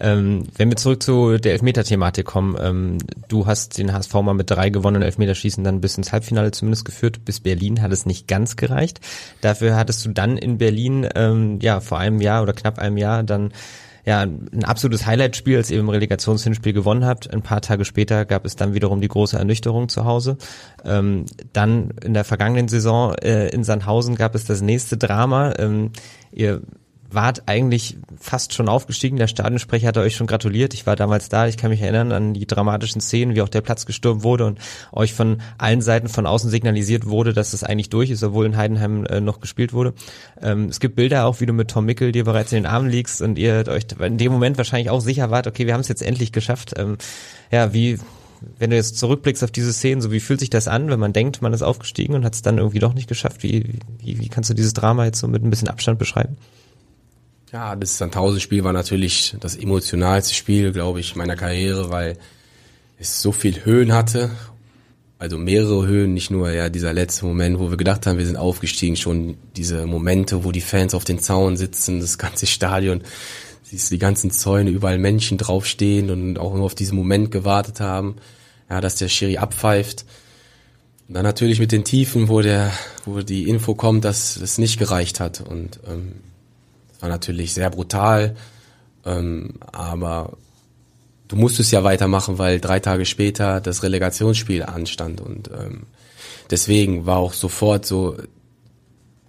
Ähm, 0.00 0.44
wenn 0.56 0.68
wir 0.68 0.76
zurück 0.76 1.02
zu 1.02 1.38
der 1.38 1.52
Elfmeter-Thematik 1.52 2.26
kommen, 2.26 2.56
ähm, 2.60 2.98
du 3.28 3.46
hast 3.46 3.78
den 3.78 3.92
HSV 3.92 4.14
mal 4.14 4.34
mit 4.34 4.50
drei 4.50 4.70
gewonnenen 4.70 5.02
Elfmeterschießen 5.02 5.62
dann 5.62 5.80
bis 5.80 5.96
ins 5.96 6.12
Halbfinale 6.12 6.50
zumindest 6.50 6.84
geführt. 6.84 7.24
Bis 7.24 7.40
Berlin 7.40 7.82
hat 7.82 7.92
es 7.92 8.06
nicht 8.06 8.26
ganz 8.26 8.56
gereicht. 8.56 9.00
Dafür 9.42 9.76
hattest 9.76 10.04
du 10.04 10.10
dann 10.10 10.38
in 10.38 10.58
Berlin, 10.58 11.08
ähm, 11.14 11.58
ja, 11.60 11.80
vor 11.80 11.98
einem 11.98 12.20
Jahr 12.20 12.42
oder 12.42 12.52
knapp 12.52 12.78
einem 12.78 12.96
Jahr 12.96 13.22
dann 13.22 13.52
ja, 14.04 14.20
ein 14.20 14.64
absolutes 14.64 15.06
Highlight-Spiel, 15.06 15.56
als 15.56 15.70
ihr 15.70 15.78
im 15.78 15.88
Relegationshinspiel 15.88 16.72
gewonnen 16.72 17.04
habt. 17.04 17.32
Ein 17.32 17.42
paar 17.42 17.60
Tage 17.60 17.84
später 17.84 18.24
gab 18.24 18.44
es 18.44 18.56
dann 18.56 18.74
wiederum 18.74 19.00
die 19.00 19.08
große 19.08 19.38
Ernüchterung 19.38 19.88
zu 19.88 20.04
Hause. 20.04 20.38
Ähm, 20.84 21.26
dann 21.52 21.90
in 22.02 22.12
der 22.12 22.24
vergangenen 22.24 22.68
Saison 22.68 23.14
äh, 23.14 23.48
in 23.50 23.62
Sandhausen 23.62 24.16
gab 24.16 24.34
es 24.34 24.44
das 24.44 24.60
nächste 24.60 24.96
Drama. 24.96 25.54
Ähm, 25.58 25.90
ihr 26.32 26.62
wart 27.14 27.44
eigentlich 27.46 27.96
fast 28.18 28.54
schon 28.54 28.68
aufgestiegen. 28.68 29.16
Der 29.16 29.26
Stadionsprecher 29.26 29.88
hatte 29.88 30.00
euch 30.00 30.16
schon 30.16 30.26
gratuliert. 30.26 30.74
Ich 30.74 30.86
war 30.86 30.96
damals 30.96 31.28
da. 31.28 31.46
Ich 31.46 31.56
kann 31.56 31.70
mich 31.70 31.80
erinnern 31.80 32.12
an 32.12 32.34
die 32.34 32.46
dramatischen 32.46 33.00
Szenen, 33.00 33.34
wie 33.34 33.42
auch 33.42 33.48
der 33.48 33.60
Platz 33.60 33.86
gestürmt 33.86 34.22
wurde 34.22 34.46
und 34.46 34.58
euch 34.92 35.14
von 35.14 35.40
allen 35.58 35.80
Seiten 35.80 36.08
von 36.08 36.26
außen 36.26 36.50
signalisiert 36.50 37.06
wurde, 37.06 37.32
dass 37.32 37.52
es 37.52 37.64
eigentlich 37.64 37.90
durch 37.90 38.10
ist, 38.10 38.22
obwohl 38.22 38.46
in 38.46 38.56
Heidenheim 38.56 39.06
äh, 39.06 39.20
noch 39.20 39.40
gespielt 39.40 39.72
wurde. 39.72 39.94
Ähm, 40.40 40.66
es 40.66 40.80
gibt 40.80 40.96
Bilder 40.96 41.26
auch, 41.26 41.40
wie 41.40 41.46
du 41.46 41.52
mit 41.52 41.68
Tom 41.68 41.84
Mickel 41.84 42.12
dir 42.12 42.24
bereits 42.24 42.52
in 42.52 42.56
den 42.56 42.66
Armen 42.66 42.88
liegst 42.88 43.22
und 43.22 43.38
ihr 43.38 43.64
euch 43.68 43.86
in 44.00 44.18
dem 44.18 44.32
Moment 44.32 44.58
wahrscheinlich 44.58 44.90
auch 44.90 45.00
sicher 45.00 45.30
wart, 45.30 45.46
okay, 45.46 45.66
wir 45.66 45.74
haben 45.74 45.80
es 45.80 45.88
jetzt 45.88 46.02
endlich 46.02 46.32
geschafft. 46.32 46.74
Ähm, 46.76 46.98
ja, 47.50 47.72
wie 47.72 47.98
wenn 48.58 48.70
du 48.70 48.76
jetzt 48.76 48.98
zurückblickst 48.98 49.44
auf 49.44 49.50
diese 49.50 49.72
Szenen, 49.72 50.00
so 50.00 50.10
wie 50.10 50.20
fühlt 50.20 50.40
sich 50.40 50.50
das 50.50 50.68
an, 50.68 50.90
wenn 50.90 51.00
man 51.00 51.12
denkt, 51.12 51.42
man 51.42 51.52
ist 51.52 51.62
aufgestiegen 51.62 52.14
und 52.14 52.24
hat 52.24 52.34
es 52.34 52.42
dann 52.42 52.58
irgendwie 52.58 52.78
doch 52.78 52.94
nicht 52.94 53.08
geschafft? 53.08 53.42
Wie, 53.42 53.78
wie, 53.98 54.18
wie 54.18 54.28
kannst 54.28 54.50
du 54.50 54.54
dieses 54.54 54.74
Drama 54.74 55.04
jetzt 55.04 55.20
so 55.20 55.28
mit 55.28 55.44
ein 55.44 55.50
bisschen 55.50 55.68
Abstand 55.68 55.98
beschreiben? 55.98 56.36
Ja, 57.52 57.76
das 57.76 57.98
Sandhausen-Spiel 57.98 58.64
war 58.64 58.72
natürlich 58.72 59.36
das 59.38 59.56
emotionalste 59.56 60.32
Spiel, 60.32 60.72
glaube 60.72 61.00
ich, 61.00 61.16
meiner 61.16 61.36
Karriere, 61.36 61.90
weil 61.90 62.16
es 62.98 63.20
so 63.20 63.30
viel 63.30 63.66
Höhen 63.66 63.92
hatte. 63.92 64.30
Also 65.18 65.36
mehrere 65.36 65.86
Höhen, 65.86 66.14
nicht 66.14 66.30
nur 66.30 66.50
ja 66.50 66.70
dieser 66.70 66.94
letzte 66.94 67.26
Moment, 67.26 67.58
wo 67.58 67.68
wir 67.68 67.76
gedacht 67.76 68.06
haben, 68.06 68.16
wir 68.16 68.24
sind 68.24 68.38
aufgestiegen, 68.38 68.96
schon 68.96 69.36
diese 69.54 69.84
Momente, 69.84 70.44
wo 70.44 70.50
die 70.50 70.62
Fans 70.62 70.94
auf 70.94 71.04
den 71.04 71.18
Zaun 71.18 71.58
sitzen, 71.58 72.00
das 72.00 72.16
ganze 72.16 72.46
Stadion, 72.46 73.02
siehst 73.64 73.90
du 73.90 73.96
die 73.96 74.00
ganzen 74.00 74.30
Zäune, 74.30 74.70
überall 74.70 74.98
Menschen 74.98 75.36
draufstehen 75.36 76.08
und 76.08 76.38
auch 76.38 76.54
nur 76.54 76.64
auf 76.64 76.74
diesen 76.74 76.96
Moment 76.96 77.30
gewartet 77.30 77.80
haben, 77.80 78.16
ja, 78.70 78.80
dass 78.80 78.96
der 78.96 79.08
Schiri 79.08 79.36
abpfeift. 79.36 80.06
Und 81.06 81.14
dann 81.16 81.24
natürlich 81.24 81.60
mit 81.60 81.70
den 81.70 81.84
Tiefen, 81.84 82.28
wo 82.30 82.40
der, 82.40 82.72
wo 83.04 83.20
die 83.20 83.46
Info 83.46 83.74
kommt, 83.74 84.06
dass 84.06 84.38
es 84.38 84.56
nicht 84.56 84.78
gereicht 84.78 85.20
hat 85.20 85.42
und 85.42 85.80
ähm, 85.86 86.14
war 87.02 87.08
natürlich 87.08 87.52
sehr 87.52 87.68
brutal, 87.68 88.36
ähm, 89.04 89.54
aber 89.72 90.34
du 91.28 91.36
musstest 91.36 91.72
ja 91.72 91.82
weitermachen, 91.82 92.38
weil 92.38 92.60
drei 92.60 92.78
Tage 92.78 93.04
später 93.04 93.60
das 93.60 93.82
Relegationsspiel 93.82 94.62
anstand. 94.62 95.20
Und 95.20 95.50
ähm, 95.50 95.82
deswegen 96.50 97.04
war 97.04 97.18
auch 97.18 97.32
sofort 97.32 97.84
so 97.84 98.16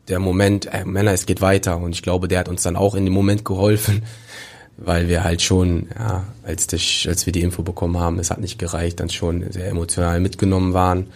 der 0.07 0.19
Moment, 0.19 0.71
äh, 0.71 0.85
Männer, 0.85 1.13
es 1.13 1.25
geht 1.25 1.41
weiter. 1.41 1.77
Und 1.77 1.93
ich 1.93 2.03
glaube, 2.03 2.27
der 2.27 2.39
hat 2.39 2.49
uns 2.49 2.61
dann 2.61 2.75
auch 2.75 2.93
in 2.93 3.05
dem 3.05 3.13
Moment 3.13 3.43
geholfen, 3.43 4.03
weil 4.77 5.07
wir 5.07 5.23
halt 5.23 5.41
schon, 5.41 5.87
ja, 5.97 6.25
als, 6.43 6.67
das, 6.67 7.05
als 7.07 7.25
wir 7.25 7.33
die 7.33 7.41
Info 7.41 7.63
bekommen 7.63 7.97
haben, 7.97 8.19
es 8.19 8.29
hat 8.29 8.39
nicht 8.39 8.59
gereicht, 8.59 8.99
dann 8.99 9.09
schon 9.09 9.51
sehr 9.51 9.67
emotional 9.67 10.19
mitgenommen 10.19 10.73
waren 10.73 11.07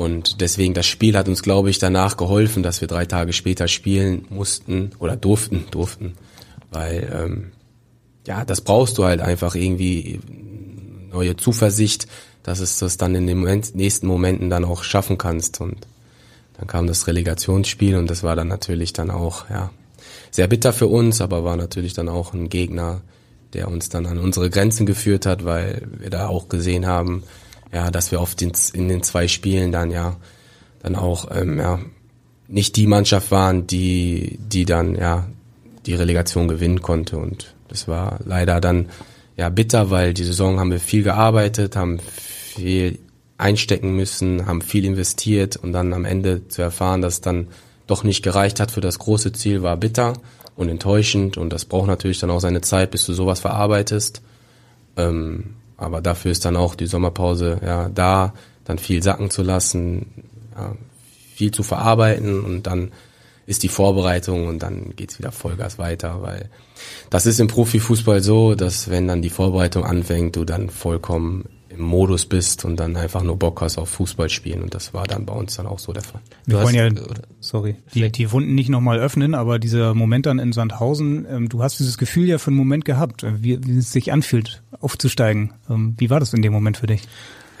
Und 0.00 0.40
deswegen, 0.40 0.72
das 0.72 0.86
Spiel 0.86 1.14
hat 1.14 1.28
uns, 1.28 1.42
glaube 1.42 1.68
ich, 1.68 1.78
danach 1.78 2.16
geholfen, 2.16 2.62
dass 2.62 2.80
wir 2.80 2.88
drei 2.88 3.04
Tage 3.04 3.34
später 3.34 3.68
spielen 3.68 4.24
mussten 4.30 4.92
oder 4.98 5.14
durften, 5.14 5.66
durften. 5.70 6.14
Weil, 6.70 7.12
ähm, 7.14 7.52
ja, 8.26 8.46
das 8.46 8.62
brauchst 8.62 8.96
du 8.96 9.04
halt 9.04 9.20
einfach 9.20 9.54
irgendwie 9.54 10.18
neue 11.12 11.36
Zuversicht, 11.36 12.06
dass 12.42 12.60
es 12.60 12.78
das 12.78 12.96
dann 12.96 13.14
in 13.14 13.26
den 13.26 13.40
Moment, 13.40 13.74
nächsten 13.74 14.06
Momenten 14.06 14.48
dann 14.48 14.64
auch 14.64 14.84
schaffen 14.84 15.18
kannst. 15.18 15.60
Und 15.60 15.86
dann 16.56 16.66
kam 16.66 16.86
das 16.86 17.06
Relegationsspiel 17.06 17.96
und 17.96 18.08
das 18.08 18.22
war 18.22 18.36
dann 18.36 18.48
natürlich 18.48 18.94
dann 18.94 19.10
auch, 19.10 19.50
ja, 19.50 19.68
sehr 20.30 20.46
bitter 20.46 20.72
für 20.72 20.86
uns, 20.86 21.20
aber 21.20 21.44
war 21.44 21.58
natürlich 21.58 21.92
dann 21.92 22.08
auch 22.08 22.32
ein 22.32 22.48
Gegner, 22.48 23.02
der 23.52 23.68
uns 23.68 23.90
dann 23.90 24.06
an 24.06 24.16
unsere 24.16 24.48
Grenzen 24.48 24.86
geführt 24.86 25.26
hat, 25.26 25.44
weil 25.44 25.86
wir 25.98 26.08
da 26.08 26.28
auch 26.28 26.48
gesehen 26.48 26.86
haben, 26.86 27.22
ja, 27.72 27.90
dass 27.90 28.10
wir 28.10 28.24
den, 28.38 28.52
in 28.72 28.88
den 28.88 29.02
zwei 29.02 29.28
Spielen 29.28 29.72
dann 29.72 29.90
ja 29.90 30.16
dann 30.82 30.96
auch 30.96 31.28
ähm, 31.30 31.58
ja, 31.58 31.78
nicht 32.48 32.76
die 32.76 32.86
Mannschaft 32.86 33.30
waren, 33.30 33.66
die 33.66 34.38
die 34.40 34.64
dann 34.64 34.94
ja 34.94 35.26
die 35.86 35.94
Relegation 35.94 36.48
gewinnen 36.48 36.82
konnte 36.82 37.16
und 37.18 37.54
das 37.68 37.88
war 37.88 38.18
leider 38.24 38.60
dann 38.60 38.88
ja 39.36 39.48
bitter, 39.48 39.90
weil 39.90 40.14
die 40.14 40.24
Saison 40.24 40.58
haben 40.58 40.70
wir 40.70 40.80
viel 40.80 41.02
gearbeitet, 41.02 41.76
haben 41.76 41.98
viel 42.00 42.98
einstecken 43.38 43.96
müssen, 43.96 44.46
haben 44.46 44.60
viel 44.60 44.84
investiert 44.84 45.56
und 45.56 45.72
dann 45.72 45.92
am 45.92 46.04
Ende 46.04 46.48
zu 46.48 46.62
erfahren, 46.62 47.00
dass 47.00 47.20
dann 47.20 47.48
doch 47.86 48.04
nicht 48.04 48.22
gereicht 48.22 48.60
hat 48.60 48.70
für 48.70 48.80
das 48.80 48.98
große 48.98 49.32
Ziel, 49.32 49.62
war 49.62 49.76
bitter 49.76 50.12
und 50.56 50.68
enttäuschend 50.68 51.38
und 51.38 51.50
das 51.52 51.64
braucht 51.64 51.86
natürlich 51.86 52.20
dann 52.20 52.30
auch 52.30 52.40
seine 52.40 52.60
Zeit, 52.60 52.90
bis 52.90 53.06
du 53.06 53.14
sowas 53.14 53.40
verarbeitest. 53.40 54.20
Ähm, 54.96 55.54
aber 55.80 56.00
dafür 56.00 56.30
ist 56.30 56.44
dann 56.44 56.56
auch 56.56 56.74
die 56.74 56.86
Sommerpause 56.86 57.58
ja 57.64 57.88
da, 57.88 58.34
dann 58.64 58.78
viel 58.78 59.02
sacken 59.02 59.30
zu 59.30 59.42
lassen, 59.42 60.06
ja, 60.54 60.76
viel 61.34 61.50
zu 61.50 61.62
verarbeiten 61.62 62.44
und 62.44 62.66
dann 62.66 62.92
ist 63.46 63.62
die 63.62 63.68
Vorbereitung 63.68 64.46
und 64.46 64.62
dann 64.62 64.94
geht's 64.94 65.18
wieder 65.18 65.32
Vollgas 65.32 65.78
weiter, 65.78 66.22
weil 66.22 66.50
das 67.08 67.26
ist 67.26 67.40
im 67.40 67.48
Profifußball 67.48 68.22
so, 68.22 68.54
dass 68.54 68.90
wenn 68.90 69.08
dann 69.08 69.22
die 69.22 69.30
Vorbereitung 69.30 69.84
anfängt, 69.84 70.36
du 70.36 70.44
dann 70.44 70.70
vollkommen 70.70 71.48
Modus 71.82 72.26
bist 72.26 72.64
und 72.64 72.76
dann 72.76 72.96
einfach 72.96 73.22
nur 73.22 73.38
Bock 73.38 73.60
hast 73.60 73.78
auf 73.78 73.88
Fußball 73.90 74.28
spielen 74.28 74.62
und 74.62 74.74
das 74.74 74.94
war 74.94 75.06
dann 75.06 75.26
bei 75.26 75.34
uns 75.34 75.56
dann 75.56 75.66
auch 75.66 75.78
so 75.78 75.92
der 75.92 76.02
Fall. 76.02 76.20
Wir 76.46 76.58
du 76.58 76.64
wollen 76.64 76.74
ja, 76.74 76.88
sorry, 77.40 77.76
die, 77.94 78.10
die 78.10 78.32
Wunden 78.32 78.54
nicht 78.54 78.68
nochmal 78.68 78.98
öffnen, 78.98 79.34
aber 79.34 79.58
dieser 79.58 79.94
Moment 79.94 80.26
dann 80.26 80.38
in 80.38 80.52
Sandhausen, 80.52 81.26
ähm, 81.30 81.48
du 81.48 81.62
hast 81.62 81.78
dieses 81.78 81.98
Gefühl 81.98 82.28
ja 82.28 82.38
für 82.38 82.48
einen 82.48 82.56
Moment 82.56 82.84
gehabt, 82.84 83.22
äh, 83.22 83.42
wie, 83.42 83.64
wie 83.64 83.78
es 83.78 83.92
sich 83.92 84.12
anfühlt, 84.12 84.62
aufzusteigen. 84.80 85.52
Ähm, 85.68 85.94
wie 85.98 86.10
war 86.10 86.20
das 86.20 86.32
in 86.32 86.42
dem 86.42 86.52
Moment 86.52 86.76
für 86.76 86.86
dich? 86.86 87.02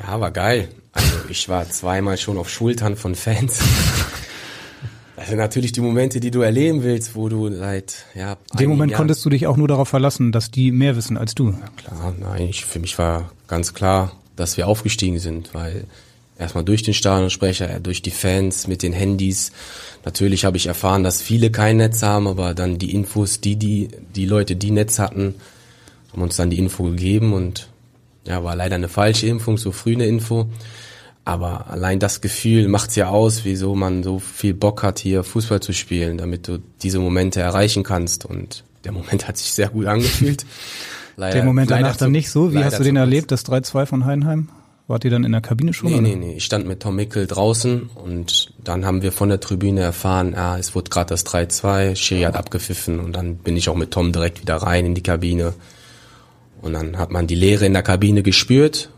Ja, 0.00 0.20
war 0.20 0.30
geil. 0.30 0.68
Also 0.92 1.16
ich 1.28 1.48
war 1.48 1.68
zweimal 1.68 2.16
schon 2.16 2.38
auf 2.38 2.48
Schultern 2.48 2.96
von 2.96 3.14
Fans. 3.14 3.60
Sind 5.26 5.38
natürlich 5.38 5.72
die 5.72 5.80
Momente, 5.80 6.20
die 6.20 6.30
du 6.30 6.40
erleben 6.40 6.82
willst, 6.82 7.14
wo 7.14 7.28
du 7.28 7.50
seit 7.54 8.06
ja. 8.14 8.36
In 8.52 8.58
dem 8.58 8.70
Moment 8.70 8.92
Jahren 8.92 9.00
konntest 9.00 9.24
du 9.24 9.30
dich 9.30 9.46
auch 9.46 9.56
nur 9.56 9.68
darauf 9.68 9.88
verlassen, 9.88 10.32
dass 10.32 10.50
die 10.50 10.72
mehr 10.72 10.96
wissen 10.96 11.16
als 11.16 11.34
du. 11.34 11.50
Ja, 11.50 11.68
klar, 11.76 12.14
nein, 12.18 12.48
ich, 12.48 12.64
für 12.64 12.78
mich 12.78 12.98
war 12.98 13.30
ganz 13.46 13.74
klar, 13.74 14.12
dass 14.36 14.56
wir 14.56 14.66
aufgestiegen 14.66 15.18
sind, 15.18 15.52
weil 15.52 15.84
erstmal 16.38 16.64
durch 16.64 16.82
den 16.82 16.94
Stadionsprecher, 16.94 17.80
durch 17.80 18.02
die 18.02 18.10
Fans 18.10 18.66
mit 18.66 18.82
den 18.82 18.92
Handys. 18.92 19.52
Natürlich 20.04 20.44
habe 20.44 20.56
ich 20.56 20.66
erfahren, 20.66 21.04
dass 21.04 21.20
viele 21.20 21.50
kein 21.50 21.76
Netz 21.76 22.02
haben, 22.02 22.26
aber 22.26 22.54
dann 22.54 22.78
die 22.78 22.94
Infos, 22.94 23.40
die 23.40 23.56
die 23.56 23.88
die 24.14 24.26
Leute, 24.26 24.56
die 24.56 24.70
Netz 24.70 24.98
hatten, 24.98 25.34
haben 26.12 26.22
uns 26.22 26.36
dann 26.36 26.50
die 26.50 26.58
Info 26.58 26.84
gegeben 26.84 27.34
und 27.34 27.68
ja, 28.24 28.42
war 28.42 28.56
leider 28.56 28.76
eine 28.76 28.88
falsche 28.88 29.26
Impfung, 29.26 29.58
so 29.58 29.72
früh 29.72 29.94
eine 29.94 30.06
Info. 30.06 30.46
Aber 31.24 31.68
allein 31.68 31.98
das 31.98 32.20
Gefühl 32.20 32.68
macht's 32.68 32.96
ja 32.96 33.08
aus, 33.08 33.44
wieso 33.44 33.74
man 33.74 34.02
so 34.02 34.18
viel 34.18 34.54
Bock 34.54 34.82
hat, 34.82 34.98
hier 34.98 35.22
Fußball 35.22 35.60
zu 35.60 35.72
spielen, 35.72 36.18
damit 36.18 36.48
du 36.48 36.58
diese 36.82 36.98
Momente 36.98 37.40
erreichen 37.40 37.82
kannst. 37.82 38.24
Und 38.24 38.64
der 38.84 38.92
Moment 38.92 39.26
hat 39.28 39.36
sich 39.36 39.52
sehr 39.52 39.68
gut 39.68 39.86
angefühlt. 39.86 40.46
Leider, 41.16 41.34
der 41.36 41.44
Moment 41.44 41.70
danach 41.70 41.96
dann 41.96 42.12
nicht 42.12 42.30
so. 42.30 42.52
Wie 42.52 42.64
hast 42.64 42.78
du 42.78 42.84
den 42.84 42.96
erlebt, 42.96 43.30
das 43.30 43.44
3-2 43.44 43.86
von 43.86 44.04
Heidenheim? 44.04 44.48
Wart 44.90 45.04
ihr 45.04 45.10
dann 45.12 45.22
in 45.22 45.30
der 45.30 45.40
Kabine 45.40 45.72
schon? 45.72 45.88
Nee, 45.88 45.98
oder? 45.98 46.02
nee, 46.02 46.16
nee. 46.16 46.34
Ich 46.34 46.44
stand 46.44 46.66
mit 46.66 46.80
Tom 46.80 46.96
Mickel 46.96 47.28
draußen 47.28 47.90
und 47.94 48.52
dann 48.64 48.84
haben 48.84 49.02
wir 49.02 49.12
von 49.12 49.28
der 49.28 49.38
Tribüne 49.38 49.82
erfahren, 49.82 50.34
ah, 50.34 50.58
es 50.58 50.74
wurde 50.74 50.90
gerade 50.90 51.10
das 51.10 51.24
3-2, 51.26 51.94
Schiri 51.94 52.22
hat 52.22 52.34
abgepfiffen 52.34 52.98
und 52.98 53.14
dann 53.14 53.36
bin 53.36 53.56
ich 53.56 53.68
auch 53.68 53.76
mit 53.76 53.92
Tom 53.92 54.10
direkt 54.10 54.40
wieder 54.40 54.56
rein 54.56 54.86
in 54.86 54.94
die 54.96 55.02
Kabine. 55.04 55.54
Und 56.60 56.72
dann 56.72 56.98
hat 56.98 57.12
man 57.12 57.28
die 57.28 57.36
Leere 57.36 57.66
in 57.66 57.72
der 57.72 57.84
Kabine 57.84 58.24
gespürt. 58.24 58.90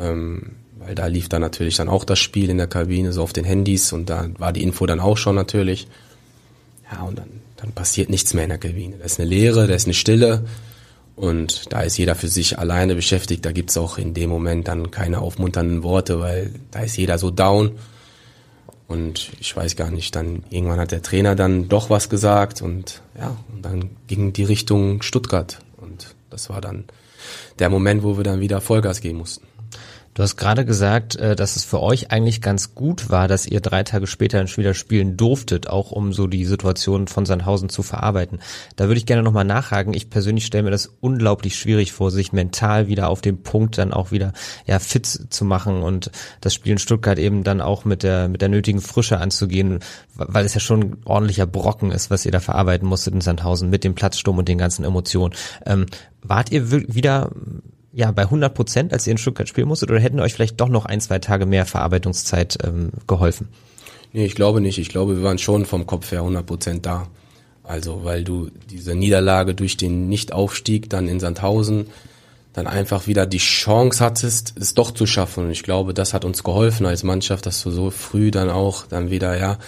Ähm, 0.00 0.56
weil 0.88 0.94
da 0.94 1.06
lief 1.06 1.28
dann 1.28 1.42
natürlich 1.42 1.76
dann 1.76 1.90
auch 1.90 2.04
das 2.04 2.18
Spiel 2.18 2.48
in 2.48 2.56
der 2.56 2.66
Kabine, 2.66 3.12
so 3.12 3.22
auf 3.22 3.34
den 3.34 3.44
Handys 3.44 3.92
und 3.92 4.08
da 4.08 4.26
war 4.38 4.54
die 4.54 4.62
Info 4.62 4.86
dann 4.86 5.00
auch 5.00 5.18
schon 5.18 5.34
natürlich. 5.34 5.86
Ja, 6.90 7.02
und 7.02 7.18
dann, 7.18 7.28
dann 7.58 7.72
passiert 7.72 8.08
nichts 8.08 8.32
mehr 8.32 8.44
in 8.44 8.48
der 8.48 8.58
Kabine. 8.58 8.96
Da 8.96 9.04
ist 9.04 9.20
eine 9.20 9.28
Leere, 9.28 9.66
da 9.66 9.74
ist 9.74 9.84
eine 9.84 9.92
Stille 9.92 10.46
und 11.14 11.70
da 11.74 11.82
ist 11.82 11.98
jeder 11.98 12.14
für 12.14 12.28
sich 12.28 12.58
alleine 12.58 12.94
beschäftigt. 12.94 13.44
Da 13.44 13.52
gibt's 13.52 13.76
auch 13.76 13.98
in 13.98 14.14
dem 14.14 14.30
Moment 14.30 14.66
dann 14.66 14.90
keine 14.90 15.18
aufmunternden 15.18 15.82
Worte, 15.82 16.20
weil 16.20 16.54
da 16.70 16.80
ist 16.80 16.96
jeder 16.96 17.18
so 17.18 17.30
down. 17.30 17.72
Und 18.86 19.30
ich 19.40 19.54
weiß 19.54 19.76
gar 19.76 19.90
nicht, 19.90 20.16
dann 20.16 20.42
irgendwann 20.48 20.80
hat 20.80 20.90
der 20.90 21.02
Trainer 21.02 21.36
dann 21.36 21.68
doch 21.68 21.90
was 21.90 22.08
gesagt 22.08 22.62
und 22.62 23.02
ja, 23.18 23.36
und 23.52 23.62
dann 23.62 23.90
ging 24.06 24.32
die 24.32 24.44
Richtung 24.44 25.02
Stuttgart. 25.02 25.58
Und 25.76 26.14
das 26.30 26.48
war 26.48 26.62
dann 26.62 26.84
der 27.58 27.68
Moment, 27.68 28.02
wo 28.02 28.16
wir 28.16 28.24
dann 28.24 28.40
wieder 28.40 28.62
Vollgas 28.62 29.02
geben 29.02 29.18
mussten. 29.18 29.46
Du 30.18 30.24
hast 30.24 30.36
gerade 30.36 30.64
gesagt, 30.64 31.14
äh, 31.14 31.36
dass 31.36 31.54
es 31.54 31.62
für 31.62 31.80
euch 31.80 32.10
eigentlich 32.10 32.42
ganz 32.42 32.74
gut 32.74 33.08
war, 33.08 33.28
dass 33.28 33.46
ihr 33.46 33.60
drei 33.60 33.84
Tage 33.84 34.08
später 34.08 34.44
wieder 34.56 34.74
spielen 34.74 35.16
durftet, 35.16 35.68
auch 35.68 35.92
um 35.92 36.12
so 36.12 36.26
die 36.26 36.44
Situation 36.44 37.06
von 37.06 37.24
Sandhausen 37.24 37.68
zu 37.68 37.84
verarbeiten. 37.84 38.40
Da 38.74 38.88
würde 38.88 38.98
ich 38.98 39.06
gerne 39.06 39.22
nochmal 39.22 39.44
nachhaken. 39.44 39.94
Ich 39.94 40.10
persönlich 40.10 40.44
stelle 40.44 40.64
mir 40.64 40.72
das 40.72 40.90
unglaublich 41.00 41.54
schwierig 41.54 41.92
vor, 41.92 42.10
sich 42.10 42.32
mental 42.32 42.88
wieder 42.88 43.10
auf 43.10 43.20
den 43.20 43.44
Punkt 43.44 43.78
dann 43.78 43.92
auch 43.92 44.10
wieder 44.10 44.32
ja 44.66 44.80
fit 44.80 45.06
zu 45.06 45.44
machen 45.44 45.84
und 45.84 46.10
das 46.40 46.52
Spiel 46.52 46.72
in 46.72 46.78
Stuttgart 46.78 47.20
eben 47.20 47.44
dann 47.44 47.60
auch 47.60 47.84
mit 47.84 48.02
der 48.02 48.26
mit 48.26 48.42
der 48.42 48.48
nötigen 48.48 48.80
Frische 48.80 49.18
anzugehen, 49.18 49.78
weil 50.16 50.44
es 50.44 50.54
ja 50.54 50.58
schon 50.58 50.80
ein 50.80 50.96
ordentlicher 51.04 51.46
Brocken 51.46 51.92
ist, 51.92 52.10
was 52.10 52.26
ihr 52.26 52.32
da 52.32 52.40
verarbeiten 52.40 52.88
musstet 52.88 53.14
in 53.14 53.20
Sandhausen 53.20 53.70
mit 53.70 53.84
dem 53.84 53.94
Platzsturm 53.94 54.38
und 54.38 54.48
den 54.48 54.58
ganzen 54.58 54.84
Emotionen. 54.84 55.34
Ähm, 55.64 55.86
wart 56.22 56.50
ihr 56.50 56.72
wieder 56.72 57.30
ja 57.92 58.10
bei 58.10 58.22
100 58.22 58.54
Prozent, 58.54 58.92
als 58.92 59.06
ihr 59.06 59.12
in 59.12 59.18
Stuttgart 59.18 59.48
spielen 59.48 59.68
musstet, 59.68 59.90
oder 59.90 60.00
hätten 60.00 60.20
euch 60.20 60.34
vielleicht 60.34 60.60
doch 60.60 60.68
noch 60.68 60.84
ein, 60.84 61.00
zwei 61.00 61.18
Tage 61.18 61.46
mehr 61.46 61.66
Verarbeitungszeit 61.66 62.58
ähm, 62.64 62.90
geholfen? 63.06 63.48
Nee, 64.12 64.26
ich 64.26 64.34
glaube 64.34 64.60
nicht. 64.60 64.78
Ich 64.78 64.88
glaube, 64.88 65.16
wir 65.16 65.22
waren 65.22 65.38
schon 65.38 65.66
vom 65.66 65.86
Kopf 65.86 66.10
her 66.12 66.20
100 66.20 66.46
Prozent 66.46 66.86
da. 66.86 67.08
Also, 67.62 68.04
weil 68.04 68.24
du 68.24 68.50
diese 68.70 68.94
Niederlage 68.94 69.54
durch 69.54 69.76
den 69.76 70.08
Nichtaufstieg 70.08 70.88
dann 70.88 71.06
in 71.06 71.20
Sandhausen 71.20 71.86
dann 72.54 72.66
einfach 72.66 73.06
wieder 73.06 73.26
die 73.26 73.38
Chance 73.38 74.02
hattest, 74.02 74.54
es 74.58 74.74
doch 74.74 74.90
zu 74.90 75.06
schaffen. 75.06 75.44
Und 75.44 75.50
ich 75.50 75.62
glaube, 75.62 75.94
das 75.94 76.14
hat 76.14 76.24
uns 76.24 76.42
geholfen 76.42 76.86
als 76.86 77.02
Mannschaft, 77.04 77.46
dass 77.46 77.62
du 77.62 77.70
so 77.70 77.90
früh 77.90 78.30
dann 78.30 78.50
auch 78.50 78.86
dann 78.86 79.10
wieder 79.10 79.38
ja 79.38 79.58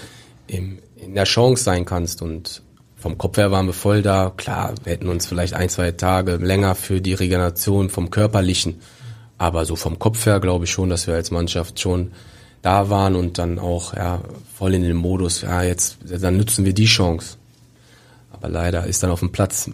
im, 0.46 0.78
in 0.96 1.14
der 1.14 1.24
Chance 1.24 1.62
sein 1.62 1.84
kannst. 1.84 2.22
Und 2.22 2.62
vom 3.00 3.16
Kopf 3.16 3.38
her 3.38 3.50
waren 3.50 3.66
wir 3.66 3.72
voll 3.72 4.02
da. 4.02 4.32
Klar, 4.36 4.74
wir 4.84 4.92
hätten 4.92 5.08
uns 5.08 5.26
vielleicht 5.26 5.54
ein, 5.54 5.68
zwei 5.68 5.90
Tage 5.92 6.36
länger 6.36 6.74
für 6.74 7.00
die 7.00 7.14
Regeneration 7.14 7.88
vom 7.88 8.10
Körperlichen. 8.10 8.80
Aber 9.38 9.64
so 9.64 9.74
vom 9.74 9.98
Kopf 9.98 10.26
her 10.26 10.38
glaube 10.38 10.66
ich 10.66 10.70
schon, 10.70 10.90
dass 10.90 11.06
wir 11.06 11.14
als 11.14 11.30
Mannschaft 11.30 11.80
schon 11.80 12.12
da 12.60 12.90
waren 12.90 13.16
und 13.16 13.38
dann 13.38 13.58
auch 13.58 13.94
ja, 13.94 14.20
voll 14.54 14.74
in 14.74 14.82
den 14.82 14.96
Modus, 14.96 15.40
ja, 15.40 15.62
jetzt 15.62 15.96
dann 16.04 16.36
nutzen 16.36 16.66
wir 16.66 16.74
die 16.74 16.84
Chance. 16.84 17.38
Aber 18.32 18.50
leider 18.50 18.86
ist 18.86 19.02
dann 19.02 19.10
auf 19.10 19.20
dem 19.20 19.32
Platz 19.32 19.70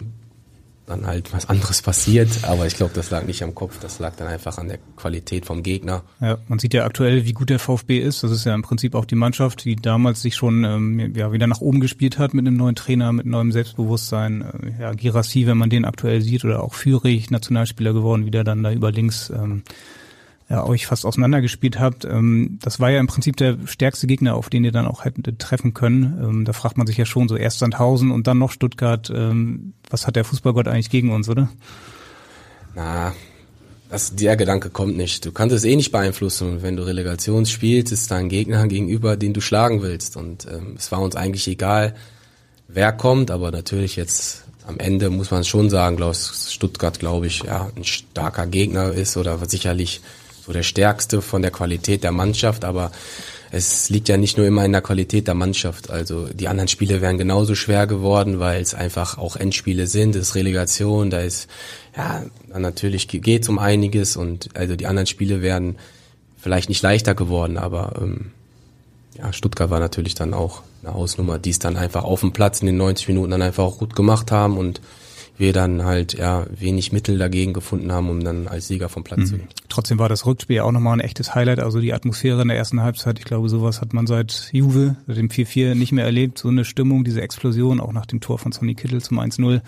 dann 0.86 1.06
halt 1.06 1.32
was 1.32 1.48
anderes 1.48 1.82
passiert. 1.82 2.28
Aber 2.42 2.66
ich 2.66 2.76
glaube, 2.76 2.92
das 2.94 3.10
lag 3.10 3.24
nicht 3.26 3.42
am 3.42 3.54
Kopf, 3.54 3.78
das 3.80 3.98
lag 3.98 4.14
dann 4.16 4.28
einfach 4.28 4.58
an 4.58 4.68
der 4.68 4.78
Qualität 4.96 5.44
vom 5.44 5.62
Gegner. 5.62 6.02
Ja, 6.20 6.38
man 6.48 6.58
sieht 6.58 6.74
ja 6.74 6.84
aktuell, 6.84 7.24
wie 7.24 7.32
gut 7.32 7.50
der 7.50 7.58
VfB 7.58 7.98
ist. 7.98 8.22
Das 8.22 8.30
ist 8.30 8.44
ja 8.44 8.54
im 8.54 8.62
Prinzip 8.62 8.94
auch 8.94 9.04
die 9.04 9.16
Mannschaft, 9.16 9.64
die 9.64 9.76
damals 9.76 10.22
sich 10.22 10.36
schon 10.36 10.64
ähm, 10.64 11.14
ja, 11.14 11.32
wieder 11.32 11.46
nach 11.46 11.60
oben 11.60 11.80
gespielt 11.80 12.18
hat 12.18 12.34
mit 12.34 12.46
einem 12.46 12.56
neuen 12.56 12.76
Trainer, 12.76 13.12
mit 13.12 13.26
neuem 13.26 13.52
Selbstbewusstsein. 13.52 14.42
Äh, 14.42 14.82
ja, 14.82 14.92
Girassi, 14.92 15.46
wenn 15.46 15.58
man 15.58 15.70
den 15.70 15.84
aktuell 15.84 16.22
sieht, 16.22 16.44
oder 16.44 16.62
auch 16.62 16.74
Führig, 16.74 17.30
Nationalspieler 17.30 17.92
geworden, 17.92 18.26
wieder 18.26 18.44
dann 18.44 18.62
da 18.62 18.72
über 18.72 18.92
links 18.92 19.30
ähm, 19.30 19.62
ja, 20.48 20.64
euch 20.64 20.86
fast 20.86 21.04
auseinandergespielt 21.04 21.80
habt. 21.80 22.04
Ähm, 22.04 22.58
das 22.62 22.78
war 22.78 22.90
ja 22.90 23.00
im 23.00 23.08
Prinzip 23.08 23.36
der 23.36 23.56
stärkste 23.66 24.06
Gegner, 24.06 24.36
auf 24.36 24.48
den 24.48 24.64
ihr 24.64 24.72
dann 24.72 24.86
auch 24.86 25.04
hättet 25.04 25.38
treffen 25.40 25.74
können. 25.74 26.20
Ähm, 26.22 26.44
da 26.44 26.52
fragt 26.52 26.78
man 26.78 26.86
sich 26.86 26.96
ja 26.96 27.04
schon 27.04 27.28
so 27.28 27.36
erst 27.36 27.58
Sandhausen 27.58 28.12
und 28.12 28.26
dann 28.26 28.38
noch 28.38 28.52
Stuttgart. 28.52 29.10
Ähm, 29.14 29.72
was 29.90 30.06
hat 30.06 30.16
der 30.16 30.24
Fußballgott 30.24 30.68
eigentlich 30.68 30.90
gegen 30.90 31.12
uns, 31.12 31.28
oder? 31.28 31.48
Na, 32.76 33.12
das, 33.90 34.14
der 34.14 34.36
Gedanke 34.36 34.70
kommt 34.70 34.96
nicht. 34.96 35.24
Du 35.24 35.32
kannst 35.32 35.54
es 35.54 35.64
eh 35.64 35.74
nicht 35.74 35.90
beeinflussen. 35.90 36.62
Wenn 36.62 36.76
du 36.76 36.84
Relegation 36.84 37.44
spielst, 37.46 37.92
ist 37.92 38.10
da 38.10 38.16
ein 38.16 38.28
Gegner 38.28 38.68
gegenüber, 38.68 39.16
den 39.16 39.32
du 39.32 39.40
schlagen 39.40 39.82
willst. 39.82 40.16
Und 40.16 40.46
ähm, 40.46 40.74
es 40.76 40.92
war 40.92 41.00
uns 41.00 41.16
eigentlich 41.16 41.48
egal, 41.48 41.94
wer 42.68 42.92
kommt, 42.92 43.32
aber 43.32 43.50
natürlich 43.50 43.96
jetzt 43.96 44.44
am 44.66 44.78
Ende 44.78 45.10
muss 45.10 45.30
man 45.30 45.44
schon 45.44 45.70
sagen, 45.70 45.96
glaube 45.96 46.14
Stuttgart, 46.14 46.98
glaube 46.98 47.28
ich, 47.28 47.44
ja, 47.44 47.70
ein 47.76 47.84
starker 47.84 48.46
Gegner 48.46 48.92
ist 48.92 49.16
oder 49.16 49.38
sicherlich 49.48 50.00
so 50.46 50.52
der 50.52 50.62
stärkste 50.62 51.22
von 51.22 51.42
der 51.42 51.50
Qualität 51.50 52.04
der 52.04 52.12
Mannschaft, 52.12 52.64
aber 52.64 52.92
es 53.50 53.88
liegt 53.90 54.08
ja 54.08 54.16
nicht 54.16 54.36
nur 54.36 54.46
immer 54.46 54.64
in 54.64 54.72
der 54.72 54.82
Qualität 54.82 55.26
der 55.26 55.34
Mannschaft. 55.34 55.90
Also 55.90 56.28
die 56.32 56.48
anderen 56.48 56.68
Spiele 56.68 57.00
wären 57.00 57.18
genauso 57.18 57.54
schwer 57.54 57.86
geworden, 57.86 58.38
weil 58.38 58.60
es 58.60 58.74
einfach 58.74 59.18
auch 59.18 59.36
Endspiele 59.36 59.86
sind, 59.86 60.14
es 60.14 60.28
ist 60.28 60.34
Relegation, 60.34 61.10
da 61.10 61.20
ist, 61.20 61.48
ja, 61.96 62.24
natürlich 62.56 63.08
geht 63.08 63.42
es 63.42 63.48
um 63.48 63.58
einiges 63.58 64.16
und 64.16 64.50
also 64.54 64.76
die 64.76 64.86
anderen 64.86 65.06
Spiele 65.06 65.42
wären 65.42 65.76
vielleicht 66.36 66.68
nicht 66.68 66.82
leichter 66.82 67.14
geworden, 67.14 67.56
aber 67.56 67.94
ähm, 68.00 68.30
ja, 69.18 69.32
Stuttgart 69.32 69.70
war 69.70 69.80
natürlich 69.80 70.14
dann 70.14 70.34
auch 70.34 70.62
eine 70.82 70.94
Hausnummer, 70.94 71.38
die 71.38 71.50
es 71.50 71.58
dann 71.58 71.76
einfach 71.76 72.04
auf 72.04 72.20
dem 72.20 72.32
Platz 72.32 72.60
in 72.60 72.66
den 72.66 72.76
90 72.76 73.08
Minuten 73.08 73.30
dann 73.30 73.42
einfach 73.42 73.64
auch 73.64 73.78
gut 73.78 73.96
gemacht 73.96 74.30
haben 74.30 74.58
und 74.58 74.80
wir 75.38 75.52
dann 75.52 75.84
halt 75.84 76.14
ja 76.14 76.46
wenig 76.50 76.92
Mittel 76.92 77.18
dagegen 77.18 77.52
gefunden 77.52 77.92
haben, 77.92 78.08
um 78.08 78.24
dann 78.24 78.48
als 78.48 78.68
Sieger 78.68 78.88
vom 78.88 79.04
Platz 79.04 79.20
mhm. 79.20 79.26
zu 79.26 79.36
gehen. 79.36 79.48
Trotzdem 79.68 79.98
war 79.98 80.08
das 80.08 80.26
Rückspiel 80.26 80.60
auch 80.60 80.72
nochmal 80.72 80.94
ein 80.94 81.00
echtes 81.00 81.34
Highlight. 81.34 81.60
Also 81.60 81.80
die 81.80 81.92
Atmosphäre 81.92 82.42
in 82.42 82.48
der 82.48 82.56
ersten 82.56 82.82
Halbzeit, 82.82 83.18
ich 83.18 83.24
glaube, 83.24 83.48
sowas 83.48 83.80
hat 83.80 83.92
man 83.92 84.06
seit 84.06 84.48
Juve, 84.52 84.96
seit 85.06 85.16
dem 85.16 85.28
4-4 85.28 85.74
nicht 85.74 85.92
mehr 85.92 86.04
erlebt. 86.04 86.38
So 86.38 86.48
eine 86.48 86.64
Stimmung, 86.64 87.04
diese 87.04 87.20
Explosion, 87.20 87.80
auch 87.80 87.92
nach 87.92 88.06
dem 88.06 88.20
Tor 88.20 88.38
von 88.38 88.52
Sonny 88.52 88.74
Kittel 88.74 89.02
zum 89.02 89.18
1-0. 89.18 89.60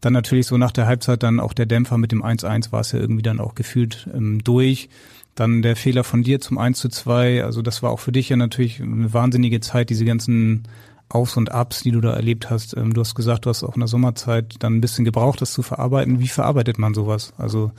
Dann 0.00 0.12
natürlich 0.12 0.46
so 0.46 0.56
nach 0.58 0.72
der 0.72 0.86
Halbzeit 0.86 1.22
dann 1.22 1.40
auch 1.40 1.52
der 1.52 1.66
Dämpfer 1.66 1.98
mit 1.98 2.12
dem 2.12 2.22
1-1 2.22 2.70
war 2.70 2.80
es 2.80 2.92
ja 2.92 3.00
irgendwie 3.00 3.22
dann 3.22 3.40
auch 3.40 3.54
gefühlt 3.54 4.08
ähm, 4.14 4.42
durch. 4.44 4.88
Dann 5.34 5.62
der 5.62 5.76
Fehler 5.76 6.04
von 6.04 6.22
dir 6.22 6.40
zum 6.40 6.58
1 6.58 6.78
zu 6.78 6.88
2. 6.88 7.44
Also 7.44 7.62
das 7.62 7.82
war 7.82 7.90
auch 7.90 8.00
für 8.00 8.12
dich 8.12 8.28
ja 8.28 8.36
natürlich 8.36 8.80
eine 8.80 9.12
wahnsinnige 9.12 9.60
Zeit, 9.60 9.90
diese 9.90 10.04
ganzen 10.04 10.64
Aufs 11.08 11.36
und 11.36 11.52
Abs, 11.52 11.82
die 11.82 11.90
du 11.90 12.00
da 12.00 12.12
erlebt 12.12 12.50
hast. 12.50 12.76
Ähm, 12.76 12.92
du 12.92 13.00
hast 13.00 13.14
gesagt, 13.14 13.46
du 13.46 13.50
hast 13.50 13.62
auch 13.62 13.74
in 13.74 13.80
der 13.80 13.88
Sommerzeit 13.88 14.56
dann 14.58 14.76
ein 14.76 14.80
bisschen 14.80 15.04
gebraucht, 15.04 15.40
das 15.40 15.52
zu 15.52 15.62
verarbeiten. 15.62 16.20
Wie 16.20 16.28
verarbeitet 16.28 16.78
man 16.78 16.94
sowas? 16.94 17.32
Also 17.38 17.72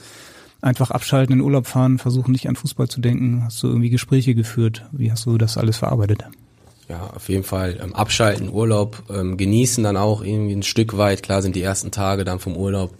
einfach 0.61 0.91
abschalten, 0.91 1.35
in 1.35 1.41
Urlaub 1.41 1.67
fahren, 1.67 1.99
versuchen 1.99 2.31
nicht 2.31 2.47
an 2.49 2.55
Fußball 2.55 2.87
zu 2.87 3.01
denken. 3.01 3.43
Hast 3.45 3.61
du 3.61 3.67
irgendwie 3.67 3.89
Gespräche 3.89 4.35
geführt? 4.35 4.85
Wie 4.91 5.11
hast 5.11 5.25
du 5.25 5.37
das 5.37 5.57
alles 5.57 5.77
verarbeitet? 5.77 6.23
Ja, 6.89 7.11
auf 7.15 7.29
jeden 7.29 7.43
Fall 7.43 7.79
ähm, 7.83 7.93
abschalten, 7.93 8.49
Urlaub, 8.49 9.03
ähm, 9.11 9.37
genießen 9.37 9.83
dann 9.83 9.95
auch 9.95 10.23
irgendwie 10.23 10.55
ein 10.55 10.63
Stück 10.63 10.97
weit. 10.97 11.21
Klar 11.21 11.43
sind 11.43 11.55
die 11.55 11.61
ersten 11.61 11.91
Tage 11.91 12.25
dann 12.25 12.39
vom 12.39 12.57
Urlaub 12.57 12.95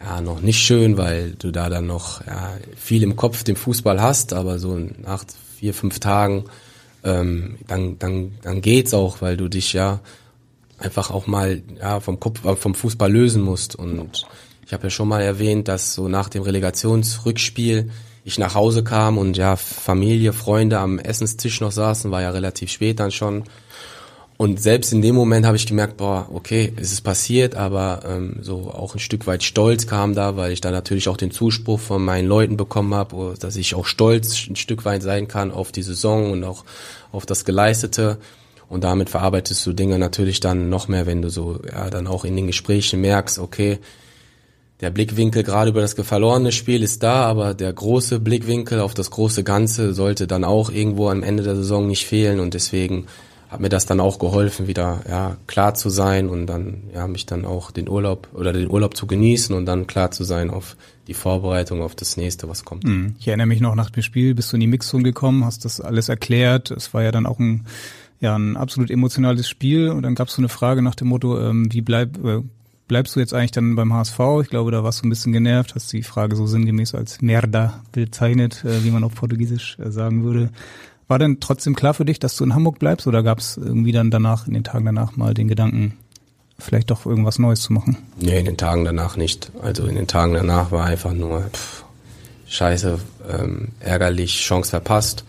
ja 0.00 0.20
noch 0.20 0.40
nicht 0.40 0.60
schön, 0.60 0.96
weil 0.96 1.32
du 1.32 1.50
da 1.50 1.68
dann 1.68 1.88
noch 1.88 2.24
ja, 2.24 2.52
viel 2.76 3.02
im 3.02 3.16
Kopf 3.16 3.42
dem 3.42 3.56
Fußball 3.56 4.00
hast, 4.00 4.32
aber 4.32 4.60
so 4.60 4.78
nach 5.02 5.24
vier, 5.58 5.74
fünf 5.74 5.98
Tagen 5.98 6.44
ähm, 7.06 7.56
dann, 7.66 7.98
dann, 7.98 8.32
dann 8.42 8.60
geht's 8.60 8.92
auch, 8.92 9.22
weil 9.22 9.36
du 9.36 9.48
dich 9.48 9.72
ja 9.72 10.00
einfach 10.78 11.10
auch 11.10 11.26
mal 11.26 11.62
ja, 11.80 12.00
vom 12.00 12.20
Kopf, 12.20 12.40
vom 12.58 12.74
Fußball 12.74 13.10
lösen 13.10 13.42
musst. 13.42 13.76
Und 13.76 14.26
ich 14.66 14.72
habe 14.72 14.84
ja 14.84 14.90
schon 14.90 15.08
mal 15.08 15.22
erwähnt, 15.22 15.68
dass 15.68 15.94
so 15.94 16.08
nach 16.08 16.28
dem 16.28 16.42
Relegationsrückspiel 16.42 17.90
ich 18.24 18.38
nach 18.38 18.54
Hause 18.54 18.82
kam 18.82 19.18
und 19.18 19.36
ja 19.36 19.54
Familie, 19.54 20.32
Freunde 20.32 20.80
am 20.80 20.98
Essenstisch 20.98 21.60
noch 21.60 21.70
saßen, 21.70 22.10
war 22.10 22.22
ja 22.22 22.30
relativ 22.30 22.70
spät 22.70 22.98
dann 22.98 23.12
schon. 23.12 23.44
Und 24.38 24.60
selbst 24.60 24.92
in 24.92 25.00
dem 25.00 25.14
Moment 25.14 25.46
habe 25.46 25.56
ich 25.56 25.66
gemerkt, 25.66 25.96
boah, 25.96 26.28
okay, 26.32 26.72
es 26.76 26.92
ist 26.92 27.00
passiert, 27.00 27.54
aber 27.54 28.02
ähm, 28.06 28.36
so 28.42 28.70
auch 28.70 28.94
ein 28.94 28.98
Stück 28.98 29.26
weit 29.26 29.42
Stolz 29.42 29.86
kam 29.86 30.14
da, 30.14 30.36
weil 30.36 30.52
ich 30.52 30.60
da 30.60 30.70
natürlich 30.70 31.08
auch 31.08 31.16
den 31.16 31.30
Zuspruch 31.30 31.80
von 31.80 32.04
meinen 32.04 32.28
Leuten 32.28 32.58
bekommen 32.58 32.94
habe, 32.94 33.34
dass 33.40 33.56
ich 33.56 33.74
auch 33.74 33.86
stolz 33.86 34.46
ein 34.48 34.56
Stück 34.56 34.84
weit 34.84 35.02
sein 35.02 35.26
kann 35.26 35.52
auf 35.52 35.72
die 35.72 35.82
Saison 35.82 36.32
und 36.32 36.44
auch 36.44 36.64
auf 37.12 37.24
das 37.24 37.46
Geleistete. 37.46 38.18
Und 38.68 38.84
damit 38.84 39.08
verarbeitest 39.08 39.64
du 39.64 39.72
Dinge 39.72 39.98
natürlich 39.98 40.40
dann 40.40 40.68
noch 40.68 40.88
mehr, 40.88 41.06
wenn 41.06 41.22
du 41.22 41.30
so 41.30 41.60
ja 41.72 41.88
dann 41.88 42.06
auch 42.06 42.24
in 42.26 42.36
den 42.36 42.46
Gesprächen 42.46 43.00
merkst, 43.00 43.38
okay, 43.38 43.78
der 44.82 44.90
Blickwinkel 44.90 45.44
gerade 45.44 45.70
über 45.70 45.80
das 45.80 45.94
verlorene 45.94 46.52
Spiel 46.52 46.82
ist 46.82 47.02
da, 47.02 47.24
aber 47.24 47.54
der 47.54 47.72
große 47.72 48.20
Blickwinkel 48.20 48.80
auf 48.80 48.92
das 48.92 49.10
große 49.10 49.42
Ganze 49.44 49.94
sollte 49.94 50.26
dann 50.26 50.44
auch 50.44 50.70
irgendwo 50.70 51.08
am 51.08 51.22
Ende 51.22 51.42
der 51.42 51.56
Saison 51.56 51.86
nicht 51.86 52.04
fehlen 52.04 52.40
und 52.40 52.52
deswegen 52.52 53.06
hat 53.48 53.60
mir 53.60 53.68
das 53.68 53.86
dann 53.86 54.00
auch 54.00 54.18
geholfen, 54.18 54.66
wieder 54.66 55.02
ja, 55.08 55.36
klar 55.46 55.74
zu 55.74 55.88
sein 55.88 56.28
und 56.28 56.46
dann 56.46 56.82
ja 56.94 57.06
mich 57.06 57.26
dann 57.26 57.44
auch 57.44 57.70
den 57.70 57.88
Urlaub 57.88 58.28
oder 58.34 58.52
den 58.52 58.70
Urlaub 58.70 58.96
zu 58.96 59.06
genießen 59.06 59.54
und 59.54 59.66
dann 59.66 59.86
klar 59.86 60.10
zu 60.10 60.24
sein 60.24 60.50
auf 60.50 60.76
die 61.06 61.14
Vorbereitung 61.14 61.82
auf 61.82 61.94
das 61.94 62.16
nächste, 62.16 62.48
was 62.48 62.64
kommt. 62.64 62.84
Mhm. 62.84 63.14
Ich 63.18 63.28
erinnere 63.28 63.46
mich 63.46 63.60
noch 63.60 63.74
nach 63.74 63.90
dem 63.90 64.02
Spiel, 64.02 64.34
bist 64.34 64.52
du 64.52 64.56
in 64.56 64.60
die 64.60 64.66
Mixzone 64.66 65.04
gekommen, 65.04 65.44
hast 65.44 65.64
das 65.64 65.80
alles 65.80 66.08
erklärt. 66.08 66.70
Es 66.70 66.92
war 66.92 67.02
ja 67.02 67.12
dann 67.12 67.26
auch 67.26 67.38
ein 67.38 67.66
ja 68.18 68.34
ein 68.34 68.56
absolut 68.56 68.90
emotionales 68.90 69.48
Spiel 69.48 69.90
und 69.90 70.02
dann 70.02 70.14
gab 70.14 70.28
es 70.28 70.34
so 70.34 70.40
eine 70.40 70.48
Frage 70.48 70.82
nach 70.82 70.94
dem 70.94 71.08
Motto, 71.08 71.38
ähm, 71.38 71.72
wie 71.72 71.82
bleib 71.82 72.22
äh, 72.24 72.42
bleibst 72.88 73.16
du 73.16 73.20
jetzt 73.20 73.34
eigentlich 73.34 73.50
dann 73.50 73.76
beim 73.76 73.92
HSV? 73.92 74.18
Ich 74.42 74.48
glaube, 74.48 74.70
da 74.70 74.84
warst 74.84 75.02
du 75.02 75.06
ein 75.06 75.10
bisschen 75.10 75.32
genervt, 75.32 75.74
hast 75.74 75.92
die 75.92 76.02
Frage 76.02 76.36
so 76.36 76.46
sinngemäß 76.46 76.94
als 76.94 77.20
Merda 77.20 77.82
bezeichnet, 77.92 78.64
äh, 78.64 78.84
wie 78.84 78.90
man 78.90 79.04
auf 79.04 79.14
Portugiesisch 79.14 79.78
äh, 79.78 79.90
sagen 79.90 80.24
würde. 80.24 80.50
War 81.08 81.18
denn 81.18 81.38
trotzdem 81.40 81.76
klar 81.76 81.94
für 81.94 82.04
dich, 82.04 82.18
dass 82.18 82.36
du 82.36 82.44
in 82.44 82.54
Hamburg 82.54 82.78
bleibst 82.78 83.06
oder 83.06 83.22
gab 83.22 83.38
es 83.38 83.56
irgendwie 83.56 83.92
dann 83.92 84.10
danach, 84.10 84.46
in 84.46 84.54
den 84.54 84.64
Tagen 84.64 84.84
danach 84.84 85.16
mal 85.16 85.34
den 85.34 85.46
Gedanken, 85.46 85.96
vielleicht 86.58 86.90
doch 86.90 87.06
irgendwas 87.06 87.38
Neues 87.38 87.60
zu 87.60 87.72
machen? 87.72 87.98
Nee, 88.18 88.40
in 88.40 88.46
den 88.46 88.56
Tagen 88.56 88.84
danach 88.84 89.16
nicht. 89.16 89.52
Also 89.62 89.86
in 89.86 89.94
den 89.94 90.08
Tagen 90.08 90.34
danach 90.34 90.72
war 90.72 90.84
einfach 90.84 91.12
nur 91.12 91.42
pff, 91.42 91.84
scheiße, 92.48 92.98
ähm, 93.30 93.68
ärgerlich, 93.80 94.40
Chance 94.40 94.70
verpasst. 94.70 95.24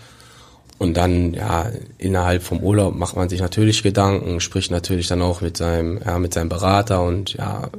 Und 0.80 0.96
dann, 0.96 1.34
ja, 1.34 1.70
innerhalb 1.98 2.44
vom 2.44 2.60
Urlaub 2.60 2.96
macht 2.96 3.16
man 3.16 3.30
sich 3.30 3.42
natürlich 3.42 3.82
Gedanken, 3.82 4.40
spricht 4.40 4.70
natürlich 4.70 5.08
dann 5.08 5.24
auch 5.24 5.42
mit 5.42 5.58
seinem, 5.58 6.00
ja, 6.04 6.20
mit 6.20 6.34
seinem 6.34 6.50
Berater 6.50 7.04
und 7.04 7.34
ja, 7.34 7.70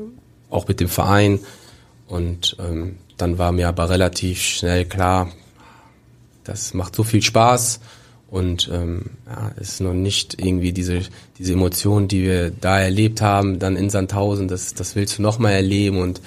auch 0.50 0.66
mit 0.66 0.80
dem 0.80 0.88
Verein. 0.88 1.38
Und 2.08 2.56
ähm, 2.58 2.96
dann 3.16 3.38
war 3.38 3.52
mir 3.52 3.68
aber 3.68 3.90
relativ 3.90 4.40
schnell 4.40 4.84
klar, 4.84 5.28
das 6.48 6.74
macht 6.74 6.96
so 6.96 7.04
viel 7.04 7.22
Spaß 7.22 7.80
und 8.30 8.70
ähm, 8.72 9.10
ja, 9.26 9.48
ist 9.60 9.80
noch 9.80 9.94
nicht 9.94 10.42
irgendwie 10.42 10.72
diese 10.72 11.02
diese 11.38 11.52
Emotionen, 11.52 12.08
die 12.08 12.22
wir 12.22 12.50
da 12.50 12.80
erlebt 12.80 13.22
haben, 13.22 13.58
dann 13.58 13.76
in 13.76 13.90
Sandhausen, 13.90 14.48
das 14.48 14.74
das 14.74 14.96
willst 14.96 15.18
du 15.18 15.22
noch 15.22 15.38
mal 15.38 15.52
erleben 15.52 15.98
und 15.98 16.20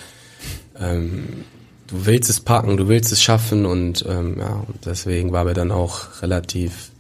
ähm, 0.79 1.45
du 1.87 2.05
willst 2.05 2.29
es 2.29 2.39
packen, 2.39 2.77
du 2.77 2.87
willst 2.87 3.11
es 3.11 3.21
schaffen 3.21 3.65
und 3.65 4.05
ähm, 4.07 4.37
ja 4.39 4.63
deswegen 4.85 5.31
war 5.31 5.43
mir 5.43 5.53
dann 5.53 5.71
auch 5.71 6.21
relativ 6.21 6.91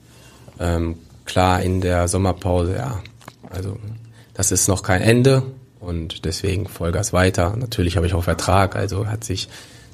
ähm, 0.59 0.97
klar 1.25 1.61
in 1.61 1.81
der 1.81 2.07
Sommerpause, 2.07 2.75
ja, 2.75 3.01
also 3.49 3.77
das 4.33 4.51
ist 4.51 4.67
noch 4.67 4.83
kein 4.83 5.01
Ende 5.01 5.43
und 5.79 6.25
deswegen 6.25 6.67
Vollgas 6.67 7.11
weiter. 7.11 7.55
Natürlich 7.57 7.97
habe 7.97 8.05
ich 8.05 8.13
auch 8.13 8.23
Vertrag, 8.23 8.75
also 8.75 9.07
hat 9.07 9.23
sich 9.23 9.49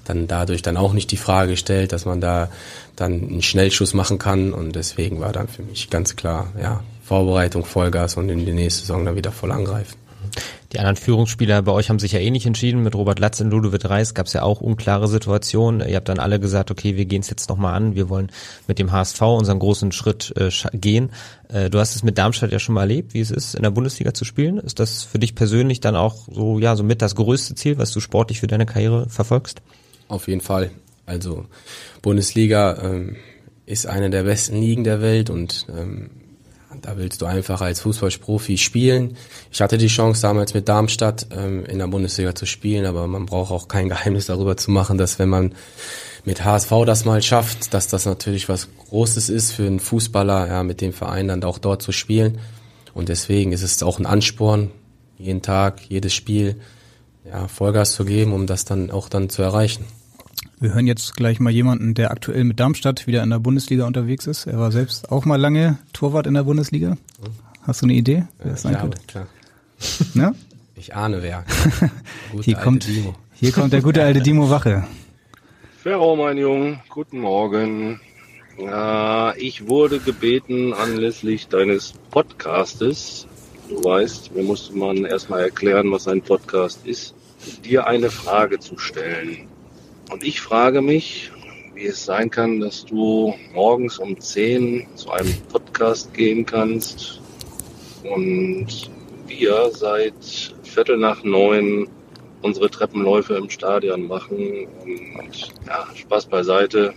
dann 0.10 0.28
dadurch 0.28 0.62
dann 0.62 0.78
auch 0.78 0.94
nicht 0.94 1.12
die 1.12 1.18
Frage 1.18 1.52
gestellt, 1.52 1.92
dass 1.92 2.06
man 2.06 2.22
da 2.22 2.50
dann 2.96 3.14
einen 3.14 3.42
Schnellschuss 3.42 3.94
machen 3.94 4.18
kann 4.18 4.54
und 4.54 4.76
deswegen 4.76 5.20
war 5.20 5.32
dann 5.32 5.48
für 5.48 5.64
mich 5.64 5.90
ganz 5.90 6.16
klar, 6.16 6.52
ja, 6.62 6.82
Vorbereitung, 7.04 7.66
Vollgas 7.66 8.18
und 8.18 8.30
in 8.30 8.46
die 8.46 8.54
nächste 8.54 8.82
Saison 8.82 9.06
dann 9.06 9.16
wieder 9.16 9.32
voll 9.32 9.52
angreifen. 9.52 9.96
Die 10.74 10.80
anderen 10.80 10.98
Führungsspieler 10.98 11.62
bei 11.62 11.72
euch 11.72 11.90
haben 11.90 12.00
sich 12.00 12.12
ja 12.12 12.20
eh 12.20 12.30
nicht 12.30 12.46
entschieden. 12.46 12.84
Mit 12.84 12.94
Robert 12.94 13.20
Latz 13.20 13.40
und 13.40 13.52
Ludovic 13.52 13.90
Reis 13.90 14.14
gab 14.14 14.26
es 14.26 14.34
ja 14.34 14.44
auch 14.44 14.60
unklare 14.60 15.08
Situationen. 15.08 15.88
Ihr 15.88 15.96
habt 15.96 16.10
dann 16.10 16.20
alle 16.20 16.40
gesagt, 16.40 16.72
okay, 16.72 16.98
wir 16.98 17.06
gehen 17.06 17.22
es 17.22 17.30
jetzt 17.30 17.48
nochmal 17.48 17.74
an. 17.74 17.96
Wir 17.96 18.10
wollen 18.10 18.30
mit 18.68 18.78
dem 18.78 18.92
HSV 18.92 19.22
unseren 19.22 19.60
großen 19.60 19.94
Schritt 19.94 20.34
äh, 20.36 20.50
gehen. 20.74 21.12
Äh, 21.48 21.70
du 21.70 21.80
hast 21.80 21.96
es 21.96 22.04
mit 22.04 22.18
Darmstadt 22.18 22.52
ja 22.52 22.60
schon 22.60 22.76
mal 22.76 22.82
erlebt, 22.82 23.14
wie 23.14 23.22
es 23.22 23.32
ist, 23.32 23.56
in 23.56 23.64
der 23.64 23.72
Bundesliga 23.72 24.14
zu 24.14 24.26
spielen. 24.26 24.58
Ist 24.58 24.80
das 24.80 25.04
für 25.04 25.20
dich 25.20 25.36
persönlich 25.36 25.80
dann 25.80 25.96
auch 25.96 26.28
so, 26.30 26.60
ja, 26.60 26.76
so 26.76 26.84
mit 26.84 27.02
das 27.02 27.16
größte 27.16 27.56
Ziel, 27.56 27.78
was 27.78 27.92
du 27.92 28.02
sportlich 28.02 28.42
für 28.42 28.48
deine 28.48 28.66
Karriere 28.66 29.08
verfolgst? 29.10 29.62
Auf 30.08 30.28
jeden 30.28 30.42
Fall. 30.42 30.72
Also 31.06 31.46
Bundesliga 32.02 32.78
ähm, 32.84 33.16
ist 33.66 33.88
eine 33.88 34.10
der 34.10 34.24
besten 34.24 34.60
Ligen 34.60 34.84
der 34.84 35.02
Welt 35.02 35.30
und 35.30 35.68
ähm, 35.70 36.10
da 36.82 36.98
willst 36.98 37.22
du 37.22 37.26
einfach 37.26 37.62
als 37.62 37.82
Fußballprofi 37.82 38.58
spielen. 38.58 39.18
Ich 39.52 39.62
hatte 39.62 39.78
die 39.78 39.88
Chance 39.88 40.22
damals 40.22 40.54
mit 40.54 40.68
Darmstadt 40.70 41.28
ähm, 41.32 41.66
in 41.66 41.80
der 41.80 41.88
Bundesliga 41.88 42.36
zu 42.36 42.46
spielen, 42.46 42.86
aber 42.86 43.08
man 43.08 43.26
braucht 43.26 43.52
auch 43.52 43.68
kein 43.68 43.90
Geheimnis 43.90 44.28
darüber 44.28 44.58
zu 44.58 44.72
machen, 44.72 44.98
dass 44.98 45.18
wenn 45.18 45.30
man 45.30 45.56
mit 46.26 46.44
HSV 46.44 46.72
das 46.86 47.06
mal 47.06 47.22
schafft, 47.22 47.74
dass 47.74 47.88
das 47.88 48.06
natürlich 48.06 48.50
was 48.50 48.68
Großes 48.90 49.30
ist 49.30 49.54
für 49.54 49.66
einen 49.66 49.80
Fußballer, 49.80 50.48
ja, 50.48 50.64
mit 50.64 50.82
dem 50.82 50.94
Verein 50.94 51.28
dann 51.28 51.44
auch 51.44 51.58
dort 51.58 51.82
zu 51.82 51.92
spielen. 51.92 52.40
Und 52.94 53.10
deswegen 53.10 53.54
ist 53.54 53.64
es 53.64 53.82
auch 53.82 54.00
ein 54.00 54.06
Ansporn, 54.06 54.72
jeden 55.18 55.42
Tag, 55.42 55.82
jedes 55.90 56.14
Spiel, 56.14 56.60
ja, 57.26 57.48
Vollgas 57.48 57.94
zu 57.94 58.06
geben, 58.06 58.34
um 58.34 58.46
das 58.46 58.66
dann 58.66 58.92
auch 58.92 59.10
dann 59.10 59.30
zu 59.30 59.42
erreichen. 59.42 59.86
Wir 60.60 60.74
hören 60.74 60.88
jetzt 60.88 61.16
gleich 61.16 61.40
mal 61.40 61.52
jemanden, 61.52 61.94
der 61.94 62.12
aktuell 62.12 62.44
mit 62.44 62.60
Darmstadt 62.60 63.06
wieder 63.06 63.22
in 63.24 63.30
der 63.30 63.40
Bundesliga 63.40 63.86
unterwegs 63.86 64.26
ist. 64.26 64.48
Er 64.48 64.58
war 64.58 64.72
selbst 64.72 65.12
auch 65.12 65.26
mal 65.26 65.40
lange 65.40 65.78
Torwart 65.94 66.26
in 66.26 66.34
der 66.34 66.44
Bundesliga. 66.44 66.98
Hast 67.64 67.82
du 67.82 67.86
eine 67.86 67.94
Idee, 67.94 68.26
wer 68.40 68.52
das 68.52 68.62
sein 68.64 68.74
ja, 68.74 68.82
könnte? 68.82 69.02
Klar. 69.08 69.28
Ja? 70.14 70.34
Ich 70.80 70.96
ahne 70.96 71.24
wer. 71.24 71.44
hier, 72.44 72.56
kommt, 72.56 72.88
Dimo. 72.88 73.16
hier 73.34 73.52
kommt 73.52 73.74
der 73.74 73.82
gute 73.82 74.04
alte 74.04 74.22
Dimo 74.22 74.52
Wache. 74.52 74.86
Ferro, 75.82 76.16
mein 76.16 76.38
Junge, 76.38 76.80
guten 76.88 77.20
Morgen. 77.20 78.00
Äh, 78.60 79.40
ich 79.40 79.68
wurde 79.68 80.00
gebeten 80.00 80.74
anlässlich 80.74 81.48
deines 81.48 81.94
Podcastes, 82.12 83.26
du 83.70 83.84
weißt, 83.84 84.36
mir 84.36 84.44
musste 84.44 84.78
man 84.78 85.06
erstmal 85.06 85.42
erklären, 85.42 85.92
was 85.92 86.08
ein 86.08 86.22
Podcast 86.22 86.86
ist, 86.86 87.16
dir 87.66 87.88
eine 87.88 88.12
Frage 88.12 88.60
zu 88.60 88.78
stellen. 88.78 89.48
Und 90.10 90.24
ich 90.24 90.42
frage 90.42 90.82
mich, 90.82 91.32
wie 91.74 91.86
es 91.86 92.06
sein 92.06 92.30
kann, 92.30 92.60
dass 92.60 92.86
du 92.86 93.36
morgens 93.54 94.00
um 94.00 94.20
10 94.20 94.88
zu 94.96 95.12
einem 95.12 95.34
Podcast 95.52 96.14
gehen 96.14 96.46
kannst 96.46 97.22
und 98.04 98.68
wir 99.28 99.70
seit 99.72 100.56
Viertel 100.64 100.98
nach 100.98 101.24
neun 101.24 101.90
unsere 102.42 102.70
Treppenläufe 102.70 103.36
im 103.36 103.50
Stadion 103.50 104.08
machen. 104.08 104.68
Und 105.18 105.54
ja, 105.68 105.88
Spaß 105.96 106.28
beiseite. 106.28 106.94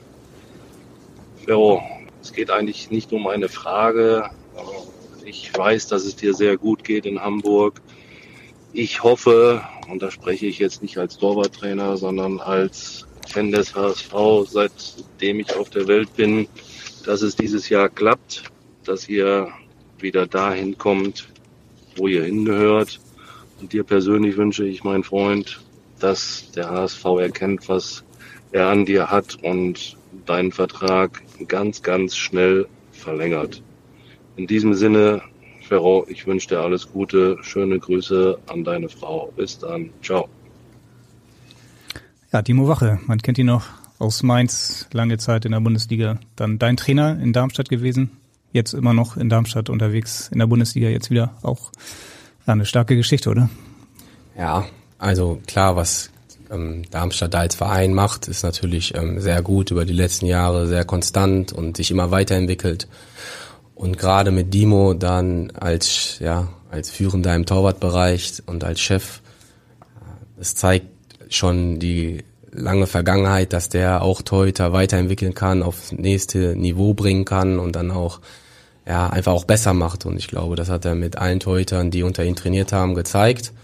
Ferro, 1.45 1.83
es 2.23 2.33
geht 2.33 2.51
eigentlich 2.51 2.91
nicht 2.91 3.13
um 3.13 3.27
eine 3.27 3.49
Frage. 3.49 4.31
Ich 5.25 5.57
weiß, 5.57 5.89
dass 5.89 6.05
es 6.05 6.17
dir 6.17 6.35
sehr 6.35 6.57
gut 6.57 6.85
geht 6.85 7.07
in 7.07 7.21
Hamburg. 7.21 7.81
Ich 8.73 9.03
hoffe, 9.03 9.63
und 9.91 10.03
da 10.03 10.11
spreche 10.11 10.47
ich 10.47 10.59
jetzt 10.59 10.83
nicht 10.83 10.99
als 10.99 11.19
Torwarttrainer, 11.19 11.97
sondern 11.97 12.41
als 12.41 13.07
Fan 13.29 13.51
des 13.51 13.75
HSV, 13.75 14.15
seitdem 14.49 15.41
ich 15.41 15.55
auf 15.55 15.71
der 15.71 15.87
Welt 15.89 16.15
bin, 16.17 16.49
dass 17.05 17.23
es 17.23 17.37
dieses 17.37 17.69
Jahr 17.69 17.89
klappt, 17.89 18.45
dass 18.85 19.09
ihr 19.09 19.49
wieder 19.99 20.27
dahin 20.27 20.79
kommt, 20.79 21.29
wo 21.97 22.09
ihr 22.09 22.25
hingehört. 22.25 23.01
Und 23.61 23.73
dir 23.73 23.85
persönlich 23.85 24.37
wünsche 24.37 24.65
ich, 24.65 24.85
mein 24.85 25.05
Freund, 25.05 25.61
dass 25.99 26.51
der 26.53 26.71
HSV 26.71 27.05
erkennt, 27.05 27.69
was 27.69 28.05
er 28.53 28.69
an 28.69 28.87
dir 28.87 29.11
hat 29.11 29.39
und 29.43 29.97
deinen 30.27 30.53
Vertrag 30.53 31.23
ganz, 31.47 31.83
ganz 31.83 32.17
schnell 32.17 32.67
verlängert. 32.93 33.63
In 34.37 34.47
diesem 34.47 34.75
Sinne, 34.75 35.23
Ferro, 35.71 36.05
ich 36.09 36.27
wünsche 36.27 36.49
dir 36.49 36.59
alles 36.59 36.91
Gute. 36.91 37.37
Schöne 37.43 37.79
Grüße 37.79 38.41
an 38.49 38.65
deine 38.65 38.89
Frau. 38.89 39.33
Bis 39.37 39.57
dann. 39.57 39.91
Ciao. 40.03 40.29
Ja, 42.33 42.43
Timo 42.43 42.67
Wache, 42.67 42.99
man 43.07 43.19
kennt 43.19 43.39
ihn 43.39 43.47
noch 43.47 43.67
aus 44.01 44.25
Mainz, 44.25 44.89
lange 44.93 45.19
Zeit 45.19 45.45
in 45.45 45.53
der 45.53 45.61
Bundesliga. 45.61 46.19
Dann 46.35 46.59
dein 46.59 46.77
Trainer 46.77 47.21
in 47.21 47.33
Darmstadt 47.33 47.69
gewesen, 47.69 48.11
jetzt 48.53 48.73
immer 48.73 48.95
noch 48.95 49.17
in 49.17 49.29
Darmstadt 49.29 49.71
unterwegs 49.71 50.29
in 50.33 50.41
der 50.41 50.49
Bundesliga, 50.49 50.89
jetzt 50.89 51.09
wieder 51.09 51.35
auch 51.43 51.71
ja, 52.49 52.55
eine 52.55 52.67
starke 52.67 52.97
Geschichte, 52.97 53.31
oder? 53.31 53.49
Ja, 54.37 54.67
also 54.99 55.41
klar, 55.47 55.77
was 55.77 56.11
ähm, 56.51 56.83
Darmstadt 56.91 57.33
da 57.33 57.39
als 57.41 57.55
Verein 57.55 57.95
macht, 57.95 58.27
ist 58.27 58.43
natürlich 58.43 58.97
ähm, 58.97 59.21
sehr 59.21 59.41
gut 59.43 59.71
über 59.71 59.85
die 59.85 59.93
letzten 59.93 60.27
Jahre, 60.27 60.67
sehr 60.67 60.85
konstant 60.85 61.53
und 61.53 61.77
sich 61.77 61.93
immer 61.93 62.11
weiterentwickelt. 62.11 62.89
Und 63.81 63.97
gerade 63.97 64.31
mit 64.31 64.53
Dimo 64.53 64.93
dann 64.93 65.53
als, 65.53 66.19
ja, 66.19 66.49
als 66.71 66.91
Führender 66.91 67.35
im 67.35 67.47
Torwartbereich 67.47 68.43
und 68.45 68.63
als 68.63 68.79
Chef, 68.79 69.23
es 70.39 70.55
zeigt 70.55 70.89
schon 71.31 71.79
die 71.79 72.23
lange 72.53 72.87
Vergangenheit, 72.87 73.55
dass 73.55 73.71
der 73.71 74.03
auch 74.03 74.21
Torhüter 74.21 74.75
weiterentwickeln 74.75 75.33
kann, 75.33 75.63
aufs 75.63 75.93
nächste 75.93 76.57
Niveau 76.57 76.93
bringen 76.93 77.25
kann 77.25 77.59
und 77.59 77.75
dann 77.75 77.91
auch 77.91 78.21
ja 78.87 79.09
einfach 79.09 79.33
auch 79.33 79.45
besser 79.45 79.73
macht. 79.73 80.05
Und 80.05 80.19
ich 80.19 80.29
glaube, 80.29 80.57
das 80.57 80.69
hat 80.69 80.85
er 80.85 80.95
mit 80.95 81.17
allen 81.17 81.41
Torhütern, 81.41 81.91
die 81.91 82.03
unter 82.03 82.23
ihm 82.23 82.37
trainiert 82.37 82.75
haben, 82.75 82.95
gezeigt. 82.95 83.55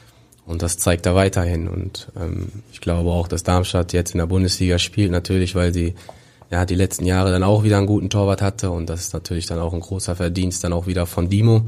Und 0.47 0.63
das 0.63 0.79
zeigt 0.79 1.05
er 1.05 1.15
weiterhin. 1.15 1.69
Und 1.69 2.11
ähm, 2.19 2.63
ich 2.73 2.81
glaube 2.81 3.11
auch, 3.11 3.29
dass 3.29 3.43
Darmstadt 3.43 3.93
jetzt 3.93 4.15
in 4.15 4.19
der 4.19 4.27
Bundesliga 4.29 4.79
spielt, 4.79 5.11
natürlich, 5.11 5.55
weil 5.55 5.75
sie 5.75 5.95
ja 6.51 6.65
die 6.65 6.75
letzten 6.75 7.07
Jahre 7.07 7.31
dann 7.31 7.43
auch 7.43 7.65
wieder 7.65 7.79
einen 7.79 7.87
guten 7.87 8.11
Torwart 8.11 8.43
hatte. 8.43 8.71
Und 8.71 8.89
das 8.89 9.01
ist 9.01 9.15
natürlich 9.15 9.47
dann 9.47 9.59
auch 9.59 9.73
ein 9.73 9.81
großer 9.81 10.17
Verdienst 10.17 10.65
dann 10.65 10.73
auch 10.73 10.87
wieder 10.87 11.07
von 11.07 11.29
Dimo, 11.29 11.63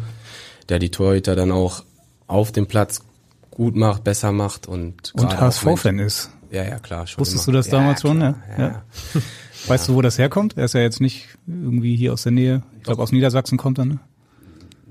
der 0.68 0.78
die 0.78 0.90
Torhüter 0.90 1.36
dann 1.36 1.52
auch 1.52 1.82
auf 2.26 2.52
dem 2.52 2.66
Platz 2.66 3.02
gut 3.50 3.74
macht, 3.76 4.04
besser 4.04 4.32
macht 4.32 4.66
und 4.66 5.12
und 5.14 5.38
HSV-Fan 5.38 5.98
ist. 5.98 6.30
Ja, 6.50 6.64
ja, 6.64 6.78
klar. 6.78 7.06
Schon 7.06 7.20
Wusstest 7.20 7.46
immer. 7.46 7.52
du 7.52 7.58
das 7.58 7.68
damals 7.68 8.02
ja, 8.02 8.08
schon? 8.08 8.20
Ja. 8.20 8.34
ja. 8.56 8.64
ja. 8.64 8.82
Weißt 9.66 9.88
du, 9.88 9.94
wo 9.94 10.02
das 10.02 10.18
herkommt? 10.18 10.56
Er 10.56 10.64
ist 10.64 10.74
ja 10.74 10.80
jetzt 10.80 11.00
nicht 11.00 11.26
irgendwie 11.46 11.96
hier 11.96 12.12
aus 12.12 12.22
der 12.22 12.32
Nähe. 12.32 12.62
Ich 12.78 12.84
glaube, 12.84 13.02
aus 13.02 13.12
Niedersachsen 13.12 13.58
kommt 13.58 13.78
er, 13.78 13.84
ne? 13.84 13.98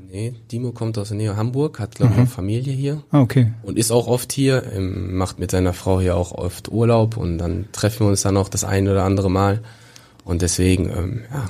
Nee, 0.10 0.34
Dimo 0.52 0.72
kommt 0.72 0.98
aus 0.98 1.10
der 1.10 1.18
Nähe 1.18 1.36
Hamburg, 1.36 1.80
hat 1.80 1.96
glaube 1.96 2.14
ich 2.14 2.20
mhm. 2.20 2.28
Familie 2.28 2.74
hier. 2.74 3.04
Ah, 3.12 3.20
okay. 3.20 3.52
Und 3.64 3.78
ist 3.78 3.92
auch 3.92 4.08
oft 4.08 4.32
hier, 4.32 4.64
ähm, 4.74 5.18
macht 5.18 5.38
mit 5.38 5.52
seiner 5.52 5.74
Frau 5.74 6.00
hier 6.00 6.16
auch 6.16 6.32
oft 6.32 6.72
Urlaub 6.72 7.18
und 7.18 7.38
dann 7.38 7.66
treffen 7.74 8.06
wir 8.06 8.08
uns 8.08 8.22
dann 8.22 8.38
auch 8.38 8.48
das 8.48 8.64
eine 8.64 8.92
oder 8.92 9.04
andere 9.04 9.30
Mal. 9.30 9.62
Und 10.24 10.42
deswegen, 10.42 10.90
ähm, 10.90 11.22
ja, 11.32 11.50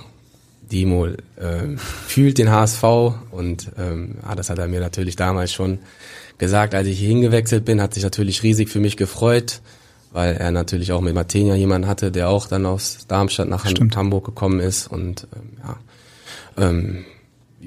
Dimo 0.72 1.08
ähm, 1.40 1.78
fühlt 2.08 2.40
den 2.40 2.50
HSV 2.50 2.84
und 3.30 3.72
ähm, 3.78 4.16
ja, 4.24 4.34
das 4.34 4.50
hat 4.50 4.58
er 4.58 4.68
mir 4.68 4.80
natürlich 4.80 5.16
damals 5.16 5.54
schon 5.54 5.80
gesagt, 6.40 6.74
als 6.74 6.88
ich 6.88 6.98
hier 6.98 7.10
hingewechselt 7.10 7.64
bin, 7.64 7.80
hat 7.80 7.94
sich 7.94 8.04
natürlich 8.04 8.42
riesig 8.42 8.70
für 8.70 8.80
mich 8.80 8.98
gefreut, 8.98 9.62
weil 10.12 10.36
er 10.36 10.50
natürlich 10.50 10.94
auch 10.94 11.02
mit 11.02 11.14
Martenia 11.14 11.54
jemanden 11.54 11.88
hatte, 11.88 12.12
der 12.12 12.30
auch 12.30 12.48
dann 12.48 12.66
aus 12.66 13.06
Darmstadt 13.08 13.50
nach 13.50 13.68
Stimmt. 13.68 13.96
Hamburg 13.96 14.26
gekommen 14.26 14.60
ist 14.60 14.88
und 14.88 15.28
ähm, 15.36 15.58
ja, 15.64 15.78
ähm, 16.70 17.06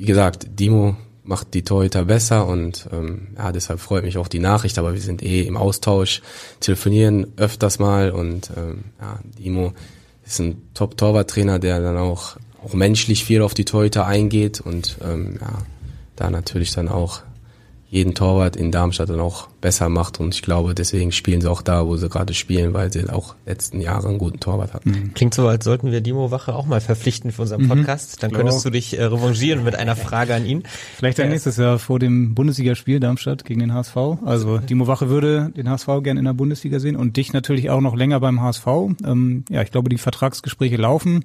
wie 0.01 0.07
gesagt, 0.07 0.59
Dimo 0.59 0.97
macht 1.25 1.53
die 1.53 1.63
Torhüter 1.63 2.07
besser 2.07 2.47
und 2.47 2.89
ähm, 2.91 3.29
ja, 3.37 3.53
deshalb 3.53 3.81
freut 3.81 4.03
mich 4.03 4.17
auch 4.17 4.29
die 4.29 4.39
Nachricht, 4.39 4.79
aber 4.79 4.95
wir 4.95 5.01
sind 5.03 5.23
eh 5.23 5.43
im 5.43 5.59
Austausch, 5.59 6.23
telefonieren 6.59 7.27
öfters 7.37 7.79
mal 7.79 8.11
und 8.11 8.51
ähm, 8.57 8.85
ja, 8.99 9.21
Dimo 9.39 9.75
ist 10.25 10.41
ein 10.41 10.63
Top-Torwarttrainer, 10.73 11.59
der 11.59 11.81
dann 11.81 11.99
auch, 11.99 12.39
auch 12.65 12.73
menschlich 12.73 13.27
viel 13.27 13.43
auf 13.43 13.53
die 13.53 13.67
Torhüter 13.67 14.07
eingeht 14.07 14.63
und 14.63 14.97
ähm, 15.05 15.37
ja, 15.39 15.59
da 16.17 16.31
natürlich 16.31 16.73
dann 16.73 16.89
auch 16.89 17.21
jeden 17.91 18.15
Torwart 18.15 18.55
in 18.55 18.71
Darmstadt 18.71 19.09
dann 19.09 19.19
auch 19.19 19.49
besser 19.61 19.89
macht 19.89 20.21
und 20.21 20.33
ich 20.33 20.43
glaube, 20.43 20.77
deswegen 20.77 21.11
spielen 21.11 21.41
sie 21.41 21.51
auch 21.51 21.61
da, 21.61 21.87
wo 21.87 21.97
sie 21.97 22.09
gerade 22.09 22.35
spielen, 22.35 22.73
weil 22.73 22.93
sie 22.93 23.11
auch 23.11 23.35
letzten 23.47 23.81
Jahre 23.81 24.09
einen 24.09 24.19
guten 24.19 24.39
Torwart 24.39 24.75
hatten. 24.75 24.91
Mhm. 24.91 25.15
Klingt 25.15 25.35
so, 25.35 25.49
als 25.49 25.65
sollten 25.65 25.91
wir 25.91 26.01
Dimo 26.01 26.31
Wache 26.31 26.55
auch 26.55 26.67
mal 26.67 26.81
verpflichten 26.81 27.33
für 27.33 27.43
unseren 27.43 27.63
mhm. 27.63 27.69
Podcast. 27.69 28.23
Dann 28.23 28.31
könntest 28.31 28.65
du 28.65 28.71
dich 28.71 28.97
äh, 28.97 29.03
revanchieren 29.03 29.65
mit 29.65 29.75
einer 29.75 29.97
Frage 29.97 30.37
an 30.37 30.47
ihn. 30.47 30.63
Vielleicht 30.97 31.19
dann 31.19 31.31
nächstes 31.31 31.57
Jahr 31.57 31.81
vor 31.81 31.99
dem 31.99 32.37
Bundesligaspiel 32.37 33.01
Darmstadt 33.01 33.45
gegen 33.45 33.59
den 33.59 33.75
HSV. 33.75 33.97
Also 34.25 34.59
Dimo 34.59 34.87
Wache 34.87 35.09
würde 35.09 35.51
den 35.57 35.69
HSV 35.69 35.89
gerne 36.05 36.21
in 36.21 36.27
der 36.27 36.33
Bundesliga 36.33 36.79
sehen 36.79 36.95
und 36.95 37.17
dich 37.17 37.33
natürlich 37.33 37.71
auch 37.71 37.81
noch 37.81 37.97
länger 37.97 38.21
beim 38.21 38.41
HSV. 38.41 38.67
Ähm, 39.05 39.45
ja, 39.51 39.63
ich 39.63 39.73
glaube, 39.73 39.89
die 39.89 39.99
Vertragsgespräche 39.99 40.77
laufen. 40.77 41.25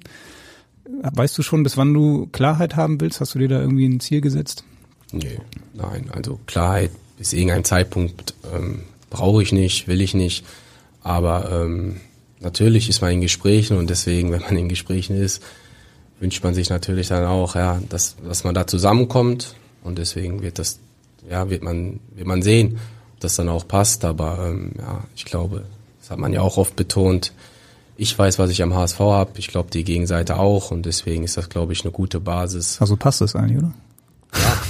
Weißt 1.00 1.38
du 1.38 1.42
schon, 1.42 1.62
bis 1.62 1.76
wann 1.76 1.94
du 1.94 2.26
Klarheit 2.32 2.74
haben 2.74 3.00
willst? 3.00 3.20
Hast 3.20 3.36
du 3.36 3.38
dir 3.38 3.48
da 3.48 3.60
irgendwie 3.60 3.86
ein 3.86 4.00
Ziel 4.00 4.20
gesetzt? 4.20 4.64
Nee, 5.12 5.38
nein, 5.74 6.10
also 6.12 6.38
Klarheit 6.46 6.90
bis 7.16 7.32
irgendein 7.32 7.64
Zeitpunkt 7.64 8.34
ähm, 8.54 8.82
brauche 9.10 9.42
ich 9.42 9.52
nicht, 9.52 9.88
will 9.88 10.00
ich 10.00 10.14
nicht. 10.14 10.44
Aber 11.02 11.50
ähm, 11.50 12.00
natürlich 12.40 12.88
ist 12.88 13.00
man 13.00 13.12
in 13.12 13.20
Gesprächen 13.20 13.76
und 13.76 13.90
deswegen, 13.90 14.30
wenn 14.32 14.42
man 14.42 14.56
in 14.56 14.68
Gesprächen 14.68 15.16
ist, 15.16 15.42
wünscht 16.20 16.42
man 16.42 16.54
sich 16.54 16.70
natürlich 16.70 17.08
dann 17.08 17.24
auch, 17.24 17.54
ja, 17.54 17.80
dass, 17.88 18.16
dass 18.26 18.44
man 18.44 18.54
da 18.54 18.66
zusammenkommt 18.66 19.54
und 19.84 19.98
deswegen 19.98 20.42
wird 20.42 20.58
das, 20.58 20.78
ja, 21.30 21.50
wird 21.50 21.62
man, 21.62 22.00
wird 22.14 22.26
man 22.26 22.42
sehen, 22.42 22.78
ob 23.14 23.20
das 23.20 23.36
dann 23.36 23.48
auch 23.48 23.68
passt. 23.68 24.04
Aber 24.04 24.46
ähm, 24.48 24.72
ja, 24.78 25.04
ich 25.14 25.24
glaube, 25.24 25.64
das 26.00 26.10
hat 26.10 26.18
man 26.18 26.32
ja 26.32 26.40
auch 26.40 26.56
oft 26.56 26.76
betont. 26.76 27.32
Ich 27.98 28.18
weiß, 28.18 28.38
was 28.38 28.50
ich 28.50 28.62
am 28.62 28.74
HSV 28.74 29.00
habe. 29.00 29.30
Ich 29.38 29.48
glaube, 29.48 29.70
die 29.70 29.84
Gegenseite 29.84 30.38
auch 30.38 30.70
und 30.70 30.84
deswegen 30.84 31.24
ist 31.24 31.36
das, 31.36 31.48
glaube 31.48 31.72
ich, 31.72 31.82
eine 31.84 31.92
gute 31.92 32.20
Basis. 32.20 32.80
Also 32.80 32.96
passt 32.96 33.20
das 33.20 33.34
eigentlich, 33.34 33.58
oder? 33.58 33.72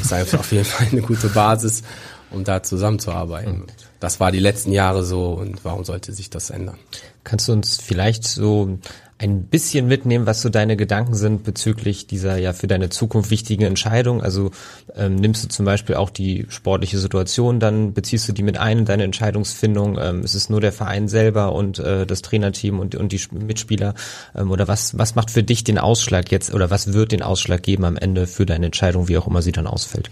Ist 0.07 0.13
einfach 0.13 0.41
auf 0.41 0.53
jeden 0.53 0.65
Fall 0.65 0.89
eine 0.91 1.03
gute 1.03 1.29
Basis, 1.29 1.83
um 2.31 2.45
da 2.45 2.63
zusammenzuarbeiten. 2.63 3.59
Mhm. 3.61 3.67
Das 4.01 4.21
war 4.21 4.31
die 4.31 4.39
letzten 4.39 4.73
Jahre 4.73 5.05
so 5.05 5.31
und 5.33 5.65
warum 5.65 5.85
sollte 5.85 6.13
sich 6.13 6.31
das 6.31 6.51
ändern? 6.51 6.79
Kannst 7.25 7.49
du 7.49 7.53
uns 7.53 7.79
vielleicht 7.79 8.25
so 8.25 8.79
ein 9.19 9.45
bisschen 9.45 9.87
mitnehmen, 9.87 10.27
was 10.27 10.43
so 10.43 10.51
deine 10.51 10.77
Gedanken 10.77 11.15
sind 11.15 11.43
bezüglich 11.43 12.07
dieser 12.07 12.37
ja 12.37 12.53
für 12.53 12.67
deine 12.67 12.91
Zukunft 12.91 13.31
wichtigen 13.31 13.65
Entscheidung? 13.65 14.23
Also 14.23 14.51
ähm, 14.95 15.15
nimmst 15.17 15.45
du 15.45 15.49
zum 15.49 15.65
Beispiel 15.65 15.95
auch 15.95 16.11
die 16.11 16.47
sportliche 16.51 16.99
Situation, 16.99 17.59
dann 17.59 17.95
beziehst 17.95 18.29
du 18.29 18.33
die 18.33 18.43
mit 18.43 18.59
ein 18.59 18.81
in 18.81 18.85
deine 18.85 19.05
Entscheidungsfindung? 19.05 19.99
Ähm, 19.99 20.23
ist 20.23 20.35
es 20.35 20.51
nur 20.51 20.61
der 20.61 20.73
Verein 20.73 21.09
selber 21.09 21.53
und 21.53 21.79
äh, 21.79 22.07
das 22.07 22.21
Trainerteam 22.21 22.79
und, 22.79 22.95
und 22.95 23.13
die 23.13 23.21
Mitspieler? 23.33 23.95
Ähm, 24.35 24.51
oder 24.51 24.69
was, 24.69 24.99
was 24.99 25.15
macht 25.15 25.31
für 25.31 25.43
dich 25.43 25.65
den 25.65 25.79
Ausschlag 25.79 26.31
jetzt 26.31 26.53
oder 26.53 26.71
was 26.71 26.93
wird 26.93 27.13
den 27.13 27.23
Ausschlag 27.23 27.63
geben 27.63 27.85
am 27.85 27.97
Ende 27.97 28.27
für 28.27 28.45
deine 28.45 28.67
Entscheidung, 28.67 29.09
wie 29.09 29.17
auch 29.17 29.27
immer 29.27 29.41
sie 29.41 29.53
dann 29.53 29.67
ausfällt? 29.67 30.11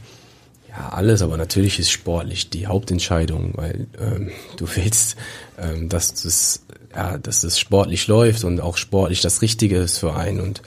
Ja, 0.77 0.89
alles, 0.89 1.23
aber 1.23 1.37
natürlich 1.37 1.79
ist 1.79 1.91
sportlich 1.91 2.51
die 2.51 2.67
Hauptentscheidung, 2.67 3.53
weil 3.55 3.87
ähm, 4.01 4.31
du 4.57 4.67
willst, 4.75 5.17
ähm, 5.57 5.89
dass 5.89 6.15
das, 6.15 6.65
ja, 6.95 7.19
dass 7.19 7.41
das 7.41 7.59
sportlich 7.59 8.07
läuft 8.07 8.45
und 8.45 8.61
auch 8.61 8.77
sportlich 8.77 9.21
das 9.21 9.43
Richtige 9.43 9.79
ist 9.79 9.99
für 9.99 10.15
einen 10.15 10.41
und 10.41 10.63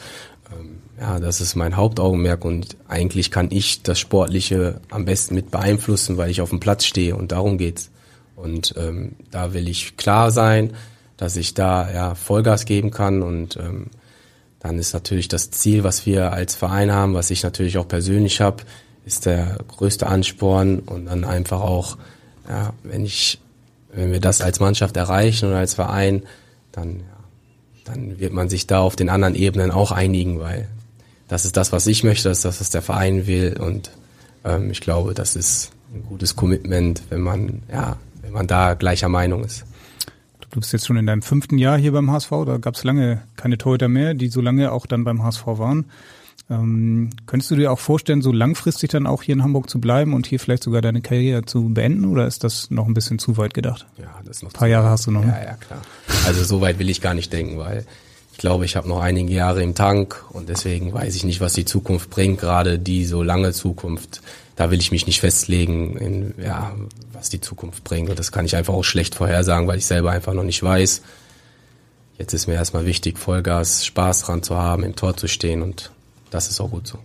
ähm, 0.51 0.79
ja, 0.99 1.19
das 1.19 1.41
ist 1.41 1.55
mein 1.55 1.75
Hauptaugenmerk 1.75 2.43
und 2.43 2.75
eigentlich 2.87 3.31
kann 3.31 3.49
ich 3.51 3.83
das 3.83 3.99
Sportliche 3.99 4.81
am 4.89 5.05
besten 5.05 5.35
mit 5.35 5.51
beeinflussen, 5.51 6.17
weil 6.17 6.31
ich 6.31 6.41
auf 6.41 6.49
dem 6.49 6.59
Platz 6.59 6.85
stehe 6.85 7.15
und 7.15 7.31
darum 7.31 7.57
geht's. 7.57 7.91
Und 8.35 8.75
ähm, 8.77 9.15
da 9.31 9.53
will 9.53 9.67
ich 9.67 9.97
klar 9.97 10.31
sein, 10.31 10.73
dass 11.17 11.35
ich 11.35 11.53
da 11.53 11.91
ja 11.91 12.15
Vollgas 12.15 12.65
geben 12.65 12.91
kann 12.91 13.23
und 13.23 13.57
ähm, 13.57 13.87
dann 14.59 14.79
ist 14.79 14.93
natürlich 14.93 15.27
das 15.27 15.51
Ziel, 15.51 15.83
was 15.83 16.05
wir 16.05 16.33
als 16.33 16.55
Verein 16.55 16.91
haben, 16.91 17.13
was 17.13 17.31
ich 17.31 17.43
natürlich 17.43 17.77
auch 17.77 17.87
persönlich 17.87 18.41
habe, 18.41 18.63
ist 19.05 19.25
der 19.25 19.57
größte 19.67 20.07
Ansporn 20.07 20.79
und 20.79 21.05
dann 21.05 21.23
einfach 21.23 21.61
auch, 21.61 21.97
ja, 22.49 22.73
wenn 22.83 23.05
ich, 23.05 23.39
wenn 23.97 24.11
wir 24.11 24.19
das 24.19 24.41
als 24.41 24.59
Mannschaft 24.59 24.95
erreichen 24.95 25.47
oder 25.47 25.57
als 25.57 25.73
Verein, 25.73 26.21
dann, 26.71 26.97
ja, 26.97 27.83
dann 27.85 28.19
wird 28.19 28.31
man 28.31 28.47
sich 28.47 28.67
da 28.67 28.79
auf 28.79 28.95
den 28.95 29.09
anderen 29.09 29.33
Ebenen 29.33 29.71
auch 29.71 29.91
einigen, 29.91 30.39
weil 30.39 30.67
das 31.27 31.45
ist 31.45 31.57
das, 31.57 31.71
was 31.71 31.87
ich 31.87 32.03
möchte, 32.03 32.29
das 32.29 32.39
ist 32.39 32.45
das, 32.45 32.61
was 32.61 32.69
der 32.69 32.83
Verein 32.83 33.25
will 33.25 33.57
und 33.59 33.89
ähm, 34.45 34.69
ich 34.69 34.81
glaube, 34.81 35.15
das 35.15 35.35
ist 35.35 35.71
ein 35.93 36.03
gutes 36.07 36.35
Commitment, 36.35 37.01
wenn 37.09 37.21
man, 37.21 37.63
ja, 37.71 37.97
wenn 38.21 38.33
man 38.33 38.45
da 38.45 38.75
gleicher 38.75 39.09
Meinung 39.09 39.43
ist. 39.43 39.65
Du 40.39 40.59
bist 40.59 40.71
jetzt 40.73 40.85
schon 40.85 40.97
in 40.97 41.07
deinem 41.07 41.23
fünften 41.23 41.57
Jahr 41.57 41.77
hier 41.77 41.91
beim 41.91 42.11
HSV, 42.11 42.29
da 42.45 42.57
gab 42.57 42.75
es 42.75 42.83
lange 42.83 43.23
keine 43.35 43.57
Torhüter 43.57 43.87
mehr, 43.87 44.13
die 44.13 44.27
so 44.29 44.41
lange 44.41 44.71
auch 44.71 44.85
dann 44.85 45.03
beim 45.05 45.23
HSV 45.23 45.45
waren. 45.45 45.85
Ähm, 46.49 47.09
könntest 47.25 47.51
du 47.51 47.55
dir 47.55 47.71
auch 47.71 47.79
vorstellen, 47.79 48.21
so 48.21 48.31
langfristig 48.31 48.89
dann 48.91 49.05
auch 49.05 49.21
hier 49.21 49.33
in 49.33 49.43
Hamburg 49.43 49.69
zu 49.69 49.81
bleiben 49.81 50.13
und 50.13 50.27
hier 50.27 50.39
vielleicht 50.39 50.63
sogar 50.63 50.81
deine 50.81 51.01
Karriere 51.01 51.43
zu 51.43 51.69
beenden 51.69 52.05
oder 52.05 52.25
ist 52.25 52.43
das 52.43 52.71
noch 52.71 52.87
ein 52.87 52.93
bisschen 52.93 53.19
zu 53.19 53.35
weit 53.35 53.53
gedacht? 53.53 53.85
Ja, 53.97 54.07
das 54.23 54.37
ist 54.37 54.43
noch 54.43 54.51
ein 54.51 54.53
paar 54.53 54.67
Jahre 54.69 54.89
hast 54.89 55.07
du 55.07 55.11
noch. 55.11 55.25
Ne? 55.25 55.35
Ja, 55.37 55.51
ja, 55.51 55.53
klar. 55.55 55.81
Also 56.25 56.43
so 56.45 56.61
weit 56.61 56.79
will 56.79 56.89
ich 56.89 57.01
gar 57.01 57.13
nicht 57.13 57.33
denken, 57.33 57.57
weil 57.57 57.85
ich 58.31 58.37
glaube, 58.37 58.65
ich 58.65 58.75
habe 58.75 58.87
noch 58.87 59.01
einige 59.01 59.33
Jahre 59.33 59.61
im 59.61 59.75
Tank 59.75 60.23
und 60.29 60.47
deswegen 60.47 60.93
weiß 60.93 61.15
ich 61.15 61.25
nicht, 61.25 61.41
was 61.41 61.53
die 61.53 61.65
Zukunft 61.65 62.11
bringt, 62.11 62.39
gerade 62.39 62.79
die 62.79 63.03
so 63.03 63.23
lange 63.23 63.51
Zukunft. 63.51 64.21
Da 64.55 64.71
will 64.71 64.79
ich 64.79 64.91
mich 64.91 65.05
nicht 65.05 65.19
festlegen, 65.19 65.97
in, 65.97 66.33
ja, 66.41 66.71
was 67.13 67.29
die 67.29 67.41
Zukunft 67.41 67.83
bringt. 67.83 68.09
Und 68.09 68.19
das 68.19 68.31
kann 68.31 68.45
ich 68.45 68.55
einfach 68.55 68.73
auch 68.73 68.83
schlecht 68.83 69.15
vorhersagen, 69.15 69.67
weil 69.67 69.79
ich 69.79 69.85
selber 69.85 70.11
einfach 70.11 70.33
noch 70.33 70.43
nicht 70.43 70.63
weiß. 70.63 71.01
Jetzt 72.19 72.33
ist 72.33 72.47
mir 72.47 72.53
erstmal 72.53 72.85
wichtig, 72.85 73.17
Vollgas, 73.17 73.85
Spaß 73.85 74.21
dran 74.21 74.43
zu 74.43 74.55
haben, 74.55 74.83
im 74.83 74.95
Tor 74.95 75.17
zu 75.17 75.27
stehen 75.27 75.61
und 75.61 75.91
das 76.29 76.49
ist 76.49 76.59
auch 76.59 76.71
gut 76.71 76.87
so. 76.87 76.97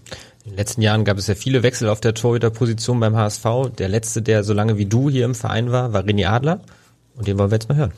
In 0.45 0.53
den 0.53 0.57
letzten 0.57 0.83
Jahren 0.83 1.05
gab 1.05 1.19
es 1.19 1.27
ja 1.29 1.35
viele 1.35 1.63
Wechsel 1.63 1.89
auf 1.89 2.01
der 2.01 2.15
Torhüterposition 2.15 2.99
beim 2.99 3.17
HSV. 3.17 3.45
Der 3.79 3.89
letzte, 3.89 4.23
der 4.23 4.43
so 4.43 4.53
lange 4.53 4.77
wie 4.77 4.87
du 4.87 5.09
hier 5.09 5.25
im 5.25 5.35
Verein 5.35 5.71
war, 5.71 5.93
war 5.93 6.03
René 6.03 6.27
Adler. 6.27 6.61
Und 7.15 7.29
den 7.29 7.39
wollen 7.39 7.51
wir 7.51 7.57
jetzt 7.57 7.69
mal 7.69 7.77
hören. 7.77 7.93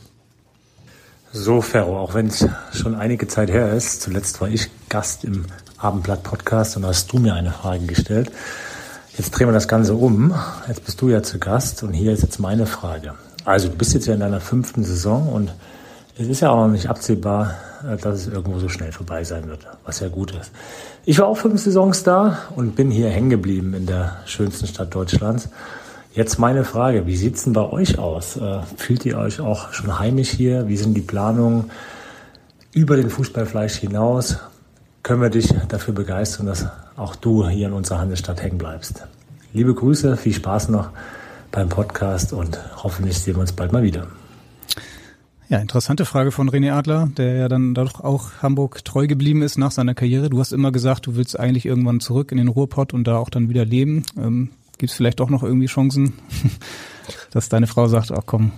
So, 1.33 1.63
Ferro, 1.63 1.99
auch 1.99 2.15
wenn 2.15 2.29
es 2.29 2.47
schon 2.73 2.95
einige 2.95 3.27
Zeit 3.27 3.51
her 3.51 3.73
ist, 3.73 4.03
zuletzt 4.03 4.41
war 4.41 4.49
ich 4.49 4.71
Gast 4.89 5.25
im 5.25 5.47
Abendblatt-Podcast 5.79 6.77
und 6.77 6.87
hast 6.87 7.13
du 7.13 7.19
mir 7.19 7.35
eine 7.35 7.51
Frage 7.51 7.87
gestellt. 7.87 8.31
Jetzt 9.17 9.31
drehen 9.31 9.49
wir 9.49 9.53
das 9.53 9.67
Ganze 9.67 9.95
um. 9.95 10.35
Jetzt 10.69 10.85
bist 10.85 11.01
du 11.01 11.09
ja 11.09 11.23
zu 11.23 11.39
Gast 11.39 11.83
und 11.83 11.93
hier 11.93 12.13
ist 12.13 12.23
jetzt 12.23 12.39
meine 12.39 12.67
Frage. 12.67 13.15
Also, 13.45 13.69
du 13.69 13.75
bist 13.75 13.95
jetzt 13.95 14.07
ja 14.07 14.15
in 14.15 14.21
deiner 14.21 14.41
fünften 14.41 14.85
Saison 14.85 15.29
und 15.29 15.53
es 16.17 16.29
ist 16.29 16.41
ja 16.41 16.51
auch 16.51 16.67
noch 16.67 16.73
nicht 16.73 16.89
absehbar, 16.89 17.55
äh, 17.83 17.97
dass 17.97 18.21
es 18.21 18.27
irgendwo 18.29 18.59
so 18.59 18.69
schnell 18.69 18.93
vorbei 18.93 19.25
sein 19.25 19.49
wird, 19.49 19.67
was 19.85 20.01
ja 20.01 20.09
gut 20.09 20.33
ist. 20.33 20.53
Ich 21.05 21.19
war 21.19 21.27
auch 21.27 21.37
fünf 21.37 21.61
Saisons 21.61 22.03
da 22.03 22.39
und 22.55 22.77
bin 22.77 22.91
hier 22.91 23.11
hängen 23.11 23.31
geblieben 23.31 23.75
in 23.75 23.87
der 23.87 24.17
schönsten 24.27 24.67
Stadt 24.67 24.95
Deutschlands. 24.95 25.49
Jetzt 26.13 26.39
meine 26.39 26.65
Frage, 26.65 27.07
wie 27.07 27.17
sieht's 27.17 27.45
denn 27.45 27.53
bei 27.53 27.69
euch 27.69 27.99
aus? 27.99 28.37
Äh, 28.37 28.61
fühlt 28.77 29.05
ihr 29.05 29.19
euch 29.19 29.41
auch 29.41 29.73
schon 29.73 29.99
heimisch 29.99 30.31
hier? 30.31 30.69
Wie 30.69 30.77
sind 30.77 30.95
die 30.95 31.01
Planungen 31.01 31.71
über 32.73 32.97
den 32.97 33.11
Fußballfleisch 33.11 33.75
hinaus? 33.75 34.39
Können 35.03 35.21
wir 35.21 35.31
dich 35.31 35.53
dafür 35.69 35.93
begeistern, 35.93 36.47
dass 36.47 36.67
auch 36.97 37.17
du 37.17 37.49
hier 37.49 37.67
in 37.67 37.73
unserer 37.73 37.99
Handelsstadt 37.99 38.43
hängen 38.43 38.59
bleibst? 38.59 39.05
Liebe 39.53 39.75
Grüße, 39.75 40.17
viel 40.17 40.33
Spaß 40.33 40.69
noch 40.69 40.91
beim 41.51 41.69
Podcast 41.69 42.33
und 42.33 42.59
hoffentlich 42.83 43.19
sehen 43.19 43.35
wir 43.35 43.41
uns 43.41 43.53
bald 43.53 43.73
mal 43.73 43.83
wieder. 43.83 44.07
Ja, 45.49 45.59
interessante 45.59 46.07
Frage 46.07 46.33
von 46.33 46.49
René 46.49 46.73
Adler, 46.73 47.11
der 47.17 47.35
ja 47.35 47.49
dann 47.49 47.75
doch 47.75 48.01
auch 48.01 48.43
Hamburg 48.43 48.85
treu 48.85 49.07
geblieben 49.07 49.43
ist 49.43 49.59
nach 49.59 49.73
seiner 49.73 49.95
Karriere. 49.95 50.31
Du 50.31 50.41
hast 50.41 50.53
immer 50.53 50.73
gesagt, 50.73 51.07
du 51.07 51.17
willst 51.17 51.39
eigentlich 51.39 51.67
irgendwann 51.67 52.01
zurück 52.01 52.33
in 52.33 52.39
den 52.39 52.49
Ruhrpott 52.49 52.95
und 52.95 53.05
da 53.05 53.19
auch 53.19 53.29
dann 53.29 53.51
wieder 53.51 53.65
leben. 53.65 54.05
Ähm, 54.17 54.51
Gibt 54.79 54.91
es 54.91 54.97
vielleicht 54.97 55.21
doch 55.21 55.29
noch 55.29 55.43
irgendwie 55.43 55.67
Chancen, 55.67 56.15
dass 57.31 57.51
deine 57.51 57.67
Frau 57.67 57.89
sagt, 57.89 58.11
ach 58.11 58.23
komm. 58.25 58.53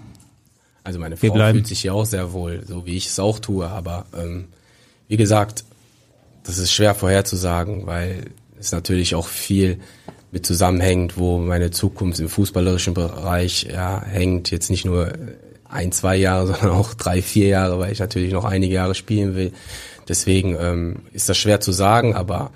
Also 0.84 1.01
meine 1.01 1.16
Frau 1.16 1.34
fühlt 1.34 1.66
sich 1.66 1.82
ja 1.82 1.93
auch 1.93 2.05
sehr 2.05 2.32
wohl, 2.32 2.62
so 2.64 2.87
wie 2.87 2.97
ich 2.97 3.09
es 3.09 3.18
auch 3.18 3.41
tue. 3.41 3.66
Aber 3.66 4.07
ähm, 4.16 4.45
wie 5.09 5.16
gesagt, 5.16 5.64
das 6.45 6.59
ist 6.59 6.72
schwer 6.72 6.95
vorherzusagen, 6.95 7.87
weil 7.87 8.30
es 8.59 8.70
natürlich 8.70 9.16
auch 9.16 9.26
viel 9.26 9.80
mit 10.30 10.47
zusammenhängt, 10.47 11.18
wo 11.18 11.39
meine 11.39 11.72
Zukunft 11.72 12.20
im 12.20 12.28
fußballerischen 12.28 12.95
Bereich 12.95 13.64
ja, 13.64 14.01
hängt. 14.05 14.53
Jetzt 14.53 14.70
nicht 14.70 14.84
nur 14.84 15.12
ein, 15.69 15.93
zwei 15.93 16.17
Jahre, 16.17 16.47
sondern 16.53 16.71
auch 16.71 16.95
drei, 16.95 17.23
vier 17.23 17.49
Jahre, 17.49 17.79
weil 17.79 17.93
ich 17.93 18.01
natürlich 18.01 18.33
noch 18.33 18.45
einige 18.45 18.75
Jahre 18.75 18.95
spielen 18.95 19.35
will. 19.35 19.53
Deswegen 20.09 20.57
ähm, 20.61 20.97
ist 21.12 21.29
das 21.29 21.37
schwer 21.37 21.61
zu 21.61 21.73
sagen, 21.73 22.14
aber 22.14 22.53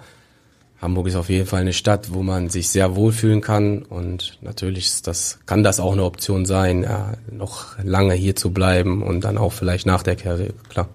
Hamburg 0.80 1.08
ist 1.08 1.16
auf 1.16 1.28
jeden 1.28 1.46
Fall 1.46 1.60
eine 1.60 1.72
Stadt, 1.72 2.14
wo 2.14 2.22
man 2.22 2.48
sich 2.48 2.70
sehr 2.70 2.96
wohlfühlen 2.96 3.40
kann 3.42 3.82
und 3.82 4.38
natürlich 4.40 4.86
ist 4.86 5.06
das, 5.06 5.40
kann 5.44 5.62
das 5.62 5.78
auch 5.78 5.92
eine 5.92 6.04
Option 6.04 6.46
sein, 6.46 6.84
ja, 6.84 7.14
noch 7.30 7.76
lange 7.82 8.14
hier 8.14 8.34
zu 8.34 8.50
bleiben 8.50 9.02
und 9.02 9.22
dann 9.22 9.36
auch 9.36 9.52
vielleicht 9.52 9.84
nach 9.84 10.02
der 10.02 10.16
Karriere, 10.16 10.54
klar. 10.68 10.88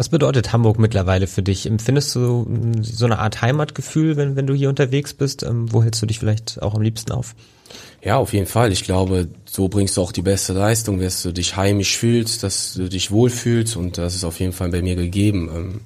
Was 0.00 0.08
bedeutet 0.08 0.50
Hamburg 0.54 0.78
mittlerweile 0.78 1.26
für 1.26 1.42
dich? 1.42 1.66
Empfindest 1.66 2.14
du 2.14 2.46
so 2.80 3.04
eine 3.04 3.18
Art 3.18 3.42
Heimatgefühl, 3.42 4.16
wenn, 4.16 4.34
wenn 4.34 4.46
du 4.46 4.54
hier 4.54 4.70
unterwegs 4.70 5.12
bist? 5.12 5.42
Ähm, 5.42 5.70
wo 5.70 5.82
hältst 5.82 6.00
du 6.00 6.06
dich 6.06 6.18
vielleicht 6.18 6.62
auch 6.62 6.74
am 6.74 6.80
liebsten 6.80 7.12
auf? 7.12 7.34
Ja, 8.02 8.16
auf 8.16 8.32
jeden 8.32 8.46
Fall. 8.46 8.72
Ich 8.72 8.82
glaube, 8.84 9.28
so 9.44 9.68
bringst 9.68 9.98
du 9.98 10.00
auch 10.00 10.12
die 10.12 10.22
beste 10.22 10.54
Leistung, 10.54 11.00
dass 11.00 11.22
du 11.22 11.32
dich 11.32 11.54
heimisch 11.54 11.98
fühlst, 11.98 12.42
dass 12.42 12.72
du 12.72 12.88
dich 12.88 13.10
wohlfühlst 13.10 13.76
und 13.76 13.98
das 13.98 14.14
ist 14.14 14.24
auf 14.24 14.40
jeden 14.40 14.54
Fall 14.54 14.70
bei 14.70 14.80
mir 14.80 14.96
gegeben. 14.96 15.50
Ähm, 15.54 15.80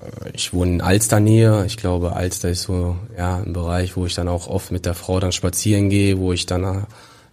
äh, 0.00 0.30
ich 0.32 0.54
wohne 0.54 0.70
in 0.70 0.80
Alsternähe. 0.80 1.66
Ich 1.66 1.76
glaube, 1.76 2.14
Alster 2.16 2.48
ist 2.48 2.62
so 2.62 2.96
ja 3.18 3.42
ein 3.42 3.52
Bereich, 3.52 3.94
wo 3.98 4.06
ich 4.06 4.14
dann 4.14 4.28
auch 4.28 4.46
oft 4.46 4.72
mit 4.72 4.86
der 4.86 4.94
Frau 4.94 5.20
dann 5.20 5.32
spazieren 5.32 5.90
gehe, 5.90 6.16
wo 6.16 6.32
ich 6.32 6.46
dann 6.46 6.64
äh, 6.64 6.80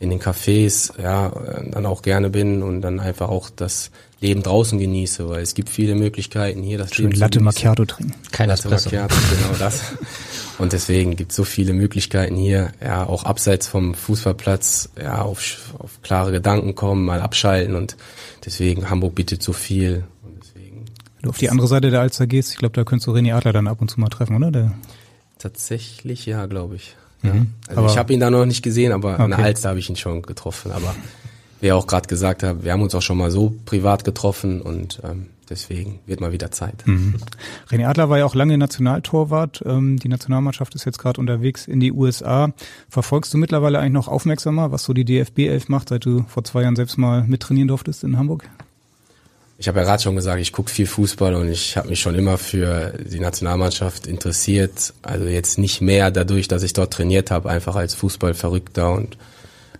in 0.01 0.09
den 0.09 0.19
Cafés 0.19 0.91
ja 1.01 1.31
dann 1.71 1.85
auch 1.85 2.01
gerne 2.01 2.29
bin 2.29 2.63
und 2.63 2.81
dann 2.81 2.99
einfach 2.99 3.29
auch 3.29 3.49
das 3.49 3.91
Leben 4.21 4.43
draußen 4.43 4.79
genieße, 4.79 5.27
weil 5.27 5.41
es 5.41 5.53
gibt 5.53 5.69
viele 5.69 5.95
Möglichkeiten 5.95 6.61
hier 6.61 6.77
das 6.77 6.93
Schön 6.93 7.07
Leben 7.07 7.19
Latte 7.19 7.39
Macchiato 7.41 7.85
trinken. 7.85 8.13
Kein 8.31 8.49
Latte 8.49 8.69
Macchiato, 8.69 9.15
genau 9.29 9.57
das. 9.59 9.93
Und 10.57 10.73
deswegen 10.73 11.15
gibt 11.15 11.31
es 11.31 11.35
so 11.35 11.43
viele 11.43 11.73
Möglichkeiten 11.73 12.35
hier, 12.35 12.71
ja, 12.81 13.05
auch 13.05 13.23
abseits 13.25 13.67
vom 13.67 13.93
Fußballplatz, 13.93 14.89
ja, 15.01 15.21
auf, 15.21 15.73
auf 15.77 16.01
klare 16.01 16.31
Gedanken 16.31 16.75
kommen, 16.75 17.05
mal 17.05 17.19
abschalten 17.19 17.75
und 17.75 17.97
deswegen 18.45 18.89
Hamburg 18.89 19.15
bietet 19.15 19.43
so 19.43 19.51
viel. 19.51 20.05
Und 20.23 20.41
deswegen 20.41 20.85
Wenn 21.17 21.23
du 21.23 21.29
auf 21.29 21.37
die 21.37 21.49
andere 21.49 21.67
Seite 21.67 21.91
der 21.91 21.99
Alster 21.99 22.25
gehst, 22.25 22.51
ich 22.51 22.57
glaube, 22.57 22.73
da 22.73 22.83
könntest 22.85 23.07
du 23.07 23.11
René 23.11 23.35
Adler 23.35 23.51
dann 23.51 23.67
ab 23.67 23.81
und 23.81 23.91
zu 23.91 23.99
mal 23.99 24.09
treffen, 24.09 24.35
oder? 24.37 24.51
Der 24.51 24.71
Tatsächlich, 25.37 26.25
ja, 26.25 26.45
glaube 26.45 26.77
ich. 26.77 26.95
Ja. 27.21 27.33
Mhm. 27.33 27.53
Also 27.67 27.81
aber 27.81 27.91
ich 27.91 27.97
habe 27.97 28.13
ihn 28.13 28.19
da 28.19 28.29
noch 28.29 28.45
nicht 28.45 28.63
gesehen, 28.63 28.91
aber 28.91 29.15
okay. 29.15 29.23
an 29.23 29.29
der 29.31 29.39
Alster 29.39 29.69
habe 29.69 29.79
ich 29.79 29.89
ihn 29.89 29.95
schon 29.95 30.21
getroffen. 30.21 30.71
Aber 30.71 30.95
wie 31.61 31.67
er 31.67 31.75
auch 31.75 31.87
gerade 31.87 32.07
gesagt 32.07 32.43
hat, 32.43 32.63
wir 32.63 32.71
haben 32.71 32.81
uns 32.81 32.95
auch 32.95 33.01
schon 33.01 33.17
mal 33.17 33.31
so 33.31 33.53
privat 33.65 34.03
getroffen 34.03 34.61
und 34.61 35.01
ähm, 35.03 35.27
deswegen 35.49 35.99
wird 36.05 36.21
mal 36.21 36.31
wieder 36.31 36.51
Zeit. 36.51 36.85
Mhm. 36.85 37.15
René 37.69 37.87
Adler 37.87 38.09
war 38.09 38.17
ja 38.17 38.25
auch 38.25 38.35
lange 38.35 38.57
Nationaltorwart. 38.57 39.63
Ähm, 39.65 39.97
die 39.97 40.09
Nationalmannschaft 40.09 40.75
ist 40.75 40.85
jetzt 40.85 40.99
gerade 40.99 41.19
unterwegs 41.19 41.67
in 41.67 41.79
die 41.79 41.91
USA. 41.91 42.51
Verfolgst 42.89 43.33
du 43.33 43.37
mittlerweile 43.37 43.79
eigentlich 43.79 43.93
noch 43.93 44.07
aufmerksamer, 44.07 44.71
was 44.71 44.83
so 44.83 44.93
die 44.93 45.05
DFB 45.05 45.39
11 45.39 45.69
macht, 45.69 45.89
seit 45.89 46.05
du 46.05 46.25
vor 46.27 46.43
zwei 46.43 46.63
Jahren 46.63 46.75
selbst 46.75 46.97
mal 46.97 47.23
mittrainieren 47.23 47.67
durftest 47.67 48.03
in 48.03 48.17
Hamburg? 48.17 48.43
Ich 49.57 49.69
habe 49.69 49.79
ja 49.79 49.85
gerade 49.85 50.03
schon 50.03 50.15
gesagt, 50.17 50.41
ich 50.41 50.51
gucke 50.51 50.69
viel 50.69 50.85
Fußball 50.85 51.33
und 51.33 51.47
ich 51.47 51.77
habe 51.77 51.87
mich 51.87 52.01
schon 52.01 52.15
immer 52.15 52.37
für 52.37 52.93
die 52.99 53.21
Nationalmannschaft 53.21 54.05
interessiert. 54.05 54.93
Also 55.01 55.25
jetzt 55.25 55.57
nicht 55.57 55.79
mehr 55.79 56.11
dadurch, 56.11 56.49
dass 56.49 56.61
ich 56.63 56.73
dort 56.73 56.91
trainiert 56.91 57.31
habe, 57.31 57.49
einfach 57.49 57.75
als 57.75 57.93
Fußballverrückter 57.93 58.91
und 58.91 59.17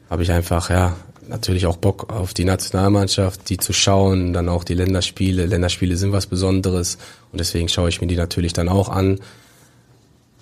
habe 0.09 0.23
ich 0.23 0.31
einfach 0.31 0.69
ja 0.69 0.95
natürlich 1.29 1.65
auch 1.65 1.77
Bock 1.77 2.11
auf 2.11 2.33
die 2.33 2.45
Nationalmannschaft, 2.45 3.49
die 3.49 3.57
zu 3.57 3.73
schauen, 3.73 4.33
dann 4.33 4.49
auch 4.49 4.63
die 4.63 4.73
Länderspiele. 4.73 5.45
Länderspiele 5.45 5.97
sind 5.97 6.11
was 6.11 6.27
Besonderes 6.27 6.97
und 7.31 7.39
deswegen 7.39 7.69
schaue 7.69 7.89
ich 7.89 8.01
mir 8.01 8.07
die 8.07 8.15
natürlich 8.15 8.53
dann 8.53 8.69
auch 8.69 8.89
an. 8.89 9.19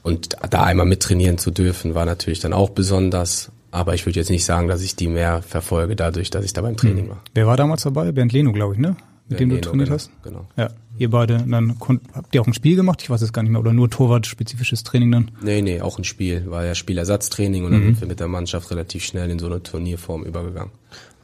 Und 0.03 0.36
da 0.49 0.63
einmal 0.63 0.86
mittrainieren 0.86 1.38
zu 1.38 1.51
dürfen, 1.51 1.95
war 1.95 2.05
natürlich 2.05 2.39
dann 2.39 2.53
auch 2.53 2.69
besonders. 2.69 3.51
Aber 3.71 3.95
ich 3.95 4.05
würde 4.05 4.19
jetzt 4.19 4.29
nicht 4.29 4.45
sagen, 4.45 4.67
dass 4.67 4.81
ich 4.81 4.95
die 4.95 5.07
mehr 5.07 5.41
verfolge, 5.41 5.95
dadurch, 5.95 6.29
dass 6.29 6.45
ich 6.45 6.53
da 6.53 6.61
beim 6.61 6.77
Training 6.77 7.05
hm. 7.05 7.09
war. 7.11 7.23
Wer 7.34 7.47
war 7.47 7.57
damals 7.57 7.84
dabei? 7.84 8.11
Bernd 8.11 8.34
Leno, 8.34 8.51
glaube 8.51 8.73
ich, 8.73 8.79
ne? 8.79 8.89
Mit 9.29 9.38
Bernd 9.38 9.39
dem 9.39 9.49
du 9.49 9.55
Leno, 9.55 9.69
trainiert 9.69 9.88
genau, 9.88 9.95
hast? 9.95 10.11
Genau. 10.23 10.47
Ja, 10.57 10.69
ihr 10.97 11.09
beide. 11.09 11.43
Dann 11.47 11.77
habt 12.13 12.35
ihr 12.35 12.41
auch 12.41 12.47
ein 12.47 12.53
Spiel 12.53 12.75
gemacht? 12.75 13.01
Ich 13.01 13.09
weiß 13.09 13.21
es 13.21 13.33
gar 13.33 13.43
nicht 13.43 13.51
mehr. 13.51 13.61
Oder 13.61 13.73
nur 13.73 13.89
Torwart-spezifisches 13.89 14.83
Training 14.83 15.11
dann? 15.11 15.31
Nee, 15.41 15.61
nee, 15.61 15.81
auch 15.81 15.97
ein 15.97 16.03
Spiel. 16.03 16.49
War 16.49 16.65
ja 16.65 16.75
Spielersatztraining 16.75 17.65
und 17.65 17.71
dann 17.71 17.81
mhm. 17.81 17.85
sind 17.85 18.01
wir 18.01 18.07
mit 18.07 18.19
der 18.19 18.27
Mannschaft 18.27 18.69
relativ 18.71 19.03
schnell 19.03 19.29
in 19.29 19.39
so 19.39 19.47
eine 19.47 19.61
Turnierform 19.61 20.23
übergegangen. 20.23 20.71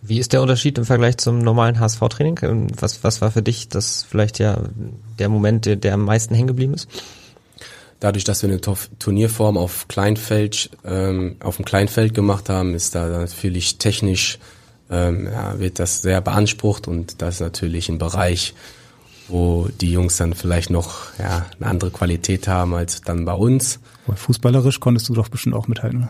Wie 0.01 0.20
ist 0.20 0.34
der 0.34 0.41
Unterschied 0.41 0.78
im 0.78 0.86
Vergleich 0.86 1.17
zum 1.17 1.39
normalen 1.39 1.80
HSV-Training? 1.80 2.39
Ähm, 2.43 2.67
was, 2.80 3.03
was 3.03 3.22
war 3.22 3.32
für 3.32 3.41
dich 3.41 3.70
das 3.70 4.05
vielleicht 4.09 4.39
ja 4.39 4.61
der 5.17 5.30
Moment, 5.30 5.65
der, 5.65 5.76
der 5.76 5.93
am 5.93 6.05
meisten 6.05 6.34
hängen 6.34 6.47
geblieben 6.47 6.74
ist? 6.74 6.88
Dadurch, 7.99 8.24
dass 8.24 8.41
wir 8.41 8.49
eine 8.49 8.61
Turnierform 8.61 9.57
auf 9.57 9.89
Kleinfeld, 9.89 10.70
ähm, 10.86 11.36
auf 11.41 11.57
dem 11.57 11.65
Kleinfeld 11.65 12.13
gemacht 12.13 12.47
haben, 12.47 12.74
ist 12.74 12.95
da 12.95 13.09
natürlich 13.09 13.78
technisch 13.78 14.39
ähm, 14.89 15.28
ja, 15.32 15.59
wird 15.59 15.80
das 15.80 16.01
sehr 16.01 16.22
beansprucht 16.22 16.88
und 16.88 17.22
das 17.22 17.36
ist 17.36 17.41
natürlich 17.41 17.89
ein 17.89 17.97
Bereich, 17.97 18.53
wo 19.30 19.68
die 19.80 19.92
Jungs 19.92 20.18
dann 20.18 20.34
vielleicht 20.34 20.70
noch 20.70 21.18
ja, 21.20 21.46
eine 21.60 21.70
andere 21.70 21.92
Qualität 21.92 22.48
haben 22.48 22.74
als 22.74 23.02
dann 23.02 23.26
bei 23.26 23.34
uns. 23.34 23.80
Fußballerisch 24.14 24.80
konntest 24.80 25.08
du 25.10 25.14
doch 25.14 25.30
bestimmt 25.30 25.56
auch 25.56 25.68
mithalten. 25.68 26.02
Ne? 26.02 26.10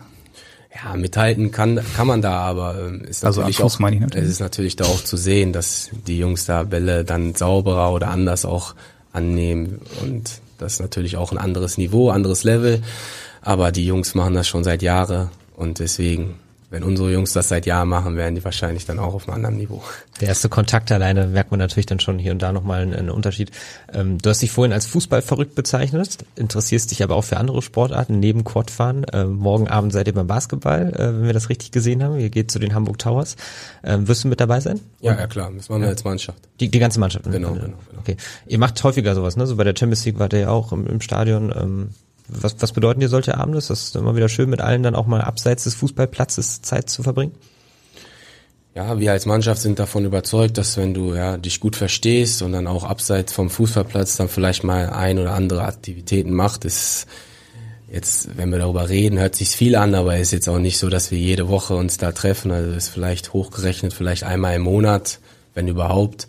Ja, 0.74 0.96
mithalten 0.96 1.50
kann, 1.50 1.80
kann 1.96 2.06
man 2.06 2.22
da, 2.22 2.38
aber 2.40 2.80
ähm, 2.80 3.02
ist 3.02 3.24
Also 3.24 3.40
natürlich 3.40 3.62
auch, 3.62 3.78
meine 3.80 3.96
ich 3.96 4.02
natürlich. 4.02 4.26
es 4.26 4.32
ist 4.34 4.40
natürlich 4.40 4.76
da 4.76 4.84
auch 4.84 5.02
zu 5.02 5.16
sehen, 5.16 5.52
dass 5.52 5.90
die 6.06 6.18
Jungs 6.18 6.44
da 6.44 6.62
Bälle 6.62 7.04
dann 7.04 7.34
sauberer 7.34 7.92
oder 7.92 8.08
anders 8.08 8.44
auch 8.44 8.74
annehmen 9.12 9.80
und 10.02 10.40
das 10.58 10.74
ist 10.74 10.80
natürlich 10.80 11.16
auch 11.16 11.32
ein 11.32 11.38
anderes 11.38 11.76
Niveau, 11.76 12.10
anderes 12.10 12.44
Level, 12.44 12.82
aber 13.42 13.72
die 13.72 13.84
Jungs 13.84 14.14
machen 14.14 14.34
das 14.34 14.46
schon 14.46 14.62
seit 14.62 14.82
Jahren 14.82 15.30
und 15.56 15.80
deswegen, 15.80 16.36
wenn 16.70 16.84
unsere 16.84 17.12
Jungs 17.12 17.32
das 17.32 17.48
seit 17.48 17.66
Jahren 17.66 17.88
machen, 17.88 18.16
werden 18.16 18.36
die 18.36 18.44
wahrscheinlich 18.44 18.86
dann 18.86 19.00
auch 19.00 19.14
auf 19.14 19.28
einem 19.28 19.36
anderen 19.36 19.56
Niveau. 19.56 19.82
Der 20.20 20.28
erste 20.28 20.48
Kontakt 20.48 20.92
alleine 20.92 21.26
merkt 21.26 21.50
man 21.50 21.58
natürlich 21.58 21.86
dann 21.86 21.98
schon 21.98 22.18
hier 22.18 22.30
und 22.30 22.40
da 22.40 22.52
nochmal 22.52 22.82
einen, 22.82 22.94
einen 22.94 23.10
Unterschied. 23.10 23.50
Ähm, 23.92 24.18
du 24.18 24.30
hast 24.30 24.40
dich 24.40 24.52
vorhin 24.52 24.72
als 24.72 24.86
Fußball 24.86 25.20
verrückt 25.20 25.56
bezeichnet, 25.56 26.18
interessierst 26.36 26.92
dich 26.92 27.02
aber 27.02 27.16
auch 27.16 27.24
für 27.24 27.38
andere 27.38 27.60
Sportarten 27.60 28.20
neben 28.20 28.44
Quadfahren. 28.44 29.04
Ähm, 29.12 29.34
morgen 29.34 29.66
Abend 29.68 29.92
seid 29.92 30.06
ihr 30.06 30.14
beim 30.14 30.28
Basketball, 30.28 30.92
äh, 30.94 30.98
wenn 30.98 31.26
wir 31.26 31.32
das 31.32 31.48
richtig 31.48 31.72
gesehen 31.72 32.04
haben. 32.04 32.20
Ihr 32.20 32.30
geht 32.30 32.52
zu 32.52 32.60
den 32.60 32.72
Hamburg 32.72 32.98
Towers. 32.98 33.36
Ähm, 33.82 34.06
wirst 34.06 34.22
du 34.22 34.28
mit 34.28 34.40
dabei 34.40 34.60
sein? 34.60 34.78
Ja, 35.00 35.18
ja 35.18 35.26
klar, 35.26 35.50
das 35.54 35.68
machen 35.68 35.82
wir 35.82 35.88
als 35.88 36.04
Mannschaft. 36.04 36.38
Die, 36.60 36.70
die 36.70 36.78
ganze 36.78 37.00
Mannschaft? 37.00 37.24
Genau, 37.24 37.52
genau, 37.54 37.64
genau. 37.64 37.78
Okay. 37.98 38.16
Ihr 38.46 38.58
macht 38.58 38.82
häufiger 38.84 39.16
sowas, 39.16 39.36
ne? 39.36 39.46
So 39.46 39.56
bei 39.56 39.64
der 39.64 39.74
Champions 39.76 40.04
League 40.04 40.20
wart 40.20 40.32
ihr 40.34 40.40
ja 40.40 40.48
auch 40.50 40.72
im, 40.72 40.86
im 40.86 41.00
Stadion. 41.00 41.90
Was, 42.32 42.56
was 42.60 42.72
bedeuten 42.72 43.00
dir 43.00 43.08
solche 43.08 43.36
Abende? 43.36 43.58
Ist 43.58 43.70
das 43.70 43.94
immer 43.94 44.16
wieder 44.16 44.28
schön, 44.28 44.50
mit 44.50 44.60
allen 44.60 44.82
dann 44.82 44.94
auch 44.94 45.06
mal 45.06 45.20
abseits 45.20 45.64
des 45.64 45.74
Fußballplatzes 45.74 46.62
Zeit 46.62 46.88
zu 46.88 47.02
verbringen? 47.02 47.32
Ja, 48.74 49.00
wir 49.00 49.10
als 49.10 49.26
Mannschaft 49.26 49.60
sind 49.60 49.80
davon 49.80 50.04
überzeugt, 50.04 50.56
dass 50.56 50.76
wenn 50.76 50.94
du 50.94 51.14
ja 51.14 51.36
dich 51.36 51.58
gut 51.58 51.74
verstehst 51.74 52.40
und 52.42 52.52
dann 52.52 52.68
auch 52.68 52.84
abseits 52.84 53.32
vom 53.32 53.50
Fußballplatz 53.50 54.16
dann 54.16 54.28
vielleicht 54.28 54.62
mal 54.62 54.90
ein 54.90 55.18
oder 55.18 55.32
andere 55.32 55.64
Aktivitäten 55.64 56.32
macht, 56.32 56.64
ist 56.64 57.06
jetzt, 57.92 58.36
wenn 58.36 58.50
wir 58.50 58.58
darüber 58.58 58.88
reden, 58.88 59.18
hört 59.18 59.34
sich's 59.34 59.54
viel 59.54 59.74
an, 59.74 59.96
aber 59.96 60.18
ist 60.18 60.30
jetzt 60.30 60.48
auch 60.48 60.60
nicht 60.60 60.78
so, 60.78 60.88
dass 60.88 61.10
wir 61.10 61.18
jede 61.18 61.48
Woche 61.48 61.74
uns 61.74 61.98
da 61.98 62.12
treffen. 62.12 62.52
Also 62.52 62.70
ist 62.70 62.88
vielleicht 62.88 63.32
hochgerechnet, 63.32 63.92
vielleicht 63.92 64.22
einmal 64.22 64.54
im 64.54 64.62
Monat, 64.62 65.18
wenn 65.54 65.66
überhaupt. 65.66 66.28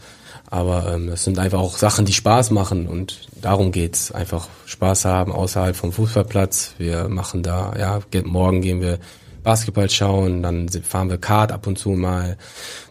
Aber 0.52 0.93
ähm, 0.93 1.08
das 1.08 1.24
sind 1.24 1.39
einfach 1.39 1.60
auch 1.60 1.78
Sachen, 1.78 2.06
die 2.06 2.12
Spaß 2.14 2.52
machen 2.52 2.86
und 2.88 3.28
darum 3.41 3.72
geht's. 3.72 4.12
Einfach 4.12 4.47
Spaß 4.66 5.06
haben 5.06 5.32
außerhalb 5.32 5.76
vom 5.76 5.91
Fußballplatz. 5.93 6.74
Wir 6.78 7.08
machen 7.08 7.41
da, 7.41 7.74
ja, 7.80 7.99
ge- 8.12 8.24
morgen 8.26 8.62
gehen 8.62 8.82
wir 8.82 8.99
Basketball 9.43 9.89
schauen, 9.89 10.43
dann 10.43 10.68
fahren 10.70 11.10
wir 11.10 11.18
Kart 11.18 11.52
ab 11.54 11.66
und 11.68 11.80
zu 11.80 11.91
mal. 11.91 12.38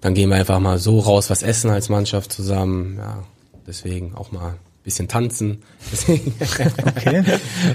Dann 0.01 0.15
gehen 0.15 0.31
wir 0.31 0.37
einfach 0.37 0.59
mal 0.59 0.79
so 0.79 0.99
raus, 1.01 1.29
was 1.31 1.43
essen 1.43 1.71
als 1.71 1.89
Mannschaft 1.91 2.33
zusammen. 2.33 2.97
Ja, 2.99 3.23
deswegen 3.67 4.15
auch 4.17 4.33
mal 4.33 4.49
ein 4.53 4.57
bisschen 4.83 5.07
tanzen. 5.07 5.63
Deswegen, 5.93 6.35
Okay. 6.87 7.25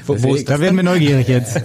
Wo, 0.08 0.22
wo 0.24 0.34
ist 0.36 0.50
Da 0.50 0.60
werden 0.60 0.76
wir 0.78 0.84
neugierig 0.84 1.28
jetzt. 1.28 1.62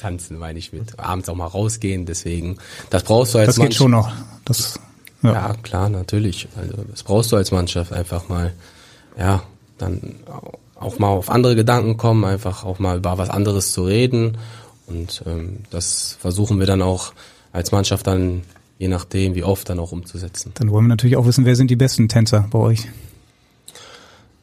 tanzen 0.00 0.38
meine 0.38 0.58
ich 0.60 0.72
mit. 0.72 0.98
Abends 1.00 1.28
auch 1.28 1.34
mal 1.34 1.46
rausgehen, 1.46 2.06
deswegen. 2.06 2.58
Das 2.90 3.02
brauchst 3.02 3.34
du 3.34 3.38
als 3.38 3.46
Das 3.48 3.56
geht 3.56 3.62
Mannschaft. 3.64 3.78
schon 3.78 3.90
noch. 3.90 4.12
Das, 4.44 4.78
ja. 5.24 5.32
Ja, 5.32 5.54
klar, 5.62 5.88
natürlich. 5.88 6.48
Also 6.56 6.84
das 6.90 7.02
brauchst 7.02 7.32
du 7.32 7.36
als 7.36 7.50
Mannschaft 7.50 7.92
einfach 7.92 8.28
mal, 8.28 8.52
ja, 9.18 9.42
dann 9.78 10.16
auch 10.74 10.98
mal 10.98 11.08
auf 11.08 11.30
andere 11.30 11.56
Gedanken 11.56 11.96
kommen, 11.96 12.24
einfach 12.24 12.64
auch 12.64 12.78
mal 12.78 12.98
über 12.98 13.18
was 13.18 13.30
anderes 13.30 13.72
zu 13.72 13.84
reden. 13.84 14.36
Und 14.86 15.22
ähm, 15.26 15.60
das 15.70 16.16
versuchen 16.20 16.58
wir 16.58 16.66
dann 16.66 16.82
auch 16.82 17.12
als 17.52 17.72
Mannschaft 17.72 18.06
dann, 18.06 18.42
je 18.78 18.88
nachdem, 18.88 19.34
wie 19.34 19.44
oft, 19.44 19.68
dann 19.68 19.78
auch 19.78 19.92
umzusetzen. 19.92 20.52
Dann 20.54 20.70
wollen 20.70 20.84
wir 20.84 20.90
natürlich 20.90 21.16
auch 21.16 21.26
wissen, 21.26 21.44
wer 21.44 21.56
sind 21.56 21.70
die 21.70 21.76
besten 21.76 22.08
Tänzer 22.08 22.46
bei 22.50 22.58
euch? 22.58 22.88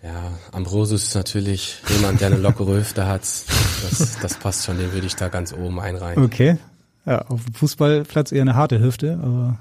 Ja, 0.04 0.32
Ambrosius 0.52 1.04
ist 1.04 1.16
natürlich 1.16 1.78
jemand, 1.90 2.22
der 2.22 2.28
eine 2.28 2.38
lockere 2.38 2.78
Hüfte 2.78 3.06
hat. 3.06 3.22
Das, 3.22 4.18
das 4.20 4.36
passt 4.40 4.66
schon, 4.66 4.80
den 4.80 4.92
würde 4.94 5.06
ich 5.06 5.16
da 5.16 5.28
ganz 5.28 5.54
oben 5.54 5.80
einreihen. 5.80 6.24
Okay. 6.24 6.58
Ja, 7.06 7.20
auf 7.30 7.44
dem 7.46 7.54
Fußballplatz 7.56 8.32
eher 8.32 8.44
eine 8.44 8.56
harte 8.56 8.80
Hüfte, 8.80 9.20
aber 9.22 9.58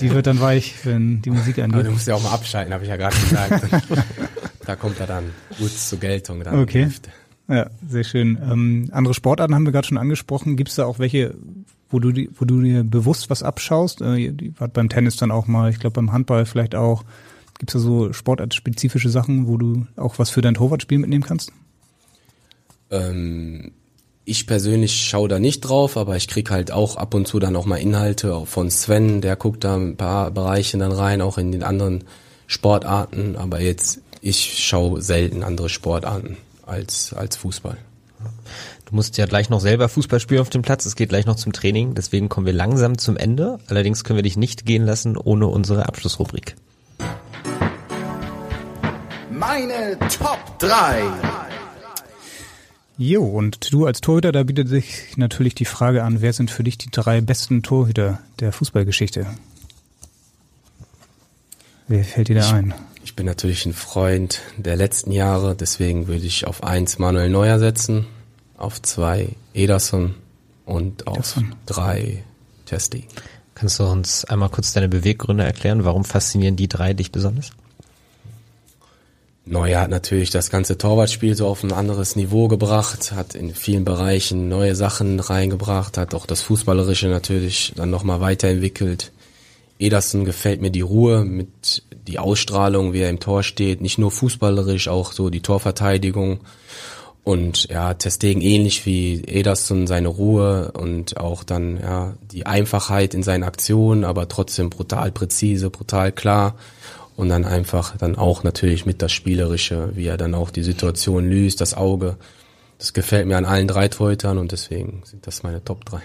die 0.00 0.10
wird 0.10 0.26
dann 0.26 0.40
weich, 0.40 0.84
wenn 0.84 1.22
die 1.22 1.30
Musik 1.30 1.58
Aber 1.58 1.68
du 1.68 1.78
angeht. 1.78 1.92
musst 1.92 2.08
ja 2.08 2.14
auch 2.16 2.22
mal 2.22 2.32
abschalten, 2.32 2.74
habe 2.74 2.82
ich 2.82 2.90
ja 2.90 2.96
gerade 2.96 3.16
gesagt. 3.16 3.64
da 4.66 4.74
kommt 4.74 4.98
er 4.98 5.06
dann 5.06 5.24
gut 5.58 5.70
zur 5.70 6.00
Geltung. 6.00 6.42
Dann 6.42 6.58
Okay. 6.58 6.88
Ja, 7.48 7.70
sehr 7.88 8.02
schön. 8.04 8.36
Ähm, 8.42 8.88
andere 8.92 9.14
Sportarten 9.14 9.54
haben 9.54 9.64
wir 9.64 9.72
gerade 9.72 9.86
schon 9.86 9.98
angesprochen. 9.98 10.56
Gibt 10.56 10.70
es 10.70 10.76
da 10.76 10.86
auch 10.86 10.98
welche, 10.98 11.34
wo 11.88 12.00
du, 12.00 12.10
die, 12.10 12.30
wo 12.34 12.44
du 12.44 12.60
dir 12.60 12.82
bewusst 12.82 13.30
was 13.30 13.42
abschaust? 13.44 14.00
Äh, 14.00 14.32
die 14.32 14.58
war 14.58 14.68
beim 14.68 14.88
Tennis 14.88 15.16
dann 15.16 15.30
auch 15.30 15.46
mal, 15.46 15.70
ich 15.70 15.78
glaube 15.78 15.94
beim 15.94 16.12
Handball 16.12 16.46
vielleicht 16.46 16.74
auch. 16.74 17.04
Gibt 17.58 17.70
es 17.70 17.74
da 17.74 17.78
so 17.78 18.12
sportartspezifische 18.12 19.08
Sachen, 19.08 19.46
wo 19.46 19.56
du 19.56 19.86
auch 19.96 20.18
was 20.18 20.30
für 20.30 20.40
dein 20.40 20.54
Torwartspiel 20.54 20.98
mitnehmen 20.98 21.24
kannst? 21.24 21.52
Ähm, 22.90 23.72
ich 24.24 24.46
persönlich 24.46 25.08
schaue 25.08 25.28
da 25.28 25.38
nicht 25.38 25.60
drauf, 25.60 25.96
aber 25.96 26.16
ich 26.16 26.28
krieg 26.28 26.50
halt 26.50 26.70
auch 26.70 26.96
ab 26.96 27.14
und 27.14 27.26
zu 27.26 27.38
dann 27.38 27.56
auch 27.56 27.66
mal 27.66 27.76
Inhalte 27.76 28.46
von 28.46 28.70
Sven, 28.70 29.20
der 29.20 29.36
guckt 29.36 29.64
da 29.64 29.76
ein 29.76 29.96
paar 29.96 30.30
Bereiche 30.30 30.78
dann 30.78 30.92
rein, 30.92 31.20
auch 31.20 31.38
in 31.38 31.50
den 31.50 31.62
anderen 31.62 32.04
Sportarten, 32.46 33.36
aber 33.36 33.60
jetzt, 33.60 34.00
ich 34.20 34.64
schaue 34.64 35.02
selten 35.02 35.42
andere 35.42 35.68
Sportarten 35.68 36.36
als, 36.64 37.12
als 37.12 37.36
Fußball. 37.36 37.76
Du 38.84 38.94
musst 38.94 39.16
ja 39.16 39.26
gleich 39.26 39.48
noch 39.48 39.60
selber 39.60 39.88
Fußball 39.88 40.20
spielen 40.20 40.42
auf 40.42 40.50
dem 40.50 40.62
Platz. 40.62 40.84
Es 40.86 40.96
geht 40.96 41.08
gleich 41.08 41.26
noch 41.26 41.36
zum 41.36 41.52
Training. 41.52 41.94
Deswegen 41.94 42.28
kommen 42.28 42.46
wir 42.46 42.52
langsam 42.52 42.98
zum 42.98 43.16
Ende. 43.16 43.58
Allerdings 43.66 44.04
können 44.04 44.18
wir 44.18 44.22
dich 44.22 44.36
nicht 44.36 44.66
gehen 44.66 44.84
lassen 44.84 45.16
ohne 45.16 45.46
unsere 45.46 45.86
Abschlussrubrik. 45.86 46.54
Meine 49.30 49.98
Top 49.98 50.58
3. 50.58 51.02
Jo, 53.02 53.24
und 53.24 53.72
du 53.72 53.84
als 53.86 54.00
Torhüter, 54.00 54.30
da 54.30 54.44
bietet 54.44 54.68
sich 54.68 55.16
natürlich 55.16 55.56
die 55.56 55.64
Frage 55.64 56.04
an, 56.04 56.20
wer 56.20 56.32
sind 56.32 56.52
für 56.52 56.62
dich 56.62 56.78
die 56.78 56.88
drei 56.88 57.20
besten 57.20 57.64
Torhüter 57.64 58.20
der 58.38 58.52
Fußballgeschichte? 58.52 59.26
Wer 61.88 62.04
fällt 62.04 62.28
dir 62.28 62.36
da 62.36 62.52
ein? 62.52 62.72
Ich 63.02 63.16
bin 63.16 63.26
natürlich 63.26 63.66
ein 63.66 63.72
Freund 63.72 64.40
der 64.56 64.76
letzten 64.76 65.10
Jahre, 65.10 65.56
deswegen 65.56 66.06
würde 66.06 66.24
ich 66.24 66.46
auf 66.46 66.62
eins 66.62 67.00
Manuel 67.00 67.28
Neuer 67.28 67.58
setzen, 67.58 68.06
auf 68.56 68.80
zwei 68.80 69.30
Ederson 69.52 70.14
und 70.64 71.08
auf 71.08 71.16
Ederson. 71.36 71.54
drei 71.66 72.22
Testi. 72.66 73.08
Kannst 73.56 73.80
du 73.80 73.84
uns 73.84 74.24
einmal 74.26 74.48
kurz 74.48 74.74
deine 74.74 74.88
Beweggründe 74.88 75.42
erklären? 75.42 75.82
Warum 75.82 76.04
faszinieren 76.04 76.54
die 76.54 76.68
drei 76.68 76.94
dich 76.94 77.10
besonders? 77.10 77.50
Neuer 79.44 79.80
hat 79.80 79.90
natürlich 79.90 80.30
das 80.30 80.50
ganze 80.50 80.78
Torwartspiel 80.78 81.34
so 81.34 81.48
auf 81.48 81.64
ein 81.64 81.72
anderes 81.72 82.14
Niveau 82.14 82.46
gebracht, 82.46 83.12
hat 83.12 83.34
in 83.34 83.54
vielen 83.54 83.84
Bereichen 83.84 84.48
neue 84.48 84.76
Sachen 84.76 85.18
reingebracht, 85.18 85.98
hat 85.98 86.14
auch 86.14 86.26
das 86.26 86.42
Fußballerische 86.42 87.08
natürlich 87.08 87.72
dann 87.74 87.90
nochmal 87.90 88.20
weiterentwickelt. 88.20 89.10
Ederson 89.80 90.24
gefällt 90.24 90.60
mir 90.60 90.70
die 90.70 90.80
Ruhe 90.80 91.24
mit 91.24 91.82
die 92.06 92.20
Ausstrahlung, 92.20 92.92
wie 92.92 93.00
er 93.00 93.10
im 93.10 93.18
Tor 93.18 93.42
steht, 93.42 93.80
nicht 93.80 93.98
nur 93.98 94.12
fußballerisch, 94.12 94.86
auch 94.86 95.12
so 95.12 95.28
die 95.28 95.42
Torverteidigung. 95.42 96.40
Und 97.24 97.68
ja, 97.68 97.94
Testegen 97.94 98.42
ähnlich 98.42 98.86
wie 98.86 99.22
Ederson 99.24 99.88
seine 99.88 100.08
Ruhe 100.08 100.72
und 100.72 101.16
auch 101.16 101.42
dann 101.42 101.80
ja 101.80 102.14
die 102.32 102.46
Einfachheit 102.46 103.14
in 103.14 103.24
seinen 103.24 103.44
Aktionen, 103.44 104.04
aber 104.04 104.28
trotzdem 104.28 104.70
brutal 104.70 105.10
präzise, 105.10 105.70
brutal 105.70 106.12
klar 106.12 106.56
und 107.22 107.28
dann 107.28 107.44
einfach 107.44 107.96
dann 107.96 108.16
auch 108.16 108.42
natürlich 108.42 108.84
mit 108.84 109.00
das 109.00 109.12
Spielerische, 109.12 109.90
wie 109.94 110.06
er 110.06 110.16
dann 110.16 110.34
auch 110.34 110.50
die 110.50 110.62
Situation 110.64 111.24
löst, 111.28 111.60
das 111.60 111.72
Auge. 111.74 112.16
Das 112.78 112.92
gefällt 112.92 113.28
mir 113.28 113.36
an 113.36 113.44
allen 113.44 113.68
drei 113.68 113.86
Torhütern 113.88 114.38
und 114.38 114.50
deswegen 114.50 115.02
sind 115.04 115.26
das 115.26 115.44
meine 115.44 115.64
Top 115.64 115.84
3. 115.84 116.00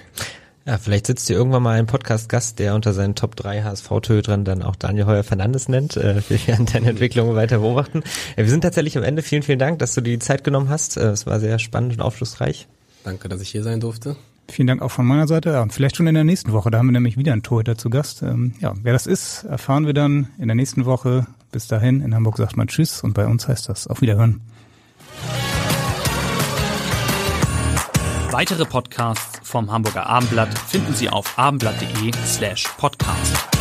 Ja, 0.68 0.78
vielleicht 0.78 1.07
sitzt 1.07 1.28
hier 1.28 1.36
irgendwann 1.38 1.63
mal 1.63 1.80
ein 1.80 1.88
Podcast-Gast, 1.88 2.59
der 2.59 2.76
unter 2.76 2.93
seinen 2.93 3.15
Top 3.15 3.36
3 3.36 3.63
HSV-Torhütern 3.63 4.45
dann 4.45 4.61
auch 4.61 4.76
Daniel 4.76 5.07
Heuer 5.07 5.24
Fernandes 5.24 5.70
nennt. 5.70 5.97
Äh, 5.97 6.22
wir 6.30 6.45
werden 6.47 6.65
deine 6.72 6.89
Entwicklung 6.89 7.34
weiter 7.36 7.59
beobachten. 7.59 8.03
Ja, 8.36 8.43
wir 8.43 8.49
sind 8.49 8.61
tatsächlich 8.61 8.95
am 8.97 9.03
Ende. 9.03 9.24
Vielen, 9.24 9.41
vielen 9.43 9.59
Dank, 9.59 9.80
dass 9.80 9.95
du 9.95 10.01
dir 10.01 10.11
die 10.11 10.20
Zeit 10.20 10.43
genommen 10.43 10.70
hast. 10.70 10.97
Äh, 10.97 11.07
Es 11.07 11.26
war 11.26 11.39
sehr 11.39 11.57
spannend 11.57 11.93
und 11.93 12.01
aufschlussreich. 12.01 12.68
Danke, 13.03 13.28
dass 13.28 13.41
ich 13.41 13.49
hier 13.49 13.63
sein 13.63 13.80
durfte. 13.80 14.18
Vielen 14.49 14.67
Dank 14.67 14.81
auch 14.81 14.91
von 14.91 15.05
meiner 15.05 15.27
Seite. 15.27 15.49
Ja, 15.51 15.61
und 15.61 15.73
vielleicht 15.73 15.97
schon 15.97 16.07
in 16.07 16.15
der 16.15 16.23
nächsten 16.23 16.53
Woche. 16.53 16.71
Da 16.71 16.77
haben 16.77 16.87
wir 16.87 16.93
nämlich 16.93 17.17
wieder 17.17 17.33
einen 17.33 17.43
Torhüter 17.43 17.77
zu 17.77 17.89
Gast. 17.89 18.23
Ähm, 18.23 18.53
ja, 18.59 18.73
wer 18.81 18.93
das 18.93 19.05
ist, 19.05 19.43
erfahren 19.43 19.85
wir 19.85 19.93
dann 19.93 20.29
in 20.39 20.47
der 20.47 20.55
nächsten 20.55 20.85
Woche. 20.85 21.27
Bis 21.51 21.67
dahin, 21.67 22.01
in 22.01 22.15
Hamburg 22.15 22.37
sagt 22.37 22.57
man 22.57 22.67
Tschüss 22.67 23.03
und 23.03 23.13
bei 23.13 23.25
uns 23.25 23.47
heißt 23.47 23.69
das 23.69 23.87
auf 23.87 24.01
Wiederhören. 24.01 24.41
Weitere 28.31 28.65
Podcasts 28.65 29.39
vom 29.43 29.71
Hamburger 29.71 30.05
Abendblatt 30.05 30.57
finden 30.57 30.93
Sie 30.93 31.09
auf 31.09 31.37
abendblatt.de 31.39 32.11
slash 32.25 32.67
podcast. 32.77 33.57